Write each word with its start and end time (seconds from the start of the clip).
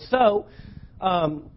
So, 0.00 0.46
um, 1.00 1.50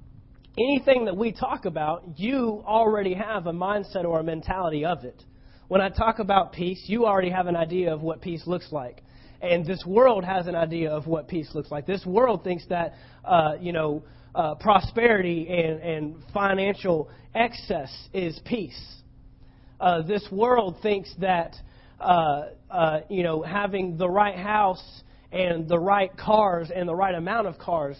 anything 0.59 1.05
that 1.05 1.17
we 1.17 1.31
talk 1.31 1.65
about, 1.65 2.19
you 2.19 2.63
already 2.67 3.15
have 3.15 3.47
a 3.47 3.51
mindset 3.51 4.05
or 4.05 4.19
a 4.19 4.23
mentality 4.23 4.85
of 4.85 5.03
it. 5.05 5.23
When 5.69 5.81
I 5.81 5.89
talk 5.89 6.19
about 6.19 6.53
peace, 6.53 6.83
you 6.85 7.07
already 7.07 7.31
have 7.31 7.47
an 7.47 7.55
idea 7.55 7.91
of 7.91 8.03
what 8.03 8.21
peace 8.21 8.43
looks 8.45 8.71
like. 8.71 9.01
And 9.41 9.65
this 9.65 9.83
world 9.87 10.23
has 10.23 10.45
an 10.45 10.53
idea 10.53 10.91
of 10.91 11.07
what 11.07 11.27
peace 11.27 11.49
looks 11.55 11.71
like. 11.71 11.87
This 11.87 12.05
world 12.05 12.43
thinks 12.43 12.63
that, 12.67 12.93
uh, 13.25 13.55
you 13.59 13.73
know, 13.73 14.03
uh, 14.35 14.53
prosperity 14.53 15.47
and, 15.49 15.81
and 15.81 16.15
financial 16.31 17.09
excess 17.33 17.91
is 18.13 18.39
peace. 18.45 18.97
Uh, 19.79 20.03
this 20.03 20.27
world 20.31 20.75
thinks 20.83 21.11
that, 21.21 21.55
uh, 21.99 22.49
uh, 22.69 22.99
you 23.09 23.23
know, 23.23 23.41
having 23.41 23.97
the 23.97 24.07
right 24.07 24.37
house 24.37 25.01
and 25.31 25.67
the 25.67 25.79
right 25.79 26.15
cars 26.15 26.69
and 26.73 26.87
the 26.87 26.95
right 26.95 27.15
amount 27.15 27.47
of 27.47 27.57
cars 27.57 27.97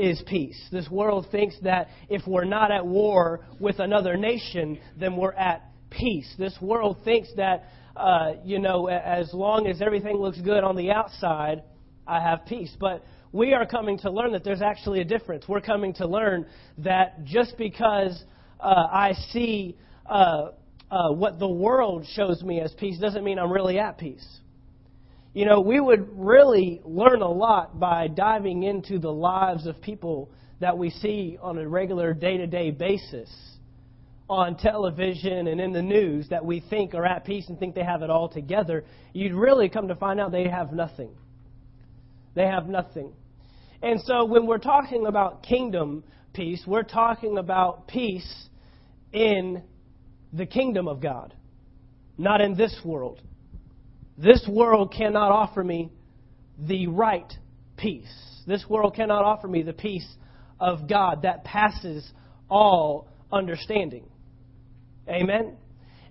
is 0.00 0.22
peace. 0.26 0.60
This 0.72 0.88
world 0.90 1.26
thinks 1.30 1.56
that 1.62 1.88
if 2.08 2.26
we're 2.26 2.44
not 2.44 2.72
at 2.72 2.86
war 2.86 3.40
with 3.58 3.78
another 3.78 4.16
nation, 4.16 4.80
then 4.98 5.16
we're 5.16 5.34
at 5.34 5.70
peace. 5.90 6.32
This 6.38 6.56
world 6.60 6.98
thinks 7.04 7.28
that, 7.36 7.64
uh, 7.96 8.32
you 8.44 8.58
know, 8.58 8.88
as 8.88 9.32
long 9.34 9.66
as 9.66 9.82
everything 9.82 10.16
looks 10.16 10.40
good 10.40 10.64
on 10.64 10.76
the 10.76 10.90
outside, 10.90 11.62
I 12.06 12.20
have 12.20 12.46
peace. 12.46 12.74
But 12.80 13.04
we 13.32 13.52
are 13.52 13.66
coming 13.66 13.98
to 13.98 14.10
learn 14.10 14.32
that 14.32 14.42
there's 14.42 14.62
actually 14.62 15.00
a 15.00 15.04
difference. 15.04 15.46
We're 15.46 15.60
coming 15.60 15.92
to 15.94 16.06
learn 16.06 16.46
that 16.78 17.24
just 17.24 17.56
because 17.58 18.24
uh, 18.58 18.86
I 18.90 19.12
see 19.32 19.76
uh, 20.06 20.50
uh 20.90 21.12
what 21.12 21.38
the 21.38 21.48
world 21.48 22.04
shows 22.14 22.42
me 22.42 22.60
as 22.60 22.72
peace 22.72 22.98
doesn't 22.98 23.22
mean 23.22 23.38
I'm 23.38 23.52
really 23.52 23.78
at 23.78 23.98
peace. 23.98 24.26
You 25.32 25.46
know, 25.46 25.60
we 25.60 25.78
would 25.78 26.08
really 26.12 26.80
learn 26.84 27.22
a 27.22 27.30
lot 27.30 27.78
by 27.78 28.08
diving 28.08 28.64
into 28.64 28.98
the 28.98 29.12
lives 29.12 29.66
of 29.66 29.80
people 29.80 30.30
that 30.60 30.76
we 30.76 30.90
see 30.90 31.38
on 31.40 31.56
a 31.56 31.68
regular 31.68 32.12
day 32.12 32.36
to 32.36 32.46
day 32.46 32.72
basis 32.72 33.30
on 34.28 34.56
television 34.56 35.46
and 35.48 35.60
in 35.60 35.72
the 35.72 35.82
news 35.82 36.28
that 36.28 36.44
we 36.44 36.60
think 36.70 36.94
are 36.94 37.06
at 37.06 37.24
peace 37.24 37.48
and 37.48 37.58
think 37.58 37.74
they 37.74 37.84
have 37.84 38.02
it 38.02 38.10
all 38.10 38.28
together. 38.28 38.84
You'd 39.12 39.34
really 39.34 39.68
come 39.68 39.88
to 39.88 39.94
find 39.94 40.20
out 40.20 40.32
they 40.32 40.48
have 40.48 40.72
nothing. 40.72 41.10
They 42.34 42.46
have 42.46 42.68
nothing. 42.68 43.12
And 43.82 44.00
so 44.02 44.24
when 44.24 44.46
we're 44.46 44.58
talking 44.58 45.06
about 45.06 45.42
kingdom 45.42 46.04
peace, 46.32 46.62
we're 46.66 46.82
talking 46.82 47.38
about 47.38 47.88
peace 47.88 48.48
in 49.12 49.62
the 50.32 50.46
kingdom 50.46 50.86
of 50.86 51.00
God, 51.00 51.34
not 52.18 52.40
in 52.40 52.56
this 52.56 52.78
world. 52.84 53.20
This 54.20 54.46
world 54.46 54.92
cannot 54.94 55.32
offer 55.32 55.64
me 55.64 55.90
the 56.58 56.88
right 56.88 57.32
peace. 57.78 58.12
This 58.46 58.66
world 58.68 58.94
cannot 58.94 59.24
offer 59.24 59.48
me 59.48 59.62
the 59.62 59.72
peace 59.72 60.06
of 60.58 60.86
God 60.86 61.22
that 61.22 61.42
passes 61.42 62.06
all 62.50 63.08
understanding. 63.32 64.04
Amen? 65.08 65.56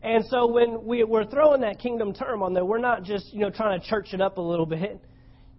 And 0.02 0.26
so 0.26 0.48
when 0.48 0.86
we, 0.86 1.04
we're 1.04 1.26
throwing 1.26 1.62
that 1.62 1.78
kingdom 1.78 2.14
term 2.14 2.42
on 2.42 2.54
there, 2.54 2.66
we're 2.66 2.80
not 2.80 3.04
just, 3.04 3.32
you 3.32 3.42
know, 3.42 3.52
trying 3.52 3.80
to 3.80 3.88
church 3.88 4.08
it 4.14 4.22
up 4.22 4.38
a 4.38 4.42
little 4.42 4.66
bit, 4.66 5.00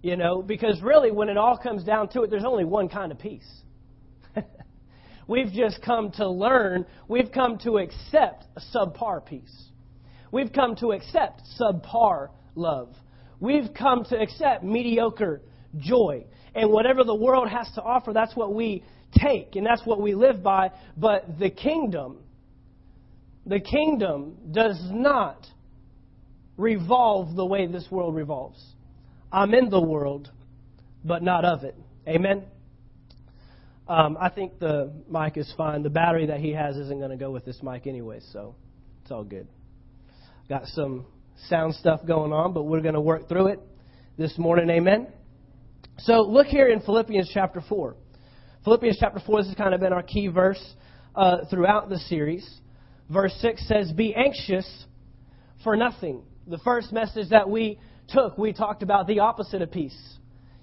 you 0.03 0.17
know, 0.17 0.43
because 0.43 0.83
really 0.83 1.13
when 1.13 1.29
it 1.29 1.37
all 1.37 1.57
comes 1.57 1.85
down 1.85 2.09
to 2.09 2.23
it, 2.23 2.31
there's 2.31 2.45
only 2.45 2.65
one 2.65 2.89
kind 2.89 3.13
of 3.13 3.19
peace. 3.21 3.49
we've 5.29 5.53
just 5.53 5.81
come 5.83 6.11
to 6.13 6.29
learn, 6.29 6.85
we've 7.07 7.31
come 7.31 7.59
to 7.59 7.79
accept 7.79 8.45
a 8.57 8.61
subpar 8.77 9.25
peace. 9.25 9.67
We've 10.33 10.53
come 10.53 10.75
to 10.77 10.93
accept 10.93 11.43
subpar 11.61 12.31
love. 12.55 12.95
We've 13.39 13.73
come 13.77 14.05
to 14.11 14.19
accept 14.21 14.65
mediocre 14.65 15.43
joy. 15.79 16.27
And 16.55 16.71
whatever 16.71 17.05
the 17.05 17.15
world 17.15 17.49
has 17.49 17.71
to 17.75 17.83
offer, 17.83 18.13
that's 18.13 18.35
what 18.37 18.55
we 18.55 18.85
take 19.17 19.57
and 19.57 19.65
that's 19.65 19.85
what 19.85 20.01
we 20.01 20.15
live 20.15 20.43
by. 20.43 20.71
But 20.97 21.39
the 21.39 21.51
kingdom, 21.51 22.19
the 23.47 23.61
kingdom 23.61 24.37
does 24.53 24.79
not 24.91 25.47
revolve 26.57 27.35
the 27.35 27.47
way 27.47 27.67
this 27.67 27.87
world 27.91 28.15
revolves. 28.15 28.63
I'm 29.33 29.55
in 29.55 29.71
the 29.71 29.81
world, 29.81 30.31
but 31.05 31.23
not 31.23 31.45
of 31.45 31.65
it. 31.65 31.77
Amen? 32.07 32.45
Um, 33.89 34.17
I 34.21 34.29
think 34.29 34.59
the 34.59 34.93
mic 35.11 35.37
is 35.37 35.53
fine. 35.57 35.83
The 35.83 35.91
battery 35.91 36.27
that 36.27 36.41
he 36.41 36.53
has 36.53 36.77
isn't 36.77 36.99
going 36.99 37.11
to 37.11 37.17
go 37.17 37.31
with 37.31 37.45
this 37.45 37.59
mic 37.63 37.87
anyway, 37.87 38.21
so 38.33 38.55
it's 39.03 39.11
all 39.11 39.25
good. 39.25 39.49
Got 40.49 40.67
some 40.67 41.07
sound 41.49 41.75
stuff 41.75 42.01
going 42.07 42.33
on, 42.33 42.53
but 42.53 42.65
we're 42.65 42.81
going 42.81 42.95
to 42.95 43.01
work 43.01 43.29
through 43.29 43.49
it 43.49 43.61
this 44.19 44.37
morning. 44.39 44.69
Amen. 44.71 45.09
So 45.99 46.23
look 46.23 46.47
here 46.47 46.69
in 46.69 46.81
Philippians 46.81 47.31
chapter 47.33 47.63
4. 47.69 47.97
Philippians 48.65 48.99
chapter 49.01 49.21
4, 49.25 49.41
this 49.41 49.49
has 49.49 49.57
kind 49.57 49.75
of 49.75 49.81
been 49.81 49.93
our 49.93 50.03
key 50.03 50.29
verse 50.29 50.63
uh, 51.15 51.39
throughout 51.51 51.89
the 51.89 51.99
series. 51.99 52.49
Verse 53.09 53.35
6 53.41 53.67
says, 53.67 53.93
Be 53.93 54.15
anxious 54.15 54.67
for 55.65 55.77
nothing. 55.77 56.23
The 56.47 56.59
first 56.59 56.93
message 56.93 57.31
that 57.31 57.49
we 57.49 57.79
took, 58.09 58.39
we 58.39 58.53
talked 58.53 58.83
about 58.83 59.07
the 59.07 59.21
opposite 59.21 59.63
of 59.63 59.71
peace. 59.71 59.99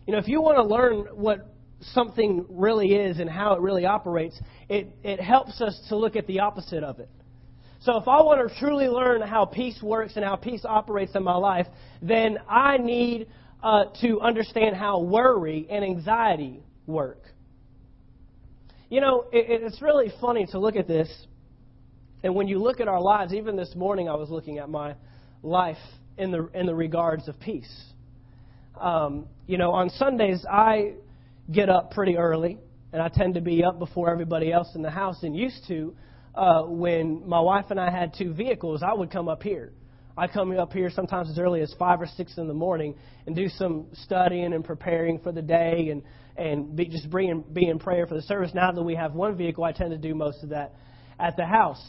You 0.06 0.14
know, 0.14 0.20
if 0.20 0.28
you 0.28 0.42
want 0.42 0.58
to 0.58 0.64
learn 0.64 1.08
what 1.16 1.54
something 1.82 2.46
really 2.50 2.94
is 2.96 3.20
and 3.20 3.30
how 3.30 3.54
it 3.54 3.62
really 3.62 3.86
operates, 3.86 4.40
it, 4.70 4.96
it 5.04 5.20
helps 5.20 5.62
us 5.62 5.80
to 5.90 5.96
look 5.96 6.16
at 6.16 6.28
the 6.28 6.40
opposite 6.40 6.84
of 6.84 7.00
it. 7.00 7.10
So 7.80 7.98
if 7.98 8.08
I 8.08 8.22
want 8.22 8.48
to 8.48 8.60
truly 8.60 8.88
learn 8.88 9.22
how 9.22 9.46
peace 9.46 9.80
works 9.82 10.14
and 10.16 10.26
how 10.26 10.36
peace 10.36 10.66
operates 10.66 11.16
in 11.16 11.24
my 11.24 11.36
life, 11.36 11.68
then 12.02 12.38
I 12.50 12.78
need 12.78 13.28
uh, 13.62 13.86
to 14.02 14.20
understand 14.22 14.76
how 14.76 15.02
worry 15.02 15.68
and 15.70 15.84
anxiety 15.84 16.62
work. 16.86 17.22
You 18.90 19.02
know, 19.02 19.26
it, 19.32 19.62
it's 19.64 19.82
really 19.82 20.12
funny 20.20 20.48
to 20.48 20.60
look 20.60 20.76
at 20.76 20.88
this. 20.88 21.10
And 22.24 22.34
when 22.34 22.48
you 22.48 22.60
look 22.60 22.80
at 22.80 22.88
our 22.88 23.02
lives, 23.02 23.34
even 23.34 23.56
this 23.56 23.74
morning 23.76 24.10
I 24.10 24.16
was 24.16 24.30
looking 24.30 24.58
at 24.58 24.70
my 24.70 24.96
life 25.44 25.78
in 26.18 26.32
the, 26.32 26.50
in 26.54 26.66
the 26.66 26.76
regards 26.76 27.28
of 27.28 27.40
peace. 27.40 27.72
Um, 28.80 29.28
you 29.46 29.58
know, 29.58 29.72
on 29.72 29.90
Sundays, 29.92 30.44
I 30.52 30.94
get 31.52 31.70
up 31.70 31.92
pretty 31.92 32.18
early, 32.18 32.58
and 32.92 33.02
I 33.02 33.10
tend 33.10 33.36
to 33.36 33.42
be 33.42 33.64
up 33.64 33.80
before 33.80 34.10
everybody 34.10 34.52
else 34.52 34.70
in 34.76 34.82
the 34.82 34.90
house 34.90 35.24
and 35.24 35.36
used 35.36 35.68
to 35.68 35.96
uh, 36.38 36.64
when 36.64 37.28
my 37.28 37.40
wife 37.40 37.66
and 37.72 37.80
I 37.80 37.90
had 37.90 38.14
two 38.16 38.32
vehicles, 38.32 38.84
I 38.84 38.94
would 38.94 39.10
come 39.12 39.28
up 39.28 39.42
here. 39.42 39.74
I 40.16 40.28
come 40.28 40.58
up 40.58 40.72
here 40.72 40.90
sometimes 40.90 41.30
as 41.30 41.40
early 41.40 41.62
as 41.62 41.74
five 41.78 42.00
or 42.00 42.06
six 42.06 42.38
in 42.38 42.48
the 42.48 42.54
morning 42.54 42.96
and 43.26 43.36
do 43.36 43.50
some 43.50 43.88
studying 43.94 44.54
and 44.54 44.64
preparing 44.64 45.20
for 45.20 45.32
the 45.32 45.42
day 45.42 45.90
and 45.92 46.04
and 46.38 46.76
be, 46.76 46.86
just 46.86 47.10
bring 47.10 47.44
be 47.54 47.68
in 47.68 47.80
prayer 47.80 48.06
for 48.06 48.14
the 48.14 48.22
service. 48.22 48.52
Now 48.54 48.72
that 48.72 48.84
we 48.84 48.96
have 48.96 49.14
one 49.14 49.36
vehicle, 49.36 49.64
I 49.64 49.72
tend 49.72 49.92
to 49.92 49.98
do 49.98 50.14
most 50.14 50.44
of 50.44 50.50
that 50.50 50.76
at 51.20 51.36
the 51.36 51.46
house. 51.46 51.84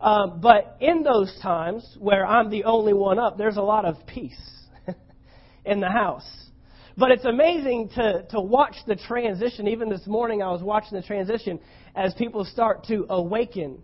Um, 0.00 0.40
but 0.40 0.76
in 0.80 1.02
those 1.02 1.34
times 1.42 1.96
where 1.98 2.26
I'm 2.26 2.50
the 2.50 2.64
only 2.64 2.92
one 2.92 3.18
up, 3.18 3.38
there's 3.38 3.56
a 3.56 3.62
lot 3.62 3.86
of 3.86 3.96
peace 4.06 4.66
in 5.64 5.80
the 5.80 5.88
house. 5.88 6.28
But 6.96 7.10
it's 7.10 7.24
amazing 7.24 7.90
to, 7.94 8.26
to 8.30 8.40
watch 8.40 8.76
the 8.86 8.96
transition. 8.96 9.66
Even 9.68 9.88
this 9.88 10.06
morning, 10.06 10.42
I 10.42 10.50
was 10.50 10.62
watching 10.62 11.00
the 11.00 11.02
transition 11.02 11.58
as 11.96 12.12
people 12.14 12.44
start 12.44 12.84
to 12.88 13.06
awaken 13.08 13.82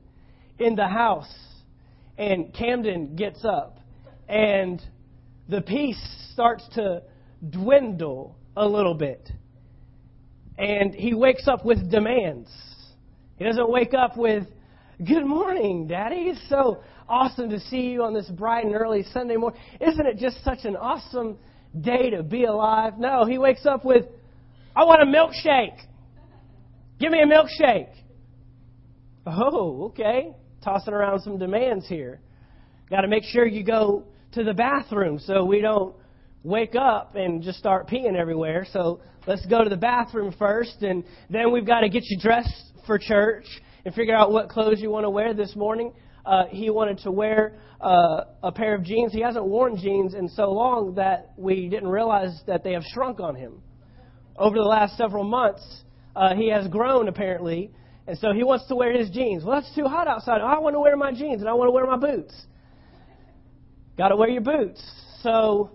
in 0.60 0.76
the 0.76 0.86
house, 0.86 1.34
and 2.18 2.54
Camden 2.54 3.16
gets 3.16 3.44
up, 3.44 3.78
and 4.28 4.80
the 5.48 5.62
peace 5.62 6.00
starts 6.32 6.62
to 6.74 7.02
dwindle 7.48 8.36
a 8.56 8.66
little 8.68 8.94
bit. 8.94 9.28
And 10.58 10.94
he 10.94 11.14
wakes 11.14 11.48
up 11.48 11.64
with 11.64 11.90
demands. 11.90 12.50
He 13.38 13.44
doesn't 13.44 13.70
wake 13.70 13.94
up 13.94 14.16
with, 14.18 14.44
Good 15.02 15.24
morning, 15.24 15.86
Daddy. 15.86 16.28
It's 16.28 16.48
so 16.50 16.82
awesome 17.08 17.48
to 17.48 17.58
see 17.58 17.88
you 17.92 18.02
on 18.02 18.12
this 18.12 18.28
bright 18.28 18.66
and 18.66 18.74
early 18.74 19.02
Sunday 19.14 19.36
morning. 19.36 19.58
Isn't 19.80 20.06
it 20.06 20.18
just 20.18 20.44
such 20.44 20.64
an 20.64 20.76
awesome 20.76 21.38
day 21.80 22.10
to 22.10 22.22
be 22.22 22.44
alive? 22.44 22.98
No, 22.98 23.24
he 23.24 23.38
wakes 23.38 23.64
up 23.64 23.82
with, 23.82 24.04
I 24.76 24.84
want 24.84 25.00
a 25.00 25.06
milkshake. 25.06 25.78
Give 26.98 27.10
me 27.10 27.22
a 27.22 27.26
milkshake. 27.26 27.88
Oh, 29.24 29.86
okay 29.86 30.34
tossing 30.62 30.94
around 30.94 31.20
some 31.20 31.38
demands 31.38 31.88
here. 31.88 32.20
Got 32.88 33.02
to 33.02 33.08
make 33.08 33.24
sure 33.24 33.46
you 33.46 33.64
go 33.64 34.04
to 34.32 34.44
the 34.44 34.54
bathroom 34.54 35.18
so 35.18 35.44
we 35.44 35.60
don't 35.60 35.94
wake 36.42 36.74
up 36.74 37.14
and 37.14 37.42
just 37.42 37.58
start 37.58 37.88
peeing 37.88 38.16
everywhere. 38.16 38.66
So 38.72 39.00
let's 39.26 39.44
go 39.46 39.62
to 39.62 39.70
the 39.70 39.76
bathroom 39.76 40.34
first, 40.38 40.82
and 40.82 41.04
then 41.28 41.52
we've 41.52 41.66
got 41.66 41.80
to 41.80 41.88
get 41.88 42.04
you 42.06 42.18
dressed 42.18 42.72
for 42.86 42.98
church 42.98 43.44
and 43.84 43.94
figure 43.94 44.14
out 44.14 44.32
what 44.32 44.48
clothes 44.48 44.80
you 44.80 44.90
want 44.90 45.04
to 45.04 45.10
wear 45.10 45.34
this 45.34 45.54
morning. 45.56 45.92
Uh, 46.24 46.44
he 46.50 46.70
wanted 46.70 46.98
to 46.98 47.10
wear 47.10 47.58
uh, 47.80 48.24
a 48.42 48.52
pair 48.52 48.74
of 48.74 48.84
jeans. 48.84 49.12
He 49.12 49.20
hasn't 49.20 49.44
worn 49.44 49.76
jeans 49.76 50.14
in 50.14 50.28
so 50.28 50.50
long 50.52 50.94
that 50.96 51.32
we 51.36 51.68
didn't 51.68 51.88
realize 51.88 52.40
that 52.46 52.62
they 52.62 52.72
have 52.72 52.84
shrunk 52.92 53.20
on 53.20 53.34
him. 53.34 53.62
Over 54.36 54.56
the 54.56 54.62
last 54.64 54.96
several 54.96 55.24
months, 55.24 55.62
uh, 56.14 56.34
he 56.34 56.48
has 56.50 56.66
grown 56.68 57.08
apparently, 57.08 57.70
and 58.10 58.18
so 58.18 58.32
he 58.32 58.42
wants 58.42 58.66
to 58.66 58.74
wear 58.74 58.92
his 58.92 59.08
jeans. 59.08 59.44
Well, 59.44 59.60
that's 59.60 59.72
too 59.72 59.84
hot 59.84 60.08
outside. 60.08 60.40
I 60.40 60.58
want 60.58 60.74
to 60.74 60.80
wear 60.80 60.96
my 60.96 61.12
jeans 61.12 61.40
and 61.40 61.48
I 61.48 61.52
want 61.52 61.68
to 61.68 61.70
wear 61.70 61.86
my 61.86 61.96
boots. 61.96 62.34
Got 63.96 64.08
to 64.08 64.16
wear 64.16 64.28
your 64.28 64.42
boots. 64.42 64.82
So 65.22 65.70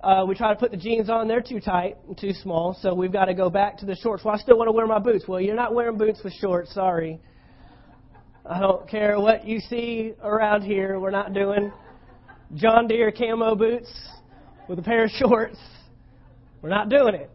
uh, 0.00 0.24
we 0.28 0.36
try 0.36 0.54
to 0.54 0.60
put 0.60 0.70
the 0.70 0.76
jeans 0.76 1.10
on. 1.10 1.26
They're 1.26 1.42
too 1.42 1.58
tight 1.58 1.96
and 2.06 2.16
too 2.16 2.34
small, 2.34 2.78
so 2.80 2.94
we've 2.94 3.12
got 3.12 3.24
to 3.24 3.34
go 3.34 3.50
back 3.50 3.78
to 3.78 3.86
the 3.86 3.96
shorts. 3.96 4.24
Well, 4.24 4.32
I 4.32 4.38
still 4.38 4.56
want 4.56 4.68
to 4.68 4.72
wear 4.72 4.86
my 4.86 5.00
boots. 5.00 5.24
Well, 5.26 5.40
you're 5.40 5.56
not 5.56 5.74
wearing 5.74 5.98
boots 5.98 6.20
with 6.22 6.34
shorts. 6.34 6.72
Sorry. 6.72 7.20
I 8.46 8.60
don't 8.60 8.88
care 8.88 9.18
what 9.18 9.44
you 9.44 9.58
see 9.58 10.14
around 10.22 10.62
here. 10.62 11.00
We're 11.00 11.10
not 11.10 11.34
doing 11.34 11.72
John 12.54 12.86
Deere 12.86 13.10
camo 13.10 13.56
boots 13.56 13.92
with 14.68 14.78
a 14.78 14.82
pair 14.82 15.06
of 15.06 15.10
shorts. 15.10 15.58
We're 16.60 16.68
not 16.68 16.88
doing 16.90 17.16
it. 17.16 17.30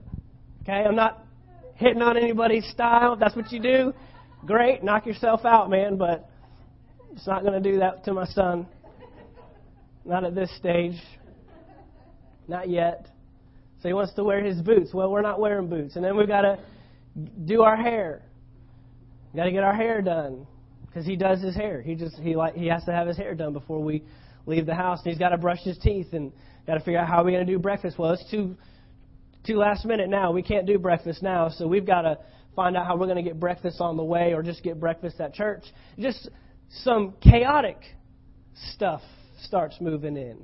Okay? 0.61 0.85
I'm 0.87 0.95
not 0.95 1.25
hitting 1.75 2.01
on 2.01 2.15
anybody's 2.15 2.65
style. 2.69 3.13
If 3.13 3.19
that's 3.19 3.35
what 3.35 3.51
you 3.51 3.59
do, 3.59 3.93
great. 4.45 4.83
Knock 4.83 5.05
yourself 5.05 5.45
out, 5.45 5.69
man. 5.69 5.97
But 5.97 6.29
it's 7.11 7.27
not 7.27 7.43
going 7.43 7.61
to 7.61 7.71
do 7.71 7.79
that 7.79 8.03
to 8.05 8.13
my 8.13 8.25
son. 8.25 8.67
Not 10.05 10.23
at 10.23 10.35
this 10.35 10.55
stage. 10.57 10.95
Not 12.47 12.69
yet. 12.69 13.07
So 13.81 13.89
he 13.89 13.93
wants 13.93 14.13
to 14.13 14.23
wear 14.23 14.43
his 14.43 14.61
boots. 14.61 14.93
Well, 14.93 15.11
we're 15.11 15.21
not 15.21 15.39
wearing 15.39 15.69
boots. 15.69 15.95
And 15.95 16.03
then 16.03 16.17
we've 16.17 16.27
got 16.27 16.41
to 16.41 16.59
do 17.45 17.63
our 17.63 17.75
hair. 17.75 18.21
Got 19.35 19.45
to 19.45 19.51
get 19.51 19.63
our 19.63 19.75
hair 19.75 20.01
done 20.01 20.47
because 20.85 21.05
he 21.05 21.15
does 21.15 21.41
his 21.41 21.55
hair. 21.55 21.81
He 21.81 21.93
just 21.95 22.15
he 22.17 22.35
like 22.35 22.55
he 22.55 22.67
has 22.67 22.83
to 22.85 22.91
have 22.91 23.07
his 23.07 23.17
hair 23.17 23.35
done 23.35 23.53
before 23.53 23.83
we 23.83 24.03
leave 24.45 24.65
the 24.65 24.73
house. 24.73 24.99
And 25.03 25.11
he's 25.11 25.19
got 25.19 25.29
to 25.29 25.37
brush 25.37 25.61
his 25.61 25.77
teeth 25.77 26.07
and 26.13 26.31
got 26.65 26.75
to 26.75 26.79
figure 26.79 26.99
out 26.99 27.07
how 27.07 27.23
we're 27.23 27.31
going 27.31 27.45
to 27.45 27.51
do 27.51 27.59
breakfast. 27.59 27.99
Well, 27.99 28.11
it's 28.13 28.29
too 28.31 28.55
too 29.45 29.57
last 29.57 29.85
minute 29.85 30.09
now. 30.09 30.31
We 30.31 30.41
can't 30.41 30.65
do 30.65 30.79
breakfast 30.79 31.21
now, 31.21 31.49
so 31.49 31.67
we've 31.67 31.85
got 31.85 32.01
to 32.01 32.17
find 32.57 32.75
out 32.75 32.87
how 32.87 32.97
we're 32.97 33.05
going 33.05 33.23
to 33.23 33.23
get 33.23 33.39
breakfast 33.39 33.79
on 33.79 33.97
the 33.97 34.03
way 34.03 34.33
or 34.33 34.41
just 34.41 34.63
get 34.63 34.79
breakfast 34.79 35.21
at 35.21 35.31
church. 35.31 35.63
Just 35.99 36.27
some 36.81 37.13
chaotic 37.21 37.77
stuff 38.73 39.01
starts 39.43 39.77
moving 39.79 40.17
in. 40.17 40.39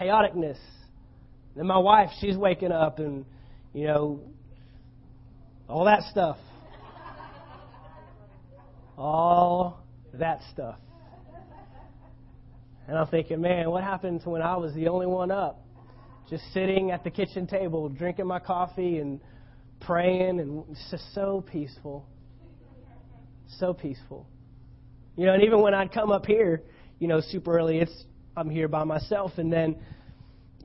Chaoticness. 0.00 0.58
Then 1.56 1.66
my 1.66 1.76
wife, 1.76 2.10
she's 2.20 2.36
waking 2.36 2.70
up 2.70 3.00
and, 3.00 3.26
you 3.74 3.88
know, 3.88 4.20
all 5.68 5.84
that 5.86 6.02
stuff. 6.12 6.36
All 8.96 9.84
that 10.14 10.38
stuff. 10.52 10.76
And 12.86 12.96
I'm 12.96 13.08
thinking, 13.08 13.40
man, 13.40 13.68
what 13.70 13.82
happened 13.82 14.20
when 14.24 14.40
I 14.40 14.56
was 14.56 14.72
the 14.74 14.86
only 14.86 15.06
one 15.06 15.32
up? 15.32 15.66
Just 16.30 16.44
sitting 16.54 16.92
at 16.92 17.02
the 17.02 17.10
kitchen 17.10 17.48
table, 17.48 17.88
drinking 17.88 18.28
my 18.28 18.38
coffee 18.38 18.98
and 18.98 19.20
praying, 19.82 20.40
and 20.40 20.64
it's 20.70 20.90
just 20.90 21.14
so 21.14 21.44
peaceful. 21.52 22.06
So 23.58 23.74
peaceful. 23.74 24.26
You 25.16 25.26
know, 25.26 25.34
and 25.34 25.42
even 25.42 25.60
when 25.60 25.74
I'd 25.74 25.92
come 25.92 26.10
up 26.10 26.24
here, 26.24 26.62
you 26.98 27.08
know, 27.08 27.20
super 27.20 27.58
early, 27.58 27.78
it's 27.78 28.04
I'm 28.36 28.48
here 28.48 28.68
by 28.68 28.84
myself, 28.84 29.32
and 29.36 29.52
then, 29.52 29.76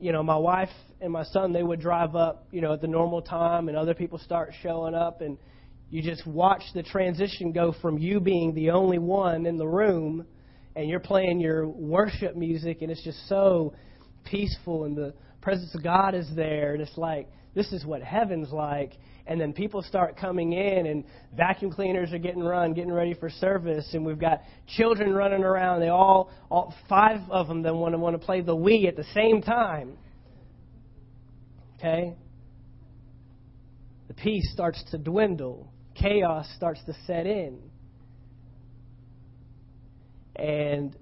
you 0.00 0.10
know, 0.12 0.22
my 0.22 0.36
wife 0.36 0.70
and 1.00 1.12
my 1.12 1.24
son 1.24 1.52
they 1.52 1.62
would 1.62 1.80
drive 1.80 2.16
up, 2.16 2.46
you 2.50 2.62
know, 2.62 2.72
at 2.72 2.80
the 2.80 2.86
normal 2.86 3.20
time, 3.20 3.68
and 3.68 3.76
other 3.76 3.94
people 3.94 4.18
start 4.18 4.52
showing 4.62 4.94
up, 4.94 5.20
and 5.20 5.36
you 5.90 6.02
just 6.02 6.26
watch 6.26 6.62
the 6.74 6.82
transition 6.82 7.52
go 7.52 7.74
from 7.82 7.98
you 7.98 8.20
being 8.20 8.54
the 8.54 8.70
only 8.70 8.98
one 8.98 9.44
in 9.44 9.58
the 9.58 9.66
room, 9.66 10.24
and 10.76 10.88
you're 10.88 11.00
playing 11.00 11.40
your 11.40 11.66
worship 11.68 12.36
music, 12.36 12.82
and 12.82 12.90
it's 12.90 13.04
just 13.04 13.28
so 13.28 13.74
peaceful, 14.24 14.84
and 14.84 14.96
the 14.96 15.12
presence 15.40 15.74
of 15.74 15.82
God 15.82 16.14
is 16.14 16.26
there, 16.34 16.72
and 16.72 16.82
it's 16.82 16.96
like 16.96 17.28
this 17.58 17.72
is 17.72 17.84
what 17.84 18.02
heaven's 18.02 18.52
like. 18.52 18.92
And 19.26 19.40
then 19.40 19.52
people 19.52 19.82
start 19.82 20.16
coming 20.16 20.52
in 20.52 20.86
and 20.86 21.04
vacuum 21.36 21.72
cleaners 21.72 22.12
are 22.12 22.18
getting 22.18 22.42
run 22.42 22.72
getting 22.72 22.92
ready 22.92 23.14
for 23.14 23.28
service. 23.28 23.88
And 23.94 24.06
we've 24.06 24.18
got 24.18 24.42
children 24.76 25.12
running 25.12 25.42
around. 25.42 25.80
They 25.80 25.88
all, 25.88 26.30
all 26.50 26.72
five 26.88 27.20
of 27.28 27.48
them 27.48 27.62
that 27.62 27.74
want 27.74 27.94
to 27.94 27.98
want 27.98 28.18
to 28.18 28.24
play 28.24 28.42
the 28.42 28.54
wii 28.54 28.86
at 28.86 28.94
the 28.94 29.04
same 29.12 29.42
time. 29.42 29.98
Okay? 31.76 32.14
The 34.06 34.14
peace 34.14 34.48
starts 34.52 34.82
to 34.92 34.98
dwindle. 34.98 35.72
Chaos 35.96 36.48
starts 36.54 36.80
to 36.86 36.94
set 37.08 37.26
in. 37.26 37.58
And 40.36 40.96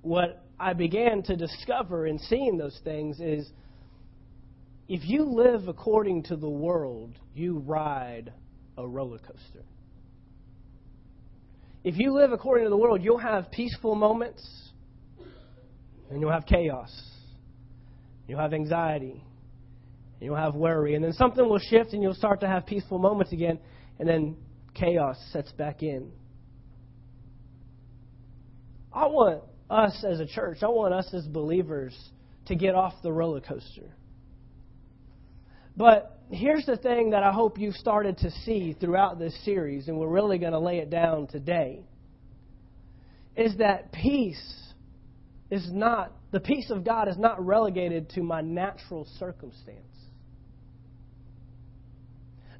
what 0.00 0.42
i 0.58 0.72
began 0.72 1.22
to 1.24 1.36
discover 1.36 2.06
in 2.06 2.18
seeing 2.18 2.56
those 2.56 2.80
things 2.82 3.20
is 3.20 3.50
if 4.88 5.02
you 5.04 5.24
live 5.24 5.68
according 5.68 6.24
to 6.24 6.36
the 6.36 6.48
world, 6.48 7.18
you 7.34 7.58
ride 7.58 8.32
a 8.76 8.86
roller 8.86 9.18
coaster. 9.18 9.64
If 11.84 11.98
you 11.98 12.12
live 12.14 12.32
according 12.32 12.66
to 12.66 12.70
the 12.70 12.76
world, 12.76 13.02
you'll 13.02 13.18
have 13.18 13.50
peaceful 13.50 13.94
moments 13.94 14.46
and 16.10 16.20
you'll 16.20 16.32
have 16.32 16.46
chaos. 16.46 16.90
You'll 18.28 18.40
have 18.40 18.52
anxiety. 18.52 19.24
You'll 20.20 20.36
have 20.36 20.54
worry. 20.54 20.94
And 20.94 21.04
then 21.04 21.12
something 21.12 21.44
will 21.46 21.58
shift 21.58 21.92
and 21.92 22.02
you'll 22.02 22.14
start 22.14 22.40
to 22.40 22.46
have 22.46 22.66
peaceful 22.66 22.98
moments 22.98 23.32
again. 23.32 23.58
And 23.98 24.08
then 24.08 24.36
chaos 24.74 25.16
sets 25.32 25.50
back 25.52 25.82
in. 25.82 26.12
I 28.92 29.06
want 29.06 29.42
us 29.70 30.04
as 30.08 30.20
a 30.20 30.26
church, 30.26 30.58
I 30.62 30.66
want 30.66 30.92
us 30.92 31.08
as 31.14 31.26
believers 31.26 31.96
to 32.46 32.54
get 32.54 32.74
off 32.74 32.92
the 33.02 33.12
roller 33.12 33.40
coaster. 33.40 33.94
But 35.76 36.18
here's 36.30 36.66
the 36.66 36.76
thing 36.76 37.10
that 37.10 37.22
I 37.22 37.32
hope 37.32 37.58
you've 37.58 37.76
started 37.76 38.18
to 38.18 38.30
see 38.30 38.76
throughout 38.78 39.18
this 39.18 39.34
series, 39.44 39.88
and 39.88 39.98
we're 39.98 40.08
really 40.08 40.38
going 40.38 40.52
to 40.52 40.58
lay 40.58 40.78
it 40.78 40.90
down 40.90 41.26
today, 41.26 41.80
is 43.36 43.56
that 43.58 43.92
peace 43.92 44.42
is 45.50 45.70
not, 45.72 46.12
the 46.30 46.40
peace 46.40 46.70
of 46.70 46.84
God 46.84 47.08
is 47.08 47.16
not 47.18 47.44
relegated 47.44 48.10
to 48.10 48.22
my 48.22 48.40
natural 48.40 49.06
circumstance. 49.18 49.78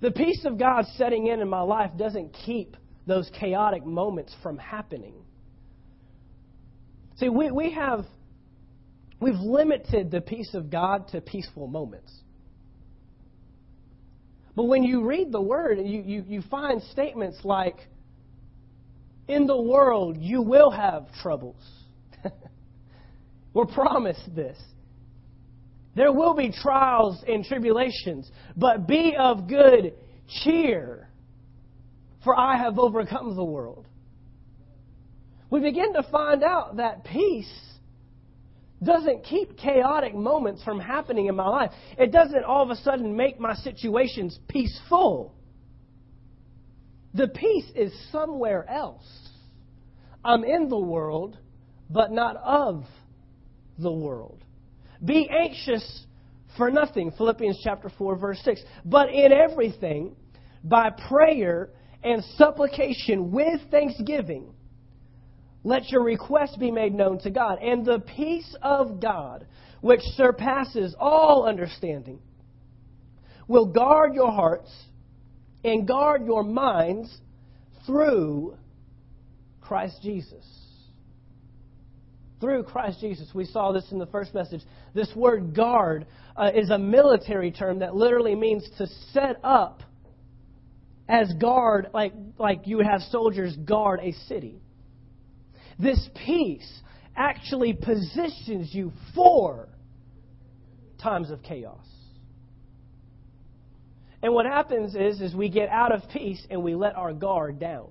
The 0.01 0.11
peace 0.11 0.45
of 0.45 0.59
God 0.59 0.85
setting 0.97 1.29
in 1.29 1.41
in 1.41 1.49
my 1.49 1.61
life 1.61 1.93
doesn't 1.97 2.33
keep 2.45 2.77
those 3.07 3.31
chaotic 3.39 3.85
moments 3.87 4.35
from 4.43 4.59
happening. 4.59 5.15
See, 7.17 7.29
we, 7.29 7.51
we 7.51 7.73
have, 7.73 8.05
we've 9.21 9.39
limited 9.39 10.11
the 10.11 10.21
peace 10.21 10.55
of 10.55 10.71
God 10.71 11.09
to 11.09 11.21
peaceful 11.21 11.67
moments. 11.67 12.13
But 14.55 14.65
when 14.65 14.83
you 14.83 15.05
read 15.07 15.33
the 15.33 15.41
word, 15.41 15.79
you, 15.79 16.03
you, 16.03 16.25
you 16.29 16.43
find 16.51 16.83
statements 16.83 17.39
like, 17.45 17.77
in 19.29 19.47
the 19.47 19.61
world 19.61 20.17
you 20.19 20.43
will 20.43 20.71
have 20.71 21.07
troubles. 21.23 21.63
We're 23.55 23.67
promised 23.67 24.35
this. 24.35 24.59
There 25.95 26.13
will 26.13 26.35
be 26.35 26.51
trials 26.51 27.23
and 27.27 27.45
tribulations, 27.45 28.31
but 28.57 28.87
be 28.87 29.15
of 29.19 29.47
good 29.47 29.95
cheer, 30.43 31.09
for 32.25 32.39
I 32.39 32.57
have 32.57 32.79
overcome 32.79 33.37
the 33.37 33.45
world. 33.45 33.87
We 35.51 35.61
begin 35.61 35.93
to 35.95 36.03
find 36.11 36.43
out 36.43 36.79
that 36.79 37.05
peace 37.05 37.72
doesn't 38.85 39.25
keep 39.25 39.57
chaotic 39.57 40.15
moments 40.15 40.63
from 40.65 40.81
happening 40.81 41.27
in 41.27 41.37
my 41.37 41.49
life. 41.49 41.71
It 41.99 42.13
doesn't 42.13 42.45
all 42.45 42.63
of 42.63 42.71
a 42.71 42.77
sudden 42.77 43.17
make 43.17 43.39
my 43.39 43.55
situations 43.55 44.39
peaceful. 44.49 45.35
The 47.15 47.29
peace 47.29 47.71
is 47.75 47.93
somewhere 48.11 48.69
else. 48.69 49.07
I'm 50.25 50.45
in 50.45 50.69
the 50.69 50.79
world, 50.79 51.37
but 51.91 52.11
not 52.11 52.37
of 52.37 52.85
the 53.79 53.93
world. 53.93 54.43
Be 55.05 55.29
anxious 55.29 56.07
for 56.57 56.71
nothing, 56.71 57.13
Philippians 57.17 57.61
chapter 57.63 57.91
4 57.99 58.17
verse 58.17 58.41
6. 58.45 58.61
But 58.85 59.11
in 59.11 59.33
everything, 59.33 60.15
by 60.65 60.91
prayer 61.09 61.71
and 62.03 62.23
supplication 62.37 63.31
with 63.33 63.61
thanksgiving, 63.71 64.55
let 65.65 65.91
your 65.91 66.03
requests 66.03 66.57
be 66.57 66.71
made 66.71 66.95
known 66.95 67.19
to 67.21 67.31
God. 67.31 67.59
And 67.61 67.85
the 67.85 68.01
peace 68.01 68.57
of 68.63 69.01
God, 69.01 69.47
which 69.81 70.01
surpasses 70.17 70.95
all 70.99 71.45
understanding, 71.47 72.19
will 73.47 73.67
guard 73.67 74.15
your 74.15 74.33
hearts 74.33 74.71
and 75.65 75.87
guard 75.87 76.25
your 76.25 76.43
minds 76.43 77.17
through 77.87 78.57
Christ 79.61 80.01
Jesus. 80.03 80.45
Through 82.41 82.65
Christ 82.65 83.01
Jesus. 83.01 83.29
We 83.33 83.45
saw 83.45 83.71
this 83.71 83.91
in 83.93 83.99
the 83.99 84.07
first 84.07 84.35
message. 84.35 84.63
This 84.95 85.13
word 85.15 85.55
guard 85.55 86.07
uh, 86.37 86.51
is 86.55 86.71
a 86.71 86.79
military 86.79 87.53
term 87.53 87.81
that 87.81 87.95
literally 87.95 88.35
means 88.35 88.69
to 88.79 88.87
set 89.13 89.39
up 89.45 89.83
as 91.09 91.33
guard, 91.35 91.89
like, 91.95 92.13
like 92.39 92.67
you 92.67 92.79
would 92.79 92.87
have 92.87 93.03
soldiers 93.03 93.55
guard 93.57 94.01
a 94.03 94.13
city. 94.27 94.62
This 95.83 96.09
peace 96.25 96.81
actually 97.17 97.73
positions 97.73 98.73
you 98.73 98.93
for 99.15 99.69
times 101.03 101.31
of 101.31 101.43
chaos. 101.43 101.85
And 104.23 104.33
what 104.33 104.47
happens 104.47 104.95
is, 104.95 105.21
is 105.21 105.35
we 105.35 105.49
get 105.49 105.69
out 105.69 105.91
of 105.91 106.09
peace 106.11 106.41
and 106.49 106.63
we 106.63 106.77
let 106.77 106.95
our 106.95 107.13
guard 107.13 107.59
down. 107.59 107.89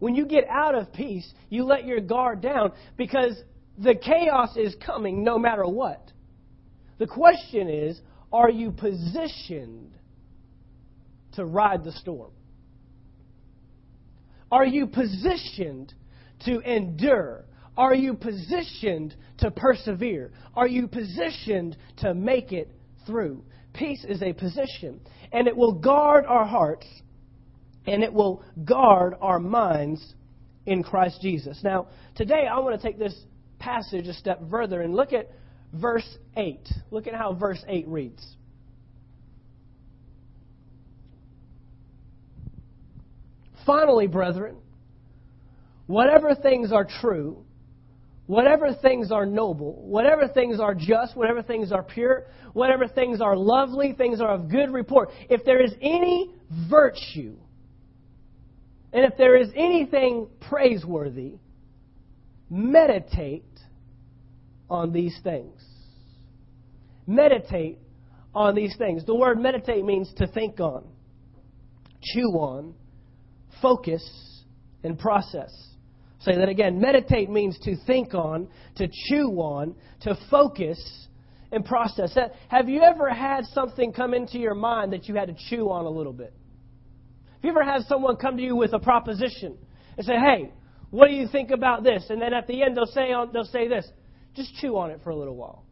When 0.00 0.16
you 0.16 0.26
get 0.26 0.44
out 0.48 0.74
of 0.74 0.92
peace, 0.92 1.30
you 1.50 1.62
let 1.64 1.86
your 1.86 2.00
guard 2.00 2.40
down 2.40 2.72
because 2.96 3.40
the 3.78 3.94
chaos 3.94 4.56
is 4.56 4.74
coming 4.84 5.22
no 5.22 5.38
matter 5.38 5.64
what. 5.64 6.10
The 6.98 7.06
question 7.06 7.68
is 7.68 8.00
are 8.32 8.50
you 8.50 8.72
positioned 8.72 9.92
to 11.34 11.44
ride 11.44 11.84
the 11.84 11.92
storm? 11.92 12.32
Are 14.50 14.66
you 14.66 14.88
positioned 14.88 15.94
to 16.46 16.60
endure? 16.60 17.44
Are 17.76 17.94
you 17.94 18.14
positioned 18.14 19.14
to 19.38 19.50
persevere? 19.50 20.32
Are 20.54 20.68
you 20.68 20.86
positioned 20.88 21.76
to 21.98 22.14
make 22.14 22.52
it 22.52 22.70
through? 23.06 23.44
Peace 23.72 24.04
is 24.08 24.22
a 24.22 24.32
position, 24.32 25.00
and 25.32 25.46
it 25.46 25.56
will 25.56 25.72
guard 25.72 26.26
our 26.26 26.44
hearts 26.44 26.86
and 27.86 28.02
it 28.02 28.12
will 28.12 28.42
guard 28.64 29.14
our 29.20 29.38
minds 29.38 30.14
in 30.66 30.82
Christ 30.82 31.20
Jesus. 31.22 31.60
Now, 31.64 31.88
today 32.14 32.46
I 32.50 32.58
want 32.58 32.80
to 32.80 32.86
take 32.86 32.98
this 32.98 33.18
passage 33.58 34.06
a 34.06 34.14
step 34.14 34.40
further 34.50 34.82
and 34.82 34.94
look 34.94 35.12
at 35.12 35.30
verse 35.72 36.06
8. 36.36 36.60
Look 36.90 37.06
at 37.06 37.14
how 37.14 37.34
verse 37.34 37.62
8 37.66 37.88
reads. 37.88 38.24
Finally, 43.66 44.06
brethren, 44.06 44.56
whatever 45.90 46.36
things 46.36 46.72
are 46.72 46.86
true, 47.00 47.44
whatever 48.26 48.72
things 48.80 49.10
are 49.10 49.26
noble, 49.26 49.82
whatever 49.82 50.28
things 50.28 50.60
are 50.60 50.72
just, 50.72 51.16
whatever 51.16 51.42
things 51.42 51.72
are 51.72 51.82
pure, 51.82 52.26
whatever 52.52 52.86
things 52.86 53.20
are 53.20 53.36
lovely, 53.36 53.92
things 53.92 54.20
are 54.20 54.30
of 54.30 54.48
good 54.48 54.72
report, 54.72 55.08
if 55.28 55.44
there 55.44 55.60
is 55.60 55.72
any 55.82 56.30
virtue, 56.70 57.34
and 58.92 59.04
if 59.04 59.16
there 59.18 59.36
is 59.36 59.48
anything 59.56 60.28
praiseworthy, 60.48 61.34
meditate 62.48 63.44
on 64.68 64.92
these 64.92 65.18
things. 65.24 65.60
Meditate 67.04 67.78
on 68.32 68.54
these 68.54 68.76
things. 68.78 69.04
The 69.06 69.14
word 69.14 69.40
meditate 69.40 69.84
means 69.84 70.12
to 70.18 70.28
think 70.28 70.60
on, 70.60 70.84
chew 72.00 72.28
on, 72.28 72.74
focus, 73.60 74.08
and 74.84 74.96
process. 74.96 75.50
Say 76.20 76.36
that 76.36 76.48
again. 76.48 76.80
Meditate 76.80 77.30
means 77.30 77.58
to 77.60 77.76
think 77.86 78.14
on, 78.14 78.48
to 78.76 78.88
chew 79.08 79.30
on, 79.40 79.74
to 80.02 80.16
focus, 80.30 80.78
and 81.52 81.64
process. 81.64 82.16
Have 82.48 82.68
you 82.68 82.82
ever 82.82 83.10
had 83.10 83.44
something 83.46 83.92
come 83.92 84.14
into 84.14 84.38
your 84.38 84.54
mind 84.54 84.92
that 84.92 85.08
you 85.08 85.14
had 85.14 85.28
to 85.28 85.34
chew 85.48 85.70
on 85.70 85.84
a 85.84 85.90
little 85.90 86.12
bit? 86.12 86.32
Have 87.34 87.44
you 87.44 87.50
ever 87.50 87.64
had 87.64 87.82
someone 87.82 88.16
come 88.16 88.36
to 88.36 88.42
you 88.42 88.54
with 88.54 88.72
a 88.72 88.78
proposition 88.78 89.56
and 89.96 90.06
say, 90.06 90.14
hey, 90.14 90.52
what 90.90 91.08
do 91.08 91.14
you 91.14 91.26
think 91.26 91.50
about 91.50 91.82
this? 91.82 92.04
And 92.10 92.20
then 92.20 92.34
at 92.34 92.46
the 92.46 92.62
end 92.62 92.76
they'll 92.76 92.86
say, 92.86 93.12
they'll 93.32 93.44
say 93.44 93.66
this, 93.66 93.88
just 94.34 94.54
chew 94.56 94.76
on 94.76 94.90
it 94.90 95.00
for 95.02 95.10
a 95.10 95.16
little 95.16 95.36
while. 95.36 95.64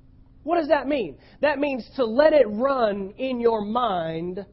What 0.45 0.59
does 0.59 0.69
that 0.69 0.89
mean? 0.89 1.19
That 1.43 1.59
means 1.59 1.89
to 1.97 2.05
let 2.05 2.33
it 2.33 2.47
run 2.49 3.13
in 3.19 3.39
your 3.41 3.61
mind 3.61 4.45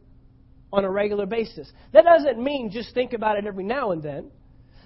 on 0.74 0.84
a 0.84 0.92
regular 0.92 1.26
basis. 1.26 1.72
That 1.94 2.04
doesn't 2.04 2.44
mean 2.44 2.70
just 2.70 2.94
think 2.94 3.14
about 3.14 3.38
it 3.38 3.46
every 3.46 3.64
now 3.64 3.92
and 3.92 4.04
then. 4.04 4.30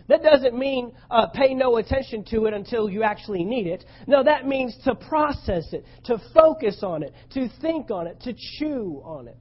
That 0.09 0.23
doesn't 0.23 0.57
mean 0.57 0.91
uh, 1.11 1.27
pay 1.27 1.53
no 1.53 1.77
attention 1.77 2.25
to 2.31 2.47
it 2.47 2.53
until 2.55 2.89
you 2.89 3.03
actually 3.03 3.43
need 3.43 3.67
it. 3.67 3.85
No, 4.07 4.23
that 4.23 4.47
means 4.47 4.75
to 4.85 4.95
process 4.95 5.71
it, 5.71 5.85
to 6.05 6.17
focus 6.33 6.79
on 6.81 7.03
it, 7.03 7.13
to 7.35 7.47
think 7.61 7.91
on 7.91 8.07
it, 8.07 8.19
to 8.21 8.33
chew 8.33 9.03
on 9.05 9.27
it. 9.27 9.37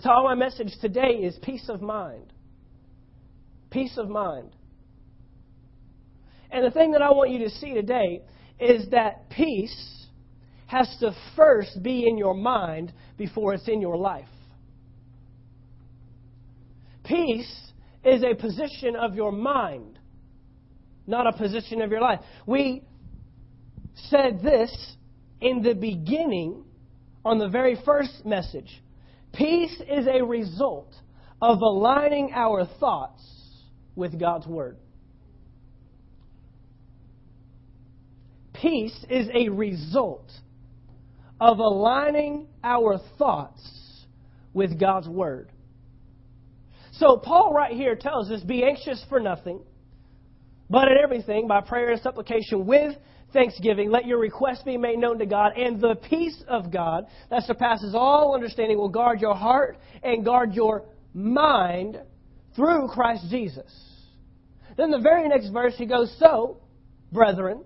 So, 0.00 0.10
all 0.10 0.24
my 0.24 0.34
message 0.34 0.70
today 0.82 1.14
is 1.22 1.38
peace 1.42 1.70
of 1.70 1.80
mind. 1.80 2.30
Peace 3.70 3.96
of 3.96 4.10
mind. 4.10 4.54
And 6.50 6.62
the 6.62 6.70
thing 6.70 6.92
that 6.92 7.00
I 7.00 7.10
want 7.10 7.30
you 7.30 7.38
to 7.40 7.50
see 7.50 7.72
today 7.72 8.20
is 8.60 8.90
that 8.90 9.30
peace 9.30 10.06
has 10.66 10.94
to 11.00 11.16
first 11.34 11.82
be 11.82 12.06
in 12.06 12.18
your 12.18 12.34
mind 12.34 12.92
before 13.16 13.54
it's 13.54 13.66
in 13.66 13.80
your 13.80 13.96
life. 13.96 14.28
Peace 17.04 17.67
is 18.04 18.22
a 18.22 18.34
position 18.34 18.96
of 18.96 19.14
your 19.14 19.32
mind, 19.32 19.98
not 21.06 21.26
a 21.26 21.36
position 21.36 21.82
of 21.82 21.90
your 21.90 22.00
life. 22.00 22.20
We 22.46 22.82
said 24.08 24.40
this 24.42 24.96
in 25.40 25.62
the 25.62 25.74
beginning 25.74 26.64
on 27.24 27.38
the 27.38 27.48
very 27.48 27.78
first 27.84 28.24
message. 28.24 28.82
Peace 29.32 29.80
is 29.88 30.06
a 30.06 30.24
result 30.24 30.94
of 31.40 31.60
aligning 31.60 32.32
our 32.34 32.66
thoughts 32.80 33.22
with 33.94 34.18
God's 34.18 34.46
Word. 34.46 34.76
Peace 38.54 39.04
is 39.08 39.28
a 39.32 39.48
result 39.50 40.30
of 41.40 41.58
aligning 41.58 42.48
our 42.64 42.98
thoughts 43.18 43.62
with 44.52 44.80
God's 44.80 45.08
Word. 45.08 45.50
So, 46.98 47.16
Paul 47.16 47.52
right 47.52 47.72
here 47.72 47.94
tells 47.94 48.30
us 48.30 48.42
be 48.42 48.64
anxious 48.64 49.04
for 49.08 49.20
nothing, 49.20 49.60
but 50.68 50.88
in 50.88 50.98
everything, 51.02 51.46
by 51.46 51.60
prayer 51.60 51.90
and 51.90 52.00
supplication 52.00 52.66
with 52.66 52.96
thanksgiving, 53.32 53.90
let 53.90 54.04
your 54.06 54.18
requests 54.18 54.62
be 54.62 54.76
made 54.76 54.98
known 54.98 55.18
to 55.18 55.26
God, 55.26 55.52
and 55.56 55.80
the 55.80 55.94
peace 56.08 56.42
of 56.48 56.72
God 56.72 57.06
that 57.30 57.44
surpasses 57.44 57.94
all 57.94 58.34
understanding 58.34 58.78
will 58.78 58.88
guard 58.88 59.20
your 59.20 59.34
heart 59.34 59.78
and 60.02 60.24
guard 60.24 60.54
your 60.54 60.86
mind 61.14 62.00
through 62.56 62.88
Christ 62.88 63.26
Jesus. 63.30 63.72
Then 64.76 64.90
the 64.90 64.98
very 64.98 65.28
next 65.28 65.50
verse, 65.50 65.74
he 65.76 65.86
goes, 65.86 66.12
So, 66.18 66.58
brethren, 67.12 67.62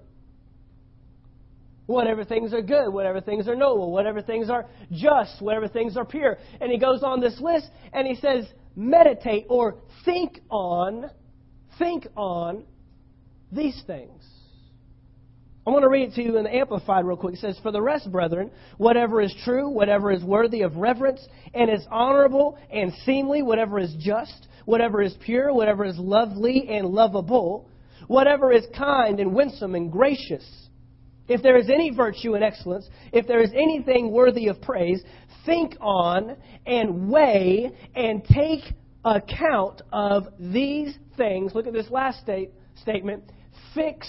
whatever 1.87 2.25
things 2.25 2.53
are 2.53 2.63
good, 2.63 2.91
whatever 2.91 3.21
things 3.21 3.49
are 3.49 3.57
noble, 3.57 3.93
whatever 3.93 4.21
things 4.21 4.51
are 4.51 4.67
just, 4.91 5.41
whatever 5.41 5.69
things 5.69 5.97
are 5.97 6.05
pure. 6.05 6.39
And 6.61 6.71
he 6.71 6.79
goes 6.79 7.03
on 7.03 7.21
this 7.21 7.39
list 7.41 7.69
and 7.93 8.07
he 8.07 8.15
says, 8.17 8.47
meditate 8.77 9.47
or 9.49 9.77
think 10.05 10.41
on, 10.51 11.11
think 11.79 12.07
on 12.17 12.65
these 13.51 13.83
things. 13.87 14.23
I 15.65 15.71
want 15.71 15.85
to 15.85 15.89
read 15.89 16.09
it 16.09 16.15
to 16.17 16.23
you 16.23 16.39
in 16.39 16.45
the 16.45 16.55
Amplified 16.55 17.05
real 17.05 17.17
quick. 17.17 17.35
It 17.35 17.41
says, 17.41 17.57
For 17.63 17.71
the 17.71 17.81
rest, 17.81 18.11
brethren, 18.11 18.51
whatever 18.79 19.21
is 19.21 19.33
true, 19.45 19.69
whatever 19.69 20.11
is 20.11 20.25
worthy 20.25 20.63
of 20.63 20.77
reverence, 20.77 21.25
and 21.55 21.71
is 21.71 21.87
honorable 21.89 22.59
and 22.73 22.93
seemly, 23.05 23.43
whatever 23.43 23.79
is 23.79 23.95
just, 24.01 24.49
whatever 24.65 25.03
is 25.03 25.15
pure, 25.25 25.55
whatever 25.55 25.85
is 25.85 25.97
lovely 25.99 26.69
and 26.69 26.89
lovable, 26.89 27.69
whatever 28.09 28.51
is 28.51 28.67
kind 28.77 29.21
and 29.21 29.33
winsome 29.33 29.77
and 29.77 29.93
gracious, 29.93 30.45
if 31.29 31.43
there 31.43 31.57
is 31.57 31.71
any 31.71 31.91
virtue 31.91 32.35
and 32.35 32.43
excellence, 32.43 32.89
if 33.13 33.29
there 33.29 33.41
is 33.41 33.51
anything 33.55 34.11
worthy 34.11 34.49
of 34.49 34.61
praise, 34.61 35.03
think 35.45 35.75
on 35.81 36.37
and 36.67 37.11
weigh 37.11 37.71
and 37.95 38.25
take 38.25 38.75
account 39.05 39.83
of 39.93 40.29
these 40.39 40.97
things. 41.17 41.55
Look 41.55 41.67
at 41.67 41.73
this 41.73 41.91
last 41.91 42.21
state, 42.21 42.51
statement. 42.81 43.25
Fix 43.75 44.09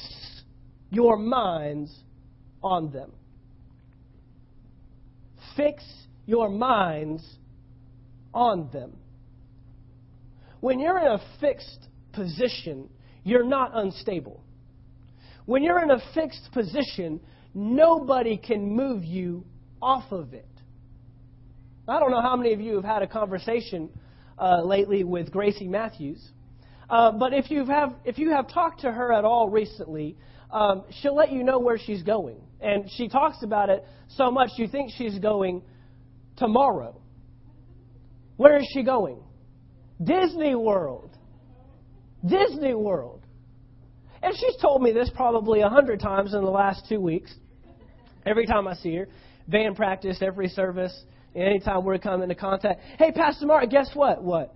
your 0.90 1.18
minds 1.18 1.94
on 2.62 2.92
them. 2.92 3.12
Fix 5.56 5.84
your 6.26 6.50
minds 6.50 7.24
on 8.34 8.70
them. 8.72 8.94
When 10.60 10.80
you're 10.80 11.00
in 11.00 11.08
a 11.08 11.22
fixed 11.40 11.88
position, 12.14 12.90
you're 13.24 13.46
not 13.46 13.72
unstable. 13.74 14.44
When 15.46 15.64
you're 15.64 15.84
in 15.84 15.92
a 15.92 16.02
fixed 16.14 16.50
position, 16.54 17.20
nobody 17.54 18.38
can 18.38 18.74
move 18.74 19.04
you 19.04 19.44
off 19.82 20.12
of 20.12 20.34
it. 20.34 20.48
I 21.88 22.00
don't 22.00 22.12
know 22.12 22.22
how 22.22 22.38
many 22.38 22.54
of 22.54 22.62
you 22.62 22.76
have 22.76 22.86
had 22.86 23.02
a 23.02 23.08
conversation 23.08 23.90
uh, 24.40 24.62
lately 24.64 25.04
with 25.04 25.32
Gracie 25.32 25.68
Matthews, 25.68 26.32
uh, 26.90 27.12
but 27.12 27.34
if 27.34 27.52
you 27.52 27.66
have 27.66 27.96
if 28.06 28.18
you 28.18 28.32
have 28.32 28.48
talked 28.48 28.82
to 28.82 28.92
her 28.92 29.12
at 29.12 29.26
all 29.26 29.50
recently, 29.50 30.16
um, 30.50 30.84
she'll 31.02 31.16
let 31.16 31.34
you 31.34 31.44
know 31.44 31.60
where 31.60 31.78
she's 31.78 32.02
going. 32.02 32.40
And 32.62 32.86
she 32.96 33.10
talks 33.10 33.44
about 33.44 33.70
it 33.70 33.84
so 34.08 34.32
much 34.32 34.52
you 34.58 34.70
think 34.70 34.92
she's 34.98 35.20
going 35.20 35.62
tomorrow. 36.38 37.02
Where 38.38 38.58
is 38.58 38.68
she 38.74 38.84
going? 38.84 39.22
Disney 40.02 40.56
World. 40.56 41.18
Disney 42.26 42.74
World. 42.74 43.26
And 44.22 44.34
she's 44.38 44.56
told 44.62 44.82
me 44.82 44.94
this 44.94 45.12
probably 45.14 45.60
a 45.60 45.70
hundred 45.70 46.00
times 46.00 46.34
in 46.34 46.42
the 46.42 46.50
last 46.50 46.86
two 46.88 47.02
weeks. 47.02 47.34
Every 48.26 48.46
time 48.46 48.70
I 48.70 48.76
see 48.76 48.96
her, 48.96 49.10
band 49.50 49.76
practice, 49.76 50.20
every 50.22 50.48
service, 50.48 50.98
anytime 51.36 51.84
we're 51.84 51.98
coming 51.98 52.24
into 52.24 52.36
contact. 52.36 52.82
Hey, 52.98 53.12
Pastor 53.12 53.46
Mark, 53.46 53.70
guess 53.70 53.90
what? 53.94 54.24
What? 54.24 54.56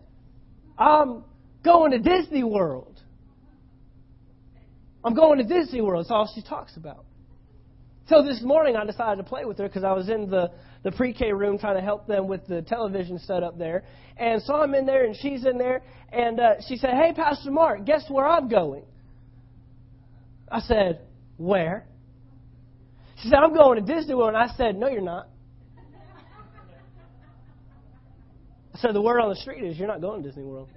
I'm 0.77 1.23
going 1.63 1.91
to 1.91 1.99
Disney 1.99 2.43
World. 2.43 3.01
I'm 5.03 5.13
going 5.13 5.37
to 5.39 5.43
Disney 5.43 5.81
World. 5.81 6.05
That's 6.05 6.11
all 6.11 6.31
she 6.33 6.41
talks 6.41 6.75
about. 6.77 7.05
So 8.09 8.23
this 8.23 8.41
morning 8.41 8.75
I 8.77 8.85
decided 8.85 9.17
to 9.17 9.27
play 9.27 9.43
with 9.43 9.57
her 9.57 9.67
because 9.67 9.83
I 9.83 9.91
was 9.91 10.09
in 10.09 10.29
the, 10.29 10.51
the 10.83 10.91
pre 10.91 11.13
K 11.13 11.33
room 11.33 11.57
trying 11.57 11.75
to 11.75 11.81
help 11.81 12.07
them 12.07 12.27
with 12.27 12.45
the 12.47 12.61
television 12.61 13.19
set 13.19 13.43
up 13.43 13.57
there. 13.57 13.83
And 14.15 14.41
so 14.43 14.55
I'm 14.55 14.73
in 14.75 14.85
there 14.85 15.05
and 15.05 15.15
she's 15.15 15.45
in 15.45 15.57
there. 15.57 15.81
And 16.11 16.39
uh, 16.39 16.53
she 16.67 16.77
said, 16.77 16.91
Hey, 16.91 17.13
Pastor 17.13 17.51
Mark, 17.51 17.85
guess 17.85 18.05
where 18.09 18.25
I'm 18.25 18.47
going? 18.47 18.83
I 20.49 20.61
said, 20.61 21.01
Where? 21.35 21.85
She 23.21 23.29
said, 23.29 23.39
I'm 23.39 23.53
going 23.53 23.85
to 23.85 23.93
Disney 23.93 24.15
World. 24.15 24.35
And 24.35 24.37
I 24.37 24.55
said, 24.55 24.77
No, 24.77 24.87
you're 24.87 25.01
not. 25.01 25.27
Said, 28.81 28.93
The 28.93 29.01
word 29.01 29.19
on 29.19 29.29
the 29.29 29.35
street 29.35 29.63
is 29.63 29.77
you're 29.77 29.87
not 29.87 30.01
going 30.01 30.21
to 30.21 30.27
Disney 30.27 30.43
World. 30.43 30.69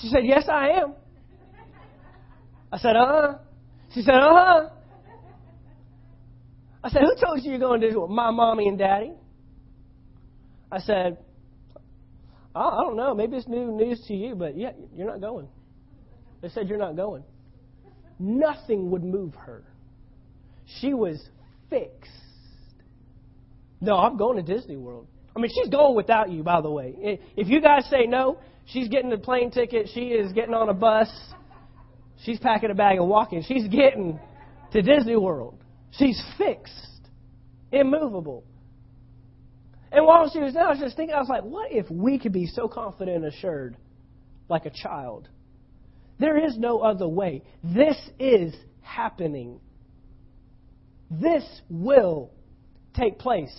She 0.00 0.08
said, 0.08 0.20
Yes, 0.24 0.44
I 0.50 0.68
am. 0.82 0.94
I 2.72 2.78
said, 2.78 2.96
Uh 2.96 3.06
huh. 3.06 3.34
She 3.94 4.02
said, 4.02 4.14
Uh 4.14 4.32
huh. 4.32 4.68
I 6.84 6.90
said, 6.90 7.02
Who 7.02 7.24
told 7.24 7.42
you 7.42 7.50
you're 7.50 7.60
going 7.60 7.80
to 7.80 7.86
Disney 7.86 7.98
World? 7.98 8.10
My 8.10 8.30
mommy 8.30 8.68
and 8.68 8.78
daddy. 8.78 9.12
I 10.70 10.78
said, 10.80 11.18
oh, 12.54 12.60
I 12.60 12.84
don't 12.84 12.96
know. 12.96 13.14
Maybe 13.14 13.36
it's 13.36 13.48
new 13.48 13.70
news 13.72 14.04
to 14.08 14.14
you, 14.14 14.34
but 14.34 14.56
yeah, 14.56 14.72
you're 14.94 15.06
not 15.06 15.20
going. 15.20 15.48
They 16.42 16.48
said 16.48 16.68
you're 16.68 16.78
not 16.78 16.96
going. 16.96 17.24
Nothing 18.18 18.90
would 18.90 19.02
move 19.02 19.34
her. 19.34 19.64
She 20.80 20.92
was 20.92 21.20
fixed. 21.70 22.10
No, 23.80 23.96
I'm 23.96 24.16
going 24.16 24.44
to 24.44 24.54
Disney 24.54 24.76
World. 24.76 25.06
I 25.38 25.40
mean, 25.40 25.52
she's 25.54 25.68
going 25.68 25.94
without 25.94 26.30
you, 26.30 26.42
by 26.42 26.60
the 26.60 26.70
way. 26.70 27.20
If 27.36 27.46
you 27.46 27.60
guys 27.60 27.86
say 27.88 28.06
no, 28.06 28.38
she's 28.66 28.88
getting 28.88 29.12
a 29.12 29.18
plane 29.18 29.52
ticket. 29.52 29.88
She 29.94 30.08
is 30.08 30.32
getting 30.32 30.52
on 30.52 30.68
a 30.68 30.74
bus. 30.74 31.08
She's 32.24 32.40
packing 32.40 32.72
a 32.72 32.74
bag 32.74 32.96
and 32.96 33.08
walking. 33.08 33.44
She's 33.46 33.68
getting 33.68 34.18
to 34.72 34.82
Disney 34.82 35.14
World. 35.14 35.62
She's 35.92 36.20
fixed, 36.36 37.00
immovable. 37.70 38.42
And 39.92 40.04
while 40.04 40.28
she 40.28 40.40
was 40.40 40.54
there, 40.54 40.64
I 40.64 40.70
was 40.70 40.80
just 40.80 40.96
thinking, 40.96 41.14
I 41.14 41.20
was 41.20 41.28
like, 41.28 41.44
what 41.44 41.70
if 41.70 41.88
we 41.88 42.18
could 42.18 42.32
be 42.32 42.46
so 42.46 42.66
confident 42.66 43.18
and 43.18 43.32
assured 43.32 43.76
like 44.48 44.66
a 44.66 44.70
child? 44.70 45.28
There 46.18 46.44
is 46.44 46.58
no 46.58 46.80
other 46.80 47.06
way. 47.06 47.44
This 47.62 47.96
is 48.18 48.52
happening. 48.82 49.60
This 51.12 51.44
will 51.70 52.32
take 52.92 53.20
place. 53.20 53.54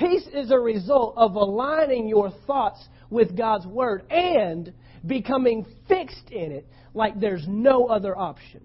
Peace 0.00 0.26
is 0.32 0.50
a 0.50 0.58
result 0.58 1.12
of 1.18 1.34
aligning 1.34 2.08
your 2.08 2.30
thoughts 2.46 2.82
with 3.10 3.36
God's 3.36 3.66
Word 3.66 4.10
and 4.10 4.72
becoming 5.06 5.66
fixed 5.88 6.30
in 6.30 6.52
it 6.52 6.66
like 6.94 7.20
there's 7.20 7.44
no 7.46 7.84
other 7.84 8.16
option. 8.16 8.62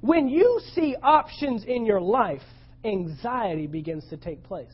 When 0.00 0.28
you 0.28 0.60
see 0.74 0.96
options 1.00 1.62
in 1.64 1.86
your 1.86 2.00
life, 2.00 2.42
anxiety 2.84 3.68
begins 3.68 4.04
to 4.10 4.16
take 4.16 4.42
place. 4.42 4.66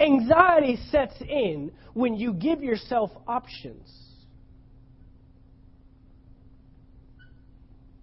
Anxiety 0.00 0.78
sets 0.90 1.20
in 1.20 1.70
when 1.92 2.14
you 2.14 2.32
give 2.32 2.62
yourself 2.62 3.10
options. 3.28 3.92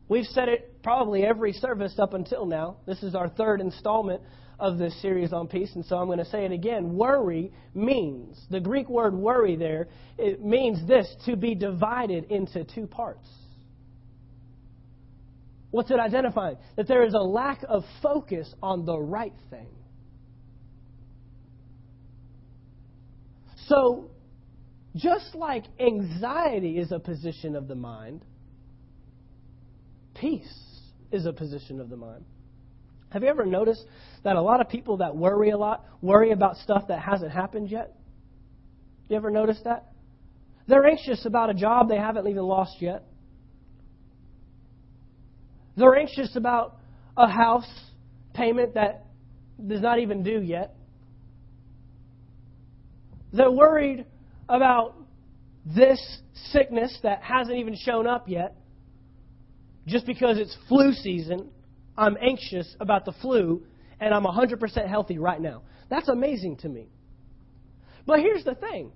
We've 0.07 0.25
said 0.25 0.49
it 0.49 0.83
probably 0.83 1.23
every 1.23 1.53
service 1.53 1.95
up 1.97 2.13
until 2.13 2.45
now. 2.45 2.77
This 2.85 3.01
is 3.01 3.15
our 3.15 3.29
third 3.29 3.59
installment 3.59 4.21
of 4.61 4.77
this 4.77 5.01
series 5.01 5.33
on 5.33 5.47
peace, 5.47 5.71
and 5.73 5.83
so 5.83 5.97
I'm 5.97 6.05
going 6.05 6.19
to 6.19 6.25
say 6.25 6.45
it 6.45 6.51
again. 6.51 6.95
Worry 6.95 7.51
means, 7.73 8.39
the 8.51 8.59
Greek 8.59 8.87
word 8.87 9.15
worry 9.15 9.55
there, 9.55 9.87
it 10.19 10.45
means 10.45 10.87
this 10.87 11.13
to 11.25 11.35
be 11.35 11.55
divided 11.55 12.31
into 12.31 12.63
two 12.63 12.85
parts. 12.85 13.27
What's 15.71 15.89
it 15.89 15.99
identifying? 15.99 16.57
That 16.77 16.87
there 16.87 17.03
is 17.03 17.15
a 17.15 17.19
lack 17.19 17.63
of 17.67 17.83
focus 18.03 18.53
on 18.61 18.85
the 18.85 18.97
right 18.97 19.33
thing. 19.49 19.69
So, 23.67 24.11
just 24.95 25.33
like 25.33 25.63
anxiety 25.79 26.77
is 26.77 26.91
a 26.91 26.99
position 26.99 27.55
of 27.55 27.67
the 27.67 27.75
mind, 27.75 28.23
peace 30.13 30.69
is 31.11 31.25
a 31.25 31.33
position 31.33 31.79
of 31.79 31.89
the 31.89 31.97
mind. 31.97 32.25
Have 33.11 33.23
you 33.23 33.29
ever 33.29 33.45
noticed 33.45 33.85
that 34.23 34.35
a 34.35 34.41
lot 34.41 34.61
of 34.61 34.69
people 34.69 34.97
that 34.97 35.15
worry 35.15 35.49
a 35.49 35.57
lot 35.57 35.85
worry 36.01 36.31
about 36.31 36.55
stuff 36.57 36.87
that 36.87 36.99
hasn't 36.99 37.31
happened 37.31 37.69
yet? 37.69 37.93
You 39.09 39.17
ever 39.17 39.29
notice 39.29 39.59
that? 39.65 39.87
They're 40.67 40.87
anxious 40.87 41.25
about 41.25 41.49
a 41.49 41.53
job 41.53 41.89
they 41.89 41.97
haven't 41.97 42.27
even 42.27 42.43
lost 42.43 42.77
yet. 42.79 43.03
They're 45.75 45.95
anxious 45.95 46.35
about 46.35 46.77
a 47.17 47.27
house 47.27 47.69
payment 48.33 48.75
that 48.75 49.05
is 49.69 49.81
not 49.81 49.99
even 49.99 50.23
due 50.23 50.41
yet. 50.41 50.73
They're 53.33 53.51
worried 53.51 54.05
about 54.47 54.95
this 55.65 55.99
sickness 56.51 56.97
that 57.03 57.21
hasn't 57.21 57.57
even 57.57 57.75
shown 57.75 58.07
up 58.07 58.29
yet. 58.29 58.55
Just 59.87 60.05
because 60.05 60.37
it's 60.37 60.55
flu 60.69 60.93
season, 60.93 61.49
I'm 62.01 62.17
anxious 62.19 62.75
about 62.79 63.05
the 63.05 63.11
flu 63.21 63.63
and 63.99 64.13
I'm 64.13 64.23
100% 64.23 64.87
healthy 64.87 65.19
right 65.19 65.39
now. 65.39 65.61
That's 65.89 66.09
amazing 66.09 66.57
to 66.57 66.69
me. 66.69 66.89
But 68.07 68.19
here's 68.19 68.43
the 68.43 68.55
thing 68.55 68.91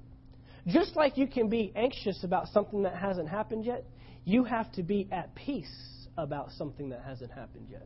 just 0.68 0.96
like 0.96 1.16
you 1.16 1.28
can 1.28 1.48
be 1.48 1.72
anxious 1.76 2.24
about 2.24 2.48
something 2.48 2.82
that 2.84 2.96
hasn't 2.96 3.30
happened 3.30 3.66
yet, 3.66 3.86
you 4.24 4.44
have 4.44 4.72
to 4.72 4.82
be 4.82 5.08
at 5.12 5.36
peace 5.36 6.08
about 6.18 6.50
something 6.58 6.90
that 6.90 7.04
hasn't 7.06 7.32
happened 7.32 7.68
yet. 7.70 7.86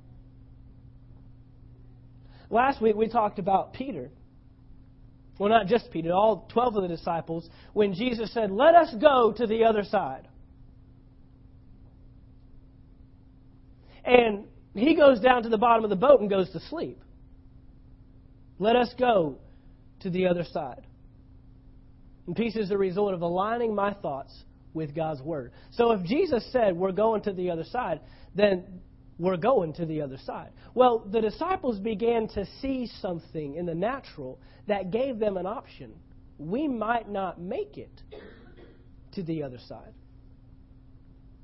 Last 2.49 2.81
week 2.81 2.95
we 2.95 3.09
talked 3.09 3.39
about 3.39 3.73
Peter 3.73 4.09
well, 5.39 5.49
not 5.49 5.67
just 5.67 5.89
Peter, 5.89 6.11
all 6.11 6.49
12 6.51 6.75
of 6.75 6.81
the 6.81 6.89
disciples, 6.89 7.49
when 7.71 7.93
Jesus 7.93 8.33
said, 8.33 8.51
Let 8.51 8.75
us 8.75 8.93
go 8.99 9.31
to 9.31 9.47
the 9.47 9.63
other 9.63 9.85
side. 9.85 10.27
And 14.03 14.47
he 14.75 14.95
goes 14.95 15.19
down 15.19 15.43
to 15.43 15.49
the 15.49 15.57
bottom 15.57 15.83
of 15.83 15.89
the 15.89 15.95
boat 15.95 16.21
and 16.21 16.29
goes 16.29 16.49
to 16.51 16.59
sleep. 16.61 17.01
Let 18.59 18.75
us 18.75 18.93
go 18.97 19.37
to 20.01 20.09
the 20.09 20.27
other 20.27 20.43
side. 20.43 20.85
And 22.27 22.35
peace 22.35 22.55
is 22.55 22.69
the 22.69 22.77
result 22.77 23.13
of 23.13 23.21
aligning 23.21 23.73
my 23.73 23.93
thoughts 23.93 24.31
with 24.73 24.93
God's 24.95 25.21
Word. 25.21 25.51
So 25.71 25.91
if 25.91 26.05
Jesus 26.05 26.47
said 26.51 26.75
we're 26.75 26.91
going 26.91 27.23
to 27.23 27.33
the 27.33 27.49
other 27.49 27.63
side, 27.63 28.01
then 28.35 28.81
we're 29.17 29.37
going 29.37 29.73
to 29.73 29.85
the 29.85 30.01
other 30.01 30.17
side. 30.25 30.51
Well, 30.73 30.99
the 30.99 31.21
disciples 31.21 31.79
began 31.79 32.27
to 32.29 32.45
see 32.61 32.89
something 33.01 33.55
in 33.55 33.65
the 33.65 33.75
natural 33.75 34.39
that 34.67 34.91
gave 34.91 35.19
them 35.19 35.37
an 35.37 35.45
option. 35.45 35.93
We 36.37 36.67
might 36.67 37.09
not 37.09 37.41
make 37.41 37.77
it 37.77 38.01
to 39.13 39.23
the 39.23 39.43
other 39.43 39.57
side. 39.67 39.93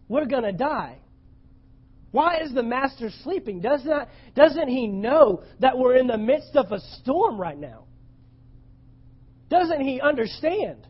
We're 0.07 0.25
going 0.25 0.43
to 0.43 0.53
die. 0.53 0.99
Why 2.11 2.39
is 2.41 2.53
the 2.53 2.63
master 2.63 3.09
sleeping? 3.23 3.59
Does 3.59 3.83
not, 3.83 4.09
doesn't 4.35 4.67
he 4.67 4.87
know 4.87 5.43
that 5.59 5.77
we're 5.77 5.97
in 5.97 6.07
the 6.07 6.17
midst 6.17 6.55
of 6.55 6.71
a 6.71 6.79
storm 7.01 7.39
right 7.39 7.57
now? 7.57 7.85
Doesn't 9.49 9.81
he 9.81 9.99
understand 10.01 10.87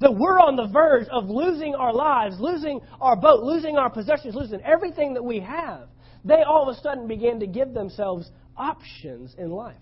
that 0.00 0.14
we're 0.14 0.38
on 0.38 0.56
the 0.56 0.66
verge 0.66 1.08
of 1.10 1.30
losing 1.30 1.74
our 1.74 1.92
lives, 1.92 2.36
losing 2.38 2.80
our 3.00 3.16
boat, 3.16 3.42
losing 3.42 3.76
our 3.76 3.90
possessions, 3.90 4.34
losing 4.34 4.60
everything 4.62 5.14
that 5.14 5.24
we 5.24 5.40
have? 5.40 5.88
they 6.24 6.42
all 6.46 6.68
of 6.68 6.76
a 6.76 6.80
sudden 6.80 7.06
began 7.06 7.40
to 7.40 7.46
give 7.46 7.74
themselves 7.74 8.30
options 8.56 9.34
in 9.38 9.50
life. 9.50 9.76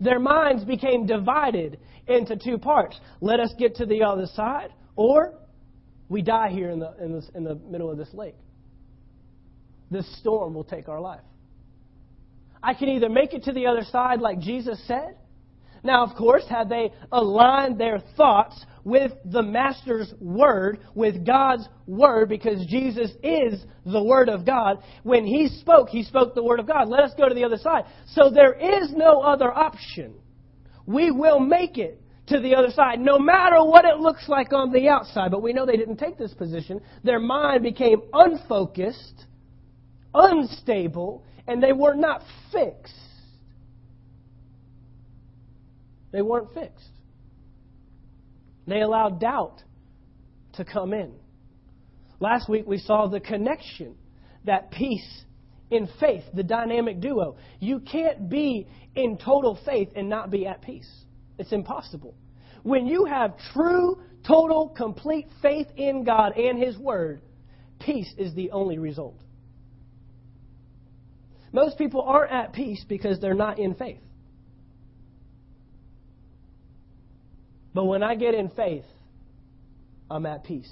Their 0.00 0.18
minds 0.18 0.64
became 0.64 1.06
divided 1.06 1.78
into 2.06 2.36
two 2.36 2.58
parts. 2.58 2.98
Let 3.20 3.40
us 3.40 3.52
get 3.58 3.76
to 3.76 3.86
the 3.86 4.02
other 4.02 4.26
side, 4.34 4.72
or 4.94 5.34
we 6.08 6.22
die 6.22 6.50
here 6.50 6.70
in 6.70 6.78
the, 6.78 6.94
in, 7.02 7.12
this, 7.12 7.28
in 7.34 7.44
the 7.44 7.54
middle 7.54 7.90
of 7.90 7.98
this 7.98 8.12
lake. 8.12 8.36
This 9.90 10.06
storm 10.20 10.54
will 10.54 10.64
take 10.64 10.88
our 10.88 11.00
life. 11.00 11.20
I 12.62 12.74
can 12.74 12.88
either 12.88 13.08
make 13.08 13.32
it 13.32 13.44
to 13.44 13.52
the 13.52 13.66
other 13.66 13.82
side 13.84 14.20
like 14.20 14.40
Jesus 14.40 14.80
said, 14.86 15.16
now, 15.86 16.04
of 16.04 16.16
course, 16.16 16.44
had 16.48 16.68
they 16.68 16.90
aligned 17.12 17.78
their 17.78 18.00
thoughts 18.16 18.66
with 18.82 19.12
the 19.24 19.42
Master's 19.42 20.12
Word, 20.20 20.80
with 20.94 21.24
God's 21.24 21.68
Word, 21.86 22.28
because 22.28 22.66
Jesus 22.66 23.12
is 23.22 23.64
the 23.84 24.02
Word 24.02 24.28
of 24.28 24.44
God, 24.44 24.82
when 25.04 25.24
He 25.24 25.48
spoke, 25.48 25.88
He 25.88 26.02
spoke 26.02 26.34
the 26.34 26.42
Word 26.42 26.58
of 26.58 26.66
God. 26.66 26.88
Let 26.88 27.04
us 27.04 27.12
go 27.16 27.28
to 27.28 27.34
the 27.34 27.44
other 27.44 27.56
side. 27.56 27.84
So 28.08 28.30
there 28.30 28.52
is 28.52 28.92
no 28.96 29.20
other 29.20 29.52
option. 29.52 30.14
We 30.86 31.12
will 31.12 31.38
make 31.38 31.78
it 31.78 32.00
to 32.26 32.40
the 32.40 32.54
other 32.54 32.70
side, 32.70 32.98
no 32.98 33.18
matter 33.18 33.62
what 33.62 33.84
it 33.84 33.98
looks 33.98 34.28
like 34.28 34.52
on 34.52 34.72
the 34.72 34.88
outside. 34.88 35.30
But 35.30 35.42
we 35.42 35.52
know 35.52 35.64
they 35.64 35.76
didn't 35.76 35.98
take 35.98 36.18
this 36.18 36.34
position. 36.34 36.80
Their 37.04 37.20
mind 37.20 37.62
became 37.62 38.02
unfocused, 38.12 39.26
unstable, 40.12 41.24
and 41.46 41.62
they 41.62 41.72
were 41.72 41.94
not 41.94 42.22
fixed. 42.52 42.94
They 46.12 46.22
weren't 46.22 46.52
fixed. 46.52 46.90
They 48.66 48.80
allowed 48.80 49.20
doubt 49.20 49.62
to 50.54 50.64
come 50.64 50.92
in. 50.92 51.12
Last 52.18 52.48
week 52.48 52.66
we 52.66 52.78
saw 52.78 53.06
the 53.06 53.20
connection, 53.20 53.94
that 54.44 54.70
peace 54.70 55.24
in 55.70 55.88
faith, 56.00 56.24
the 56.34 56.42
dynamic 56.42 57.00
duo. 57.00 57.36
You 57.60 57.80
can't 57.80 58.28
be 58.28 58.66
in 58.94 59.18
total 59.18 59.58
faith 59.64 59.90
and 59.94 60.08
not 60.08 60.30
be 60.30 60.46
at 60.46 60.62
peace. 60.62 60.90
It's 61.38 61.52
impossible. 61.52 62.14
When 62.62 62.86
you 62.86 63.04
have 63.04 63.34
true, 63.52 64.00
total, 64.26 64.68
complete 64.70 65.28
faith 65.42 65.68
in 65.76 66.04
God 66.04 66.36
and 66.36 66.58
His 66.58 66.76
Word, 66.76 67.20
peace 67.78 68.12
is 68.18 68.34
the 68.34 68.50
only 68.50 68.78
result. 68.78 69.20
Most 71.52 71.78
people 71.78 72.02
aren't 72.02 72.32
at 72.32 72.52
peace 72.52 72.84
because 72.88 73.20
they're 73.20 73.34
not 73.34 73.58
in 73.58 73.74
faith. 73.74 74.00
But 77.72 77.84
when 77.84 78.02
I 78.02 78.14
get 78.14 78.34
in 78.34 78.48
faith, 78.50 78.84
I'm 80.10 80.26
at 80.26 80.44
peace. 80.44 80.70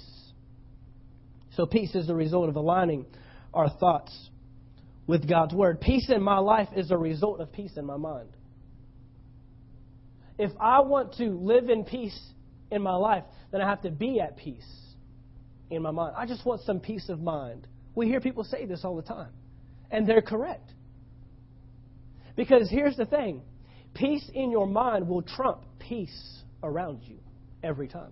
So 1.55 1.65
peace 1.65 1.95
is 1.95 2.07
the 2.07 2.15
result 2.15 2.49
of 2.49 2.55
aligning 2.55 3.05
our 3.53 3.69
thoughts 3.69 4.29
with 5.07 5.29
God's 5.29 5.53
Word. 5.53 5.79
Peace 5.79 6.09
in 6.09 6.21
my 6.21 6.39
life 6.39 6.67
is 6.75 6.91
a 6.91 6.97
result 6.97 7.39
of 7.39 7.51
peace 7.51 7.77
in 7.77 7.85
my 7.85 7.97
mind. 7.97 8.34
If 10.37 10.51
I 10.59 10.81
want 10.81 11.13
to 11.15 11.29
live 11.29 11.69
in 11.69 11.85
peace 11.85 12.17
in 12.71 12.81
my 12.81 12.95
life, 12.95 13.23
then 13.51 13.61
I 13.61 13.69
have 13.69 13.81
to 13.83 13.91
be 13.91 14.19
at 14.19 14.37
peace 14.37 14.67
in 15.69 15.81
my 15.81 15.91
mind. 15.91 16.15
I 16.17 16.25
just 16.25 16.45
want 16.45 16.61
some 16.61 16.79
peace 16.79 17.09
of 17.09 17.21
mind. 17.21 17.67
We 17.95 18.07
hear 18.07 18.19
people 18.19 18.43
say 18.43 18.65
this 18.65 18.83
all 18.83 18.95
the 18.95 19.01
time, 19.01 19.31
and 19.91 20.07
they're 20.07 20.21
correct. 20.21 20.71
Because 22.35 22.69
here's 22.69 22.97
the 22.97 23.05
thing 23.05 23.41
peace 23.93 24.29
in 24.33 24.51
your 24.51 24.67
mind 24.67 25.07
will 25.07 25.21
trump 25.21 25.63
peace 25.79 26.41
around 26.63 27.01
you 27.03 27.17
every 27.63 27.87
time. 27.87 28.11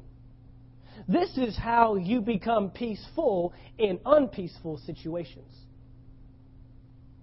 This 1.08 1.38
is 1.38 1.58
how 1.58 1.96
you 1.96 2.22
become 2.22 2.70
peaceful 2.70 3.54
in 3.78 4.00
unpeaceful 4.06 4.80
situations. 4.86 5.54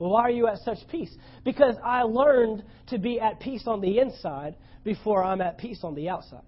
Well, 0.01 0.11
why 0.11 0.23
are 0.23 0.31
you 0.31 0.49
at 0.49 0.59
such 0.65 0.79
peace? 0.89 1.15
Because 1.45 1.77
I 1.85 2.03
learned 2.03 2.65
to 2.89 2.99
be 2.99 3.21
at 3.21 3.39
peace 3.39 3.65
on 3.67 3.83
the 3.83 3.99
inside 3.99 4.57
before 4.83 5.23
I'm 5.23 5.43
at 5.43 5.59
peace 5.59 5.81
on 5.85 5.95
the 5.95 6.09
outside. 6.09 6.41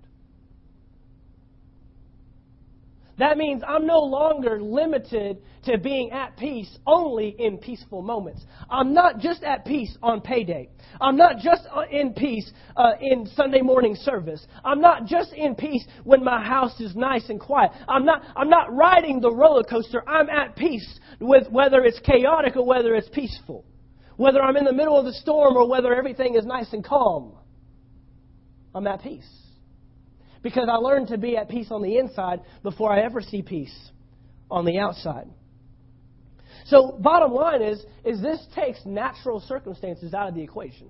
That 3.19 3.37
means 3.37 3.63
I'm 3.67 3.87
no 3.87 4.01
longer 4.01 4.61
limited 4.61 5.39
to 5.65 5.79
being 5.79 6.11
at 6.13 6.37
peace 6.39 6.79
only 6.87 7.37
in 7.39 7.59
peaceful 7.59 8.03
moments. 8.03 8.45
I'm 8.71 8.95
not 8.95 9.19
just 9.19 9.43
at 9.43 9.67
peace 9.67 9.97
on 10.03 10.23
payday. 10.23 10.71
I'm 11.01 11.17
not 11.17 11.37
just 11.39 11.63
uh, 11.75 11.83
in 11.91 12.15
peace 12.15 12.51
uh, 12.77 12.93
in 13.01 13.27
Sunday 13.37 13.61
morning 13.61 13.95
service. 13.95 14.45
I'm 14.65 14.81
not 14.81 15.05
just 15.05 15.35
in 15.35 15.55
peace 15.55 15.85
when 16.05 16.25
my 16.25 16.43
house 16.43 16.81
is 16.81 16.97
nice 16.97 17.29
and 17.29 17.39
quiet. 17.39 17.73
I'm 17.87 18.07
not, 18.07 18.23
I'm 18.35 18.49
not 18.49 18.75
riding 18.75 19.21
the 19.21 19.31
roller 19.31 19.63
coaster. 19.63 20.03
I'm 20.09 20.31
at 20.31 20.57
peace 20.57 20.99
with 21.21 21.49
whether 21.51 21.85
it's 21.85 22.01
chaotic 22.01 22.57
or 22.57 22.67
whether 22.67 22.95
it's 22.95 23.11
peaceful. 23.11 23.67
Whether 24.17 24.41
I'm 24.41 24.57
in 24.57 24.65
the 24.65 24.73
middle 24.73 24.99
of 24.99 25.05
the 25.05 25.15
storm 25.15 25.57
or 25.57 25.69
whether 25.69 25.95
everything 25.95 26.35
is 26.35 26.47
nice 26.47 26.73
and 26.73 26.85
calm. 26.85 27.35
I'm 28.75 28.87
at 28.87 29.03
peace 29.03 29.29
because 30.43 30.69
I 30.71 30.77
learned 30.77 31.09
to 31.09 31.19
be 31.19 31.37
at 31.37 31.49
peace 31.49 31.69
on 31.71 31.83
the 31.83 31.99
inside 31.99 32.41
before 32.63 32.93
I 32.93 33.03
ever 33.03 33.21
see 33.21 33.43
peace 33.43 33.75
on 34.51 34.65
the 34.65 34.79
outside. 34.79 35.29
So, 36.67 36.97
bottom 37.01 37.33
line 37.33 37.63
is, 37.63 37.85
is 38.05 38.21
this 38.21 38.45
takes 38.55 38.85
natural 38.85 39.41
circumstances 39.41 40.15
out 40.15 40.29
of 40.29 40.35
the 40.35 40.43
equation. 40.43 40.89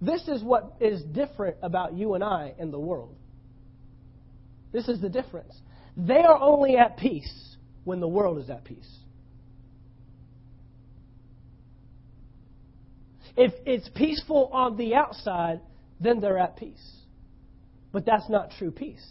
This 0.00 0.26
is 0.28 0.42
what 0.42 0.76
is 0.80 1.02
different 1.02 1.56
about 1.62 1.94
you 1.94 2.14
and 2.14 2.22
I 2.22 2.54
in 2.58 2.70
the 2.70 2.78
world. 2.78 3.16
This 4.72 4.88
is 4.88 5.00
the 5.00 5.08
difference. 5.08 5.54
They 5.96 6.18
are 6.18 6.38
only 6.40 6.76
at 6.76 6.96
peace 6.98 7.56
when 7.84 8.00
the 8.00 8.08
world 8.08 8.38
is 8.38 8.50
at 8.50 8.64
peace. 8.64 8.88
If 13.36 13.52
it's 13.66 13.88
peaceful 13.94 14.50
on 14.52 14.76
the 14.76 14.94
outside, 14.94 15.60
then 16.00 16.20
they're 16.20 16.38
at 16.38 16.56
peace. 16.56 16.98
But 17.92 18.04
that's 18.04 18.28
not 18.28 18.50
true 18.58 18.70
peace. 18.70 19.04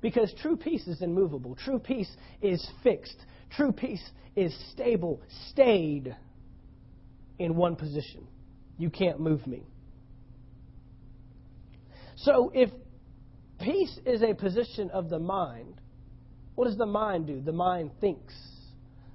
Because 0.00 0.32
true 0.40 0.56
peace 0.56 0.86
is 0.86 1.02
immovable. 1.02 1.56
True 1.56 1.78
peace 1.78 2.10
is 2.40 2.66
fixed. 2.82 3.16
True 3.50 3.72
peace 3.72 4.02
is 4.36 4.54
stable, 4.72 5.20
stayed 5.50 6.16
in 7.38 7.56
one 7.56 7.76
position. 7.76 8.26
You 8.78 8.90
can't 8.90 9.20
move 9.20 9.46
me. 9.46 9.64
So 12.16 12.50
if 12.54 12.70
peace 13.60 13.98
is 14.06 14.22
a 14.22 14.34
position 14.34 14.90
of 14.90 15.08
the 15.08 15.18
mind, 15.18 15.80
what 16.54 16.66
does 16.66 16.76
the 16.76 16.86
mind 16.86 17.26
do? 17.26 17.40
The 17.40 17.52
mind 17.52 17.90
thinks, 18.00 18.34